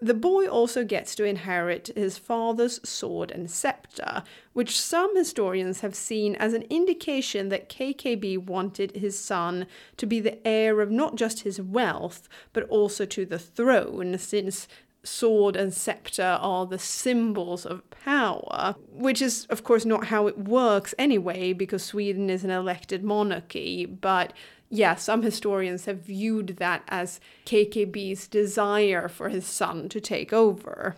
The 0.00 0.14
boy 0.14 0.46
also 0.46 0.84
gets 0.84 1.14
to 1.14 1.24
inherit 1.24 1.90
his 1.96 2.18
father's 2.18 2.86
sword 2.86 3.30
and 3.30 3.50
scepter, 3.50 4.24
which 4.52 4.78
some 4.78 5.16
historians 5.16 5.80
have 5.80 5.94
seen 5.94 6.36
as 6.36 6.52
an 6.52 6.66
indication 6.68 7.48
that 7.48 7.70
KKB 7.70 8.44
wanted 8.44 8.94
his 8.96 9.18
son 9.18 9.66
to 9.96 10.04
be 10.04 10.20
the 10.20 10.46
heir 10.46 10.82
of 10.82 10.90
not 10.90 11.16
just 11.16 11.40
his 11.40 11.62
wealth, 11.62 12.28
but 12.52 12.68
also 12.68 13.06
to 13.06 13.24
the 13.24 13.38
throne, 13.38 14.18
since 14.18 14.68
sword 15.06 15.56
and 15.56 15.72
scepter 15.72 16.38
are 16.40 16.66
the 16.66 16.78
symbols 16.78 17.64
of 17.64 17.88
power, 17.90 18.76
which 18.90 19.22
is, 19.22 19.46
of 19.46 19.64
course, 19.64 19.84
not 19.84 20.06
how 20.06 20.26
it 20.26 20.38
works 20.38 20.94
anyway, 20.98 21.52
because 21.52 21.82
Sweden 21.82 22.28
is 22.30 22.44
an 22.44 22.50
elected 22.50 23.02
monarchy, 23.04 23.86
but 23.86 24.32
yeah, 24.68 24.96
some 24.96 25.22
historians 25.22 25.84
have 25.84 26.00
viewed 26.00 26.56
that 26.58 26.82
as 26.88 27.20
KKB's 27.44 28.26
desire 28.26 29.08
for 29.08 29.28
his 29.28 29.46
son 29.46 29.88
to 29.90 30.00
take 30.00 30.32
over. 30.32 30.96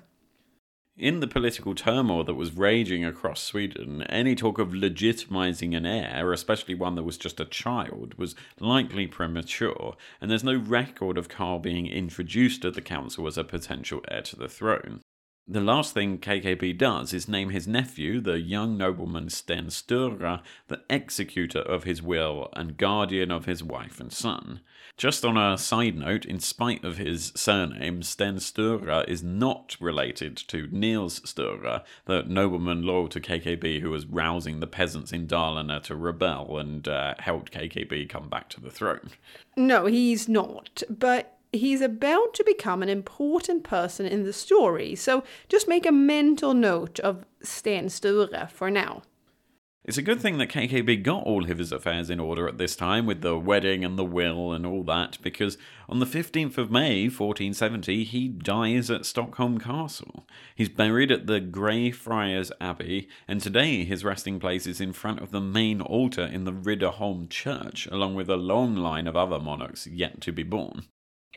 In 0.98 1.20
the 1.20 1.28
political 1.28 1.76
turmoil 1.76 2.24
that 2.24 2.34
was 2.34 2.56
raging 2.56 3.04
across 3.04 3.40
Sweden, 3.40 4.02
any 4.02 4.34
talk 4.34 4.58
of 4.58 4.70
legitimizing 4.70 5.76
an 5.76 5.86
heir, 5.86 6.32
especially 6.32 6.74
one 6.74 6.96
that 6.96 7.04
was 7.04 7.16
just 7.16 7.38
a 7.38 7.44
child, 7.44 8.14
was 8.18 8.34
likely 8.58 9.06
premature, 9.06 9.96
and 10.20 10.28
there's 10.28 10.42
no 10.42 10.56
record 10.56 11.16
of 11.16 11.28
Karl 11.28 11.60
being 11.60 11.86
introduced 11.86 12.62
to 12.62 12.72
the 12.72 12.80
council 12.80 13.28
as 13.28 13.38
a 13.38 13.44
potential 13.44 14.00
heir 14.10 14.22
to 14.22 14.34
the 14.34 14.48
throne. 14.48 15.00
The 15.46 15.60
last 15.60 15.94
thing 15.94 16.18
KKB 16.18 16.76
does 16.76 17.14
is 17.14 17.28
name 17.28 17.50
his 17.50 17.68
nephew, 17.68 18.20
the 18.20 18.40
young 18.40 18.76
nobleman 18.76 19.30
Sten 19.30 19.70
Sture, 19.70 20.40
the 20.66 20.82
executor 20.90 21.60
of 21.60 21.84
his 21.84 22.02
will 22.02 22.48
and 22.54 22.76
guardian 22.76 23.30
of 23.30 23.44
his 23.44 23.62
wife 23.62 24.00
and 24.00 24.12
son. 24.12 24.62
Just 24.98 25.24
on 25.24 25.36
a 25.36 25.56
side 25.56 25.96
note, 25.96 26.24
in 26.24 26.40
spite 26.40 26.84
of 26.84 26.96
his 26.96 27.32
surname, 27.36 28.02
Sten 28.02 28.40
Sture 28.40 29.04
is 29.06 29.22
not 29.22 29.76
related 29.78 30.36
to 30.48 30.68
Nils 30.72 31.20
Sture, 31.24 31.82
the 32.06 32.24
nobleman 32.24 32.82
loyal 32.82 33.06
to 33.10 33.20
KKB 33.20 33.80
who 33.80 33.90
was 33.90 34.06
rousing 34.06 34.58
the 34.58 34.66
peasants 34.66 35.12
in 35.12 35.28
Dalarna 35.28 35.80
to 35.84 35.94
rebel 35.94 36.58
and 36.58 36.88
uh, 36.88 37.14
helped 37.20 37.52
KKB 37.52 38.08
come 38.08 38.28
back 38.28 38.48
to 38.48 38.60
the 38.60 38.72
throne. 38.72 39.10
No, 39.56 39.86
he's 39.86 40.28
not. 40.28 40.82
But 40.90 41.38
he's 41.52 41.80
about 41.80 42.34
to 42.34 42.42
become 42.42 42.82
an 42.82 42.88
important 42.88 43.62
person 43.62 44.04
in 44.04 44.24
the 44.24 44.32
story, 44.32 44.96
so 44.96 45.22
just 45.48 45.68
make 45.68 45.86
a 45.86 45.92
mental 45.92 46.54
note 46.54 46.98
of 46.98 47.24
Sten 47.40 47.88
Sture 47.88 48.48
for 48.52 48.68
now. 48.68 49.02
It's 49.84 49.96
a 49.96 50.02
good 50.02 50.20
thing 50.20 50.36
that 50.36 50.50
KKB 50.50 51.02
got 51.02 51.22
all 51.22 51.50
of 51.50 51.56
his 51.56 51.72
affairs 51.72 52.10
in 52.10 52.20
order 52.20 52.46
at 52.46 52.58
this 52.58 52.76
time 52.76 53.06
with 53.06 53.22
the 53.22 53.38
wedding 53.38 53.86
and 53.86 53.98
the 53.98 54.04
will 54.04 54.52
and 54.52 54.66
all 54.66 54.84
that, 54.84 55.16
because 55.22 55.56
on 55.88 55.98
the 55.98 56.04
15th 56.04 56.58
of 56.58 56.70
May 56.70 57.04
1470 57.04 58.04
he 58.04 58.28
dies 58.28 58.90
at 58.90 59.06
Stockholm 59.06 59.58
Castle. 59.58 60.26
He's 60.54 60.68
buried 60.68 61.10
at 61.10 61.26
the 61.26 61.40
Grey 61.40 61.90
Friars 61.90 62.52
Abbey, 62.60 63.08
and 63.26 63.40
today 63.40 63.84
his 63.84 64.04
resting 64.04 64.38
place 64.38 64.66
is 64.66 64.78
in 64.78 64.92
front 64.92 65.20
of 65.20 65.30
the 65.30 65.40
main 65.40 65.80
altar 65.80 66.24
in 66.24 66.44
the 66.44 66.52
Riddarholm 66.52 67.30
Church, 67.30 67.86
along 67.86 68.14
with 68.14 68.28
a 68.28 68.36
long 68.36 68.76
line 68.76 69.06
of 69.06 69.16
other 69.16 69.40
monarchs 69.40 69.86
yet 69.86 70.20
to 70.20 70.32
be 70.32 70.42
born 70.42 70.88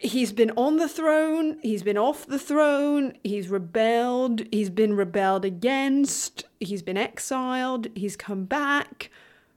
he's 0.02 0.32
been 0.32 0.52
on 0.52 0.78
the 0.78 0.89
throne, 0.89 1.58
he's 1.62 1.84
been 1.84 1.97
off 1.97 2.26
the 2.26 2.39
throne, 2.39 3.14
he's 3.24 3.49
rebelled, 3.49 4.41
he's 4.52 4.70
been 4.70 4.95
rebelled 4.95 5.45
against, 5.45 6.43
he's 6.60 6.82
been 6.82 6.97
exiled, 6.97 7.88
he's 7.95 8.16
come 8.16 8.45
back, 8.45 9.12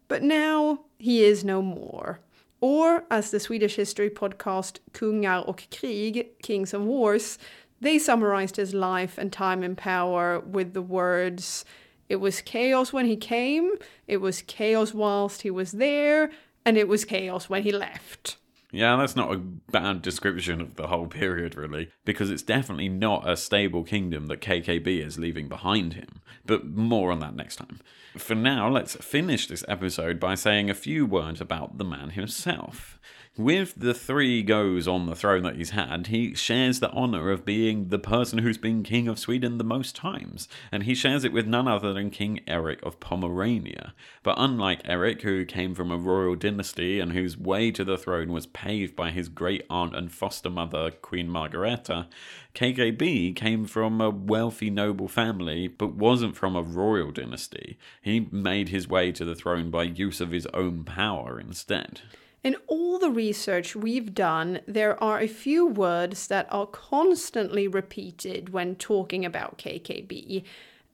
but 0.06 0.22
now 0.22 0.80
he 0.98 1.24
is 1.24 1.44
no 1.44 1.62
more. 1.62 2.20
Or, 2.60 3.04
as 3.10 3.30
the 3.30 3.40
Swedish 3.40 3.76
history 3.76 4.10
podcast 4.10 4.78
Kungar 4.92 5.46
och 5.48 5.64
Krig, 5.70 6.28
Kings 6.42 6.74
and 6.74 6.86
Wars, 6.86 7.38
they 7.80 7.98
summarized 7.98 8.56
his 8.56 8.74
life 8.74 9.18
and 9.18 9.32
time 9.32 9.62
in 9.62 9.76
power 9.76 10.40
with 10.40 10.72
the 10.72 10.82
words 10.82 11.64
It 12.08 12.16
was 12.16 12.42
chaos 12.42 12.92
when 12.92 13.06
he 13.06 13.16
came, 13.16 13.72
it 14.06 14.18
was 14.18 14.42
chaos 14.42 14.92
whilst 14.92 15.40
he 15.42 15.50
was 15.50 15.72
there, 15.72 16.30
and 16.66 16.76
it 16.76 16.86
was 16.86 17.06
chaos 17.06 17.48
when 17.48 17.62
he 17.62 17.72
left. 17.72 18.36
Yeah, 18.74 18.96
that's 18.96 19.14
not 19.14 19.32
a 19.32 19.38
bad 19.38 20.02
description 20.02 20.60
of 20.60 20.74
the 20.74 20.88
whole 20.88 21.06
period, 21.06 21.54
really, 21.54 21.90
because 22.04 22.28
it's 22.28 22.42
definitely 22.42 22.88
not 22.88 23.28
a 23.28 23.36
stable 23.36 23.84
kingdom 23.84 24.26
that 24.26 24.40
KKB 24.40 25.06
is 25.06 25.16
leaving 25.16 25.48
behind 25.48 25.92
him. 25.92 26.20
But 26.44 26.66
more 26.66 27.12
on 27.12 27.20
that 27.20 27.36
next 27.36 27.56
time. 27.56 27.78
For 28.16 28.34
now, 28.34 28.68
let's 28.68 28.96
finish 28.96 29.46
this 29.46 29.64
episode 29.68 30.18
by 30.18 30.34
saying 30.34 30.70
a 30.70 30.74
few 30.74 31.06
words 31.06 31.40
about 31.40 31.78
the 31.78 31.84
man 31.84 32.10
himself. 32.10 32.98
With 33.36 33.74
the 33.76 33.94
three 33.94 34.44
goes 34.44 34.86
on 34.86 35.06
the 35.06 35.16
throne 35.16 35.42
that 35.42 35.56
he's 35.56 35.70
had, 35.70 36.06
he 36.06 36.36
shares 36.36 36.78
the 36.78 36.92
honour 36.92 37.32
of 37.32 37.44
being 37.44 37.88
the 37.88 37.98
person 37.98 38.38
who's 38.38 38.58
been 38.58 38.84
King 38.84 39.08
of 39.08 39.18
Sweden 39.18 39.58
the 39.58 39.64
most 39.64 39.96
times, 39.96 40.46
and 40.70 40.84
he 40.84 40.94
shares 40.94 41.24
it 41.24 41.32
with 41.32 41.44
none 41.44 41.66
other 41.66 41.92
than 41.92 42.10
King 42.10 42.38
Eric 42.46 42.78
of 42.84 43.00
Pomerania. 43.00 43.92
But 44.22 44.36
unlike 44.38 44.82
Eric, 44.84 45.22
who 45.22 45.44
came 45.44 45.74
from 45.74 45.90
a 45.90 45.96
royal 45.96 46.36
dynasty 46.36 47.00
and 47.00 47.12
whose 47.12 47.36
way 47.36 47.72
to 47.72 47.82
the 47.82 47.98
throne 47.98 48.30
was 48.30 48.46
paved 48.46 48.94
by 48.94 49.10
his 49.10 49.28
great 49.28 49.66
aunt 49.68 49.96
and 49.96 50.12
foster 50.12 50.48
mother, 50.48 50.92
Queen 50.92 51.28
Margareta, 51.28 52.06
KKB 52.54 53.34
came 53.34 53.64
from 53.64 54.00
a 54.00 54.10
wealthy 54.10 54.70
noble 54.70 55.08
family 55.08 55.66
but 55.66 55.94
wasn't 55.94 56.36
from 56.36 56.54
a 56.54 56.62
royal 56.62 57.10
dynasty. 57.10 57.78
He 58.00 58.28
made 58.30 58.68
his 58.68 58.86
way 58.86 59.10
to 59.10 59.24
the 59.24 59.34
throne 59.34 59.72
by 59.72 59.82
use 59.82 60.20
of 60.20 60.30
his 60.30 60.46
own 60.54 60.84
power 60.84 61.40
instead. 61.40 62.02
In 62.44 62.56
all 62.66 62.98
the 62.98 63.10
research 63.10 63.74
we've 63.74 64.14
done, 64.14 64.60
there 64.68 65.02
are 65.02 65.18
a 65.18 65.26
few 65.26 65.66
words 65.66 66.26
that 66.28 66.46
are 66.50 66.66
constantly 66.66 67.66
repeated 67.66 68.50
when 68.50 68.76
talking 68.76 69.24
about 69.24 69.56
KKB 69.56 70.44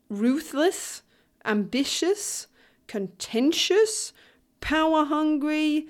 ruthless, 0.08 1.02
ambitious, 1.44 2.46
contentious, 2.86 4.12
power 4.60 5.04
hungry, 5.04 5.88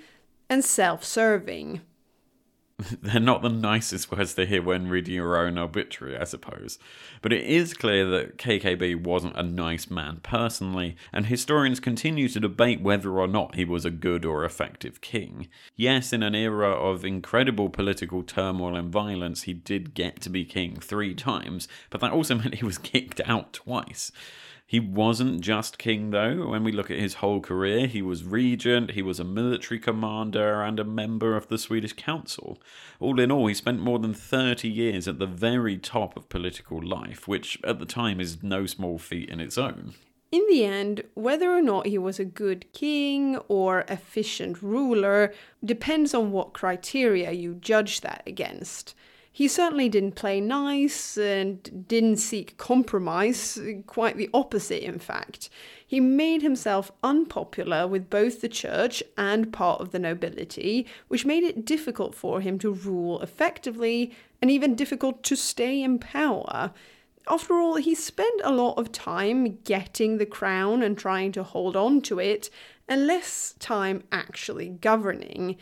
and 0.49 0.65
self 0.65 1.03
serving. 1.03 1.81
they're 3.01 3.19
not 3.19 3.41
the 3.41 3.49
nicest 3.49 4.11
words 4.11 4.33
to 4.35 4.45
hear 4.45 4.61
when 4.61 4.87
reading 4.87 5.15
your 5.15 5.37
own 5.37 5.57
obituary, 5.57 6.17
I 6.17 6.23
suppose. 6.23 6.79
But 7.21 7.33
it 7.33 7.45
is 7.45 7.73
clear 7.73 8.05
that 8.05 8.37
KKB 8.37 9.03
wasn't 9.03 9.35
a 9.35 9.43
nice 9.43 9.89
man 9.89 10.19
personally, 10.23 10.95
and 11.13 11.25
historians 11.25 11.79
continue 11.79 12.27
to 12.29 12.39
debate 12.39 12.81
whether 12.81 13.19
or 13.19 13.27
not 13.27 13.55
he 13.55 13.65
was 13.65 13.85
a 13.85 13.91
good 13.91 14.25
or 14.25 14.43
effective 14.43 15.01
king. 15.01 15.47
Yes, 15.75 16.13
in 16.13 16.23
an 16.23 16.35
era 16.35 16.71
of 16.71 17.05
incredible 17.05 17.69
political 17.69 18.23
turmoil 18.23 18.75
and 18.75 18.91
violence, 18.91 19.43
he 19.43 19.53
did 19.53 19.93
get 19.93 20.21
to 20.21 20.29
be 20.29 20.45
king 20.45 20.77
three 20.77 21.13
times, 21.13 21.67
but 21.89 22.01
that 22.01 22.11
also 22.11 22.35
meant 22.37 22.55
he 22.55 22.65
was 22.65 22.77
kicked 22.77 23.21
out 23.25 23.53
twice. 23.53 24.11
He 24.71 24.79
wasn't 24.79 25.41
just 25.41 25.77
king, 25.77 26.11
though. 26.11 26.47
When 26.47 26.63
we 26.63 26.71
look 26.71 26.89
at 26.89 26.97
his 26.97 27.15
whole 27.15 27.41
career, 27.41 27.87
he 27.87 28.01
was 28.01 28.23
regent, 28.23 28.91
he 28.91 29.01
was 29.01 29.19
a 29.19 29.25
military 29.25 29.81
commander, 29.81 30.61
and 30.61 30.79
a 30.79 30.85
member 30.85 31.35
of 31.35 31.49
the 31.49 31.57
Swedish 31.57 31.91
Council. 31.91 32.57
All 33.01 33.19
in 33.19 33.33
all, 33.33 33.47
he 33.47 33.53
spent 33.53 33.81
more 33.81 33.99
than 33.99 34.13
30 34.13 34.69
years 34.69 35.09
at 35.09 35.19
the 35.19 35.25
very 35.25 35.77
top 35.77 36.15
of 36.15 36.29
political 36.29 36.81
life, 36.81 37.27
which 37.27 37.59
at 37.65 37.79
the 37.79 37.85
time 37.85 38.21
is 38.21 38.41
no 38.41 38.65
small 38.65 38.97
feat 38.97 39.27
in 39.27 39.41
its 39.41 39.57
own. 39.57 39.95
In 40.31 40.47
the 40.49 40.63
end, 40.63 41.03
whether 41.15 41.51
or 41.51 41.61
not 41.61 41.87
he 41.87 41.97
was 41.97 42.17
a 42.17 42.23
good 42.23 42.71
king 42.71 43.35
or 43.49 43.81
efficient 43.89 44.63
ruler 44.63 45.33
depends 45.65 46.13
on 46.13 46.31
what 46.31 46.53
criteria 46.53 47.33
you 47.33 47.55
judge 47.55 47.99
that 47.99 48.23
against. 48.25 48.95
He 49.33 49.47
certainly 49.47 49.87
didn't 49.87 50.15
play 50.15 50.41
nice 50.41 51.17
and 51.17 51.87
didn't 51.87 52.17
seek 52.17 52.57
compromise, 52.57 53.57
quite 53.87 54.17
the 54.17 54.29
opposite, 54.33 54.83
in 54.83 54.99
fact. 54.99 55.49
He 55.87 56.01
made 56.01 56.41
himself 56.41 56.91
unpopular 57.01 57.87
with 57.87 58.09
both 58.09 58.41
the 58.41 58.49
church 58.49 59.01
and 59.17 59.53
part 59.53 59.79
of 59.79 59.91
the 59.91 59.99
nobility, 59.99 60.85
which 61.07 61.25
made 61.25 61.43
it 61.43 61.65
difficult 61.65 62.13
for 62.13 62.41
him 62.41 62.59
to 62.59 62.73
rule 62.73 63.21
effectively 63.21 64.11
and 64.41 64.51
even 64.51 64.75
difficult 64.75 65.23
to 65.23 65.37
stay 65.37 65.81
in 65.81 65.97
power. 65.97 66.73
After 67.29 67.53
all, 67.53 67.75
he 67.75 67.95
spent 67.95 68.41
a 68.43 68.51
lot 68.51 68.77
of 68.77 68.91
time 68.91 69.59
getting 69.63 70.17
the 70.17 70.25
crown 70.25 70.83
and 70.83 70.97
trying 70.97 71.31
to 71.33 71.43
hold 71.43 71.77
on 71.77 72.01
to 72.01 72.19
it, 72.19 72.49
and 72.87 73.07
less 73.07 73.55
time 73.59 74.03
actually 74.11 74.67
governing 74.67 75.55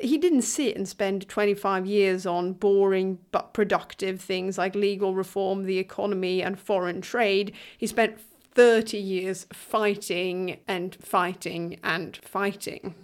he 0.00 0.18
didn't 0.18 0.42
sit 0.42 0.76
and 0.76 0.88
spend 0.88 1.28
25 1.28 1.86
years 1.86 2.26
on 2.26 2.52
boring 2.52 3.18
but 3.30 3.54
productive 3.54 4.20
things 4.20 4.58
like 4.58 4.74
legal 4.74 5.14
reform, 5.14 5.64
the 5.64 5.78
economy, 5.78 6.42
and 6.42 6.58
foreign 6.58 7.00
trade. 7.00 7.52
He 7.78 7.86
spent 7.86 8.20
30 8.20 8.96
years 8.98 9.46
fighting 9.52 10.58
and 10.66 10.94
fighting 10.96 11.78
and 11.82 12.16
fighting. 12.16 12.94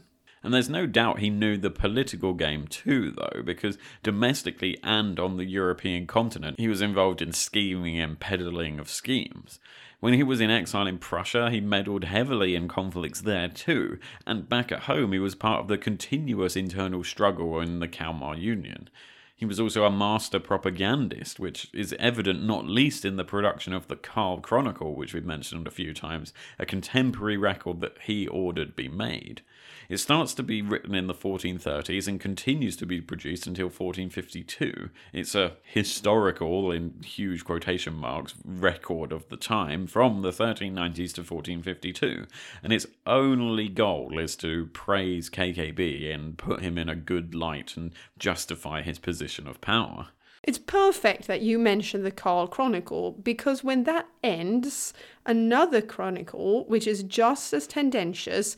And 0.43 0.53
there's 0.53 0.68
no 0.68 0.86
doubt 0.86 1.20
he 1.20 1.30
knew 1.30 1.57
the 1.57 1.70
political 1.70 2.34
game 2.34 2.66
too, 2.66 3.12
though, 3.12 3.43
because 3.43 3.78
domestically 4.03 4.76
and 4.82 5.20
on 5.20 5.36
the 5.36 5.45
European 5.45 6.07
continent, 6.07 6.59
he 6.59 6.68
was 6.68 6.82
involved 6.82 7.22
in 7.22 7.32
scheming 7.32 8.01
and 8.01 8.18
peddling 8.18 8.80
of 8.80 8.90
schemes. 8.90 9.61
When 10.03 10.14
he 10.14 10.24
was 10.24 10.40
in 10.40 10.50
exile 10.50 10.88
in 10.88 10.98
Prussia, 10.98 11.48
he 11.48 11.61
meddled 11.61 12.03
heavily 12.03 12.57
in 12.57 12.66
conflicts 12.66 13.20
there 13.20 13.46
too, 13.46 14.00
and 14.26 14.48
back 14.48 14.72
at 14.72 14.90
home, 14.90 15.12
he 15.12 15.20
was 15.20 15.36
part 15.36 15.61
of 15.61 15.68
the 15.68 15.78
continuous 15.78 16.57
internal 16.57 17.05
struggle 17.05 17.61
in 17.61 17.78
the 17.78 17.86
Kalmar 17.86 18.34
Union. 18.34 18.90
He 19.36 19.46
was 19.46 19.61
also 19.61 19.84
a 19.84 19.92
master 19.92 20.40
propagandist, 20.40 21.38
which 21.38 21.68
is 21.72 21.94
evident 22.00 22.42
not 22.42 22.66
least 22.66 23.05
in 23.05 23.14
the 23.14 23.22
production 23.22 23.72
of 23.72 23.86
the 23.86 23.94
Karl 23.94 24.40
Chronicle, 24.40 24.96
which 24.96 25.14
we've 25.14 25.24
mentioned 25.24 25.68
a 25.68 25.70
few 25.70 25.94
times, 25.94 26.32
a 26.59 26.66
contemporary 26.66 27.36
record 27.36 27.80
that 27.80 27.96
he 28.03 28.26
ordered 28.26 28.74
be 28.74 28.88
made. 28.88 29.42
It 29.93 30.01
starts 30.01 30.32
to 30.34 30.43
be 30.43 30.62
written 30.62 30.95
in 30.95 31.07
the 31.07 31.12
1430s 31.12 32.09
and 32.09 32.18
continues 32.18 32.76
to 32.76 32.86
be 32.86 33.03
produced 33.03 33.47
until 33.47 33.66
1452. 33.66 34.88
It's 35.12 35.34
a 35.34 35.53
historical, 35.64 36.72
in 36.72 37.03
huge 37.05 37.45
quotation 37.45 37.93
marks, 37.93 38.34
record 38.43 39.12
of 39.12 39.28
the 39.28 39.36
time 39.36 39.86
from 39.86 40.22
the 40.22 40.30
1390s 40.30 41.12
to 41.12 41.20
1452, 41.20 42.24
and 42.62 42.72
its 42.72 42.86
only 43.07 43.68
goal 43.68 44.18
is 44.18 44.34
to 44.36 44.70
praise 44.72 45.28
KKB 45.28 46.14
and 46.14 46.38
put 46.38 46.62
him 46.62 46.78
in 46.78 46.88
a 46.88 46.97
good 46.97 47.34
light 47.34 47.76
and 47.76 47.93
justify 48.18 48.80
his 48.80 48.99
position 48.99 49.47
of 49.47 49.61
power. 49.61 50.09
It's 50.43 50.59
perfect 50.59 51.28
that 51.28 51.43
you 51.43 51.57
mention 51.57 52.03
the 52.03 52.11
Karl 52.11 52.49
Chronicle 52.49 53.12
because 53.12 53.62
when 53.62 53.84
that 53.84 54.09
ends, 54.24 54.93
another 55.24 55.80
chronicle, 55.80 56.64
which 56.64 56.88
is 56.88 57.05
just 57.05 57.53
as 57.53 57.68
tendentious, 57.68 58.57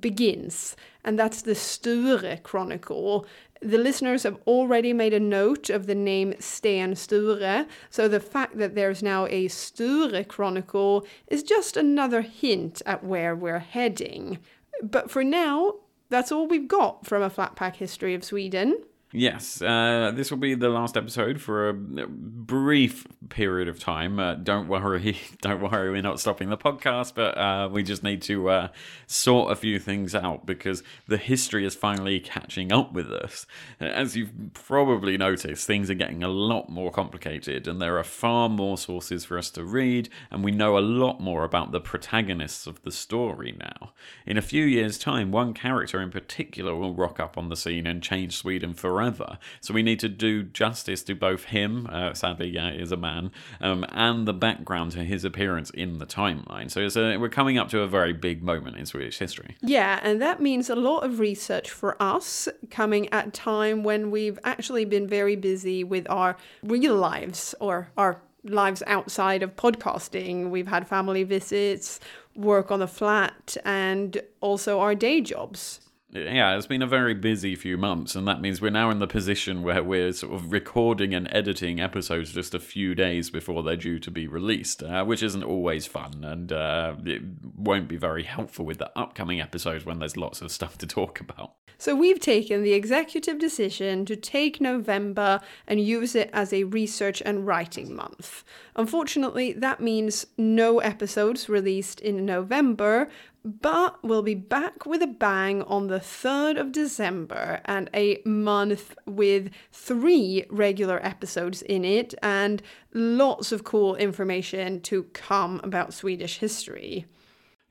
begins, 0.00 0.76
and 1.04 1.18
that's 1.18 1.42
the 1.42 1.54
Sture 1.54 2.38
Chronicle. 2.42 3.26
The 3.62 3.78
listeners 3.78 4.24
have 4.24 4.38
already 4.46 4.92
made 4.92 5.14
a 5.14 5.20
note 5.20 5.70
of 5.70 5.86
the 5.86 5.94
name 5.94 6.34
Sten 6.38 6.94
Sture, 6.94 7.66
so 7.90 8.08
the 8.08 8.20
fact 8.20 8.58
that 8.58 8.74
there's 8.74 9.02
now 9.02 9.26
a 9.26 9.48
Sture 9.48 10.24
Chronicle 10.24 11.06
is 11.28 11.42
just 11.42 11.76
another 11.76 12.20
hint 12.20 12.82
at 12.84 13.04
where 13.04 13.34
we're 13.34 13.58
heading. 13.58 14.38
But 14.82 15.10
for 15.10 15.24
now, 15.24 15.74
that's 16.08 16.30
all 16.30 16.46
we've 16.46 16.68
got 16.68 17.06
from 17.06 17.22
a 17.22 17.30
Flatpack 17.30 17.76
History 17.76 18.14
of 18.14 18.24
Sweden. 18.24 18.84
Yes, 19.12 19.62
uh, 19.62 20.10
this 20.12 20.32
will 20.32 20.38
be 20.38 20.54
the 20.54 20.68
last 20.68 20.96
episode 20.96 21.40
for 21.40 21.68
a 21.68 21.72
brief 21.72 23.06
period 23.28 23.68
of 23.68 23.78
time. 23.78 24.18
Uh, 24.18 24.34
don't 24.34 24.66
worry, 24.66 25.16
don't 25.40 25.62
worry, 25.62 25.90
we're 25.90 26.02
not 26.02 26.18
stopping 26.18 26.50
the 26.50 26.56
podcast, 26.56 27.14
but 27.14 27.38
uh, 27.38 27.68
we 27.70 27.84
just 27.84 28.02
need 28.02 28.20
to 28.22 28.50
uh, 28.50 28.68
sort 29.06 29.52
a 29.52 29.54
few 29.54 29.78
things 29.78 30.12
out 30.12 30.44
because 30.44 30.82
the 31.06 31.18
history 31.18 31.64
is 31.64 31.76
finally 31.76 32.18
catching 32.18 32.72
up 32.72 32.92
with 32.92 33.12
us. 33.12 33.46
As 33.78 34.16
you've 34.16 34.32
probably 34.54 35.16
noticed, 35.16 35.68
things 35.68 35.88
are 35.88 35.94
getting 35.94 36.24
a 36.24 36.28
lot 36.28 36.68
more 36.68 36.90
complicated, 36.90 37.68
and 37.68 37.80
there 37.80 37.98
are 37.98 38.04
far 38.04 38.48
more 38.48 38.76
sources 38.76 39.24
for 39.24 39.38
us 39.38 39.50
to 39.50 39.62
read, 39.64 40.08
and 40.32 40.42
we 40.42 40.50
know 40.50 40.76
a 40.76 40.80
lot 40.80 41.20
more 41.20 41.44
about 41.44 41.70
the 41.70 41.80
protagonists 41.80 42.66
of 42.66 42.82
the 42.82 42.90
story 42.90 43.56
now. 43.56 43.92
In 44.26 44.36
a 44.36 44.42
few 44.42 44.64
years' 44.64 44.98
time, 44.98 45.30
one 45.30 45.54
character 45.54 46.02
in 46.02 46.10
particular 46.10 46.74
will 46.74 46.92
rock 46.92 47.20
up 47.20 47.38
on 47.38 47.50
the 47.50 47.56
scene 47.56 47.86
and 47.86 48.02
change 48.02 48.36
Sweden 48.36 48.74
forever 48.74 48.95
forever. 48.96 49.38
So 49.60 49.74
we 49.74 49.82
need 49.82 50.00
to 50.00 50.08
do 50.08 50.42
justice 50.42 51.02
to 51.02 51.14
both 51.14 51.44
him, 51.44 51.86
uh, 51.92 52.14
sadly, 52.14 52.48
yeah, 52.48 52.70
is 52.70 52.92
a 52.92 52.96
man, 52.96 53.30
um, 53.60 53.84
and 53.90 54.26
the 54.26 54.32
background 54.32 54.92
to 54.92 55.04
his 55.04 55.22
appearance 55.22 55.68
in 55.68 55.98
the 55.98 56.06
timeline. 56.06 56.70
So 56.70 56.80
a, 56.80 57.18
we're 57.18 57.28
coming 57.28 57.58
up 57.58 57.68
to 57.70 57.80
a 57.80 57.86
very 57.86 58.14
big 58.14 58.42
moment 58.42 58.78
in 58.78 58.86
Swedish 58.86 59.18
history. 59.18 59.56
Yeah, 59.60 60.00
and 60.02 60.22
that 60.22 60.40
means 60.40 60.70
a 60.70 60.74
lot 60.74 61.00
of 61.00 61.18
research 61.18 61.70
for 61.70 62.02
us 62.02 62.48
coming 62.70 63.12
at 63.12 63.34
time 63.34 63.84
when 63.84 64.10
we've 64.10 64.38
actually 64.44 64.86
been 64.86 65.06
very 65.06 65.36
busy 65.36 65.84
with 65.84 66.08
our 66.08 66.38
real 66.62 66.96
lives 66.96 67.54
or 67.60 67.88
our 67.98 68.22
lives 68.44 68.82
outside 68.86 69.42
of 69.42 69.56
podcasting. 69.56 70.48
We've 70.48 70.68
had 70.68 70.88
family 70.88 71.22
visits, 71.22 72.00
work 72.34 72.70
on 72.70 72.80
the 72.80 72.88
flat, 72.88 73.58
and 73.62 74.22
also 74.40 74.80
our 74.80 74.94
day 74.94 75.20
jobs 75.20 75.85
yeah, 76.10 76.56
it's 76.56 76.66
been 76.66 76.82
a 76.82 76.86
very 76.86 77.14
busy 77.14 77.56
few 77.56 77.76
months, 77.76 78.14
and 78.14 78.28
that 78.28 78.40
means 78.40 78.60
we're 78.60 78.70
now 78.70 78.90
in 78.90 79.00
the 79.00 79.08
position 79.08 79.62
where 79.62 79.82
we're 79.82 80.12
sort 80.12 80.34
of 80.34 80.52
recording 80.52 81.14
and 81.14 81.28
editing 81.32 81.80
episodes 81.80 82.32
just 82.32 82.54
a 82.54 82.60
few 82.60 82.94
days 82.94 83.28
before 83.28 83.62
they're 83.62 83.76
due 83.76 83.98
to 83.98 84.10
be 84.10 84.28
released, 84.28 84.82
uh, 84.82 85.04
which 85.04 85.22
isn't 85.22 85.42
always 85.42 85.86
fun, 85.86 86.22
and 86.24 86.52
uh, 86.52 86.94
it 87.04 87.22
won't 87.56 87.88
be 87.88 87.96
very 87.96 88.22
helpful 88.22 88.64
with 88.64 88.78
the 88.78 88.90
upcoming 88.96 89.40
episodes 89.40 89.84
when 89.84 89.98
there's 89.98 90.16
lots 90.16 90.40
of 90.40 90.52
stuff 90.52 90.78
to 90.78 90.86
talk 90.86 91.20
about. 91.20 91.54
So, 91.78 91.94
we've 91.94 92.20
taken 92.20 92.62
the 92.62 92.72
executive 92.72 93.38
decision 93.38 94.06
to 94.06 94.16
take 94.16 94.60
November 94.60 95.40
and 95.66 95.80
use 95.80 96.14
it 96.14 96.30
as 96.32 96.52
a 96.52 96.64
research 96.64 97.20
and 97.26 97.46
writing 97.46 97.94
month. 97.94 98.44
Unfortunately, 98.76 99.52
that 99.52 99.80
means 99.80 100.26
no 100.38 100.78
episodes 100.78 101.48
released 101.48 102.00
in 102.00 102.24
November, 102.24 103.10
but 103.46 104.02
we'll 104.02 104.22
be 104.22 104.34
back 104.34 104.86
with 104.86 105.00
a 105.02 105.06
bang 105.06 105.62
on 105.62 105.86
the 105.86 106.00
3rd 106.00 106.60
of 106.60 106.72
December 106.72 107.60
and 107.64 107.88
a 107.94 108.20
month 108.24 108.96
with 109.06 109.50
three 109.70 110.44
regular 110.50 110.98
episodes 111.06 111.62
in 111.62 111.84
it 111.84 112.12
and 112.22 112.60
lots 112.92 113.52
of 113.52 113.62
cool 113.62 113.94
information 113.94 114.80
to 114.80 115.04
come 115.12 115.60
about 115.62 115.94
Swedish 115.94 116.38
history. 116.38 117.06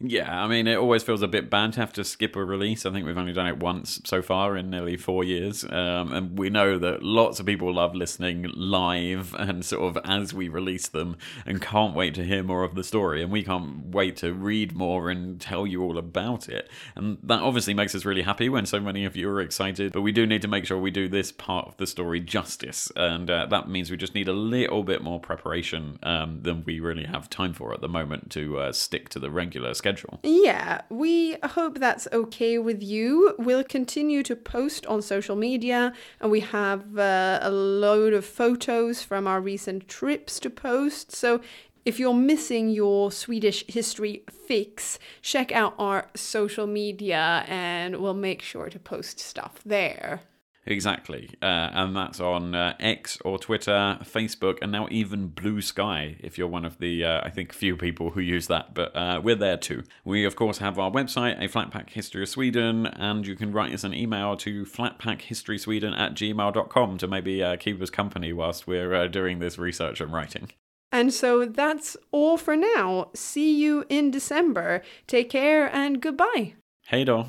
Yeah, 0.01 0.43
I 0.43 0.47
mean, 0.47 0.67
it 0.67 0.75
always 0.75 1.03
feels 1.03 1.21
a 1.21 1.27
bit 1.27 1.49
bad 1.49 1.71
to 1.73 1.79
have 1.79 1.93
to 1.93 2.03
skip 2.03 2.35
a 2.35 2.43
release. 2.43 2.85
I 2.85 2.91
think 2.91 3.05
we've 3.05 3.17
only 3.17 3.31
done 3.31 3.47
it 3.47 3.59
once 3.59 4.01
so 4.03 4.21
far 4.21 4.57
in 4.57 4.69
nearly 4.69 4.97
four 4.97 5.23
years. 5.23 5.63
Um, 5.63 6.11
and 6.11 6.37
we 6.37 6.49
know 6.49 6.77
that 6.77 7.01
lots 7.01 7.39
of 7.39 7.45
people 7.45 7.73
love 7.73 7.95
listening 7.95 8.51
live 8.57 9.33
and 9.35 9.63
sort 9.63 9.95
of 9.95 10.03
as 10.03 10.33
we 10.33 10.49
release 10.49 10.89
them 10.89 11.15
and 11.45 11.61
can't 11.61 11.95
wait 11.95 12.13
to 12.15 12.25
hear 12.25 12.43
more 12.43 12.65
of 12.65 12.75
the 12.75 12.83
story. 12.83 13.23
And 13.23 13.31
we 13.31 13.41
can't 13.41 13.85
wait 13.85 14.17
to 14.17 14.33
read 14.33 14.73
more 14.73 15.09
and 15.09 15.39
tell 15.39 15.65
you 15.65 15.81
all 15.81 15.97
about 15.97 16.49
it. 16.49 16.69
And 16.95 17.17
that 17.23 17.39
obviously 17.39 17.73
makes 17.73 17.95
us 17.95 18.03
really 18.03 18.23
happy 18.23 18.49
when 18.49 18.65
so 18.65 18.81
many 18.81 19.05
of 19.05 19.15
you 19.15 19.29
are 19.29 19.39
excited. 19.39 19.93
But 19.93 20.01
we 20.01 20.11
do 20.11 20.25
need 20.27 20.41
to 20.41 20.49
make 20.49 20.65
sure 20.65 20.77
we 20.77 20.91
do 20.91 21.07
this 21.07 21.31
part 21.31 21.69
of 21.69 21.77
the 21.77 21.87
story 21.87 22.19
justice. 22.19 22.91
And 22.97 23.29
uh, 23.29 23.45
that 23.45 23.69
means 23.69 23.89
we 23.89 23.95
just 23.95 24.13
need 24.13 24.27
a 24.27 24.33
little 24.33 24.83
bit 24.83 25.01
more 25.01 25.21
preparation 25.21 25.99
um, 26.03 26.41
than 26.41 26.65
we 26.65 26.81
really 26.81 27.05
have 27.05 27.29
time 27.29 27.53
for 27.53 27.73
at 27.73 27.79
the 27.79 27.87
moment 27.87 28.29
to 28.31 28.59
uh, 28.59 28.71
stick 28.73 29.07
to 29.09 29.19
the 29.19 29.31
regular 29.31 29.73
schedule. 29.85 30.19
Yeah, 30.23 30.81
we 30.89 31.37
hope 31.43 31.79
that's 31.79 32.07
okay 32.11 32.57
with 32.57 32.81
you. 32.81 33.35
We'll 33.37 33.63
continue 33.63 34.23
to 34.23 34.35
post 34.35 34.85
on 34.87 35.01
social 35.01 35.35
media, 35.35 35.93
and 36.19 36.31
we 36.31 36.39
have 36.39 36.97
uh, 36.97 37.39
a 37.41 37.51
load 37.51 38.13
of 38.13 38.25
photos 38.25 39.03
from 39.03 39.27
our 39.27 39.39
recent 39.39 39.87
trips 39.87 40.39
to 40.39 40.49
post. 40.49 41.11
So 41.11 41.41
if 41.85 41.99
you're 41.99 42.15
missing 42.15 42.69
your 42.69 43.11
Swedish 43.11 43.63
history 43.67 44.23
fix, 44.47 44.97
check 45.21 45.51
out 45.51 45.75
our 45.77 46.09
social 46.15 46.65
media 46.65 47.45
and 47.47 47.97
we'll 47.97 48.15
make 48.15 48.41
sure 48.41 48.69
to 48.69 48.79
post 48.79 49.19
stuff 49.19 49.59
there. 49.63 50.21
Exactly. 50.67 51.29
Uh, 51.41 51.69
and 51.73 51.95
that's 51.95 52.19
on 52.19 52.55
uh, 52.55 52.75
X 52.79 53.19
or 53.23 53.37
Twitter, 53.37 53.99
Facebook, 54.03 54.57
and 54.61 54.71
now 54.71 54.87
even 54.89 55.29
Bluesky, 55.29 56.17
if 56.21 56.37
you're 56.37 56.47
one 56.47 56.65
of 56.65 56.79
the, 56.79 57.03
uh, 57.03 57.21
I 57.23 57.29
think, 57.29 57.53
few 57.53 57.77
people 57.77 58.11
who 58.11 58.19
use 58.19 58.47
that. 58.47 58.73
But 58.73 58.95
uh, 58.95 59.21
we're 59.23 59.35
there 59.35 59.57
too. 59.57 59.83
We, 60.03 60.25
of 60.25 60.35
course, 60.35 60.57
have 60.57 60.79
our 60.79 60.89
website, 60.89 61.37
a 61.43 61.47
Flatpack 61.47 61.91
History 61.91 62.23
of 62.23 62.29
Sweden, 62.29 62.87
and 62.87 63.27
you 63.27 63.35
can 63.35 63.51
write 63.51 63.73
us 63.73 63.83
an 63.83 63.93
email 63.93 64.35
to 64.37 64.65
flatpackhistorysweden 64.65 65.97
at 65.97 66.15
gmail.com 66.15 66.97
to 66.97 67.07
maybe 67.07 67.43
uh, 67.43 67.57
keep 67.57 67.81
us 67.81 67.91
company 67.91 68.33
whilst 68.33 68.65
we're 68.65 68.95
uh, 68.95 69.07
doing 69.07 69.39
this 69.39 69.59
research 69.59 70.01
and 70.01 70.11
writing. 70.11 70.51
And 70.91 71.13
so 71.13 71.45
that's 71.45 71.97
all 72.11 72.37
for 72.37 72.55
now. 72.55 73.09
See 73.13 73.53
you 73.53 73.85
in 73.89 74.11
December. 74.11 74.81
Take 75.07 75.29
care 75.29 75.67
and 75.67 76.01
goodbye. 76.01 76.53
Hey, 76.87 77.03
då. 77.03 77.27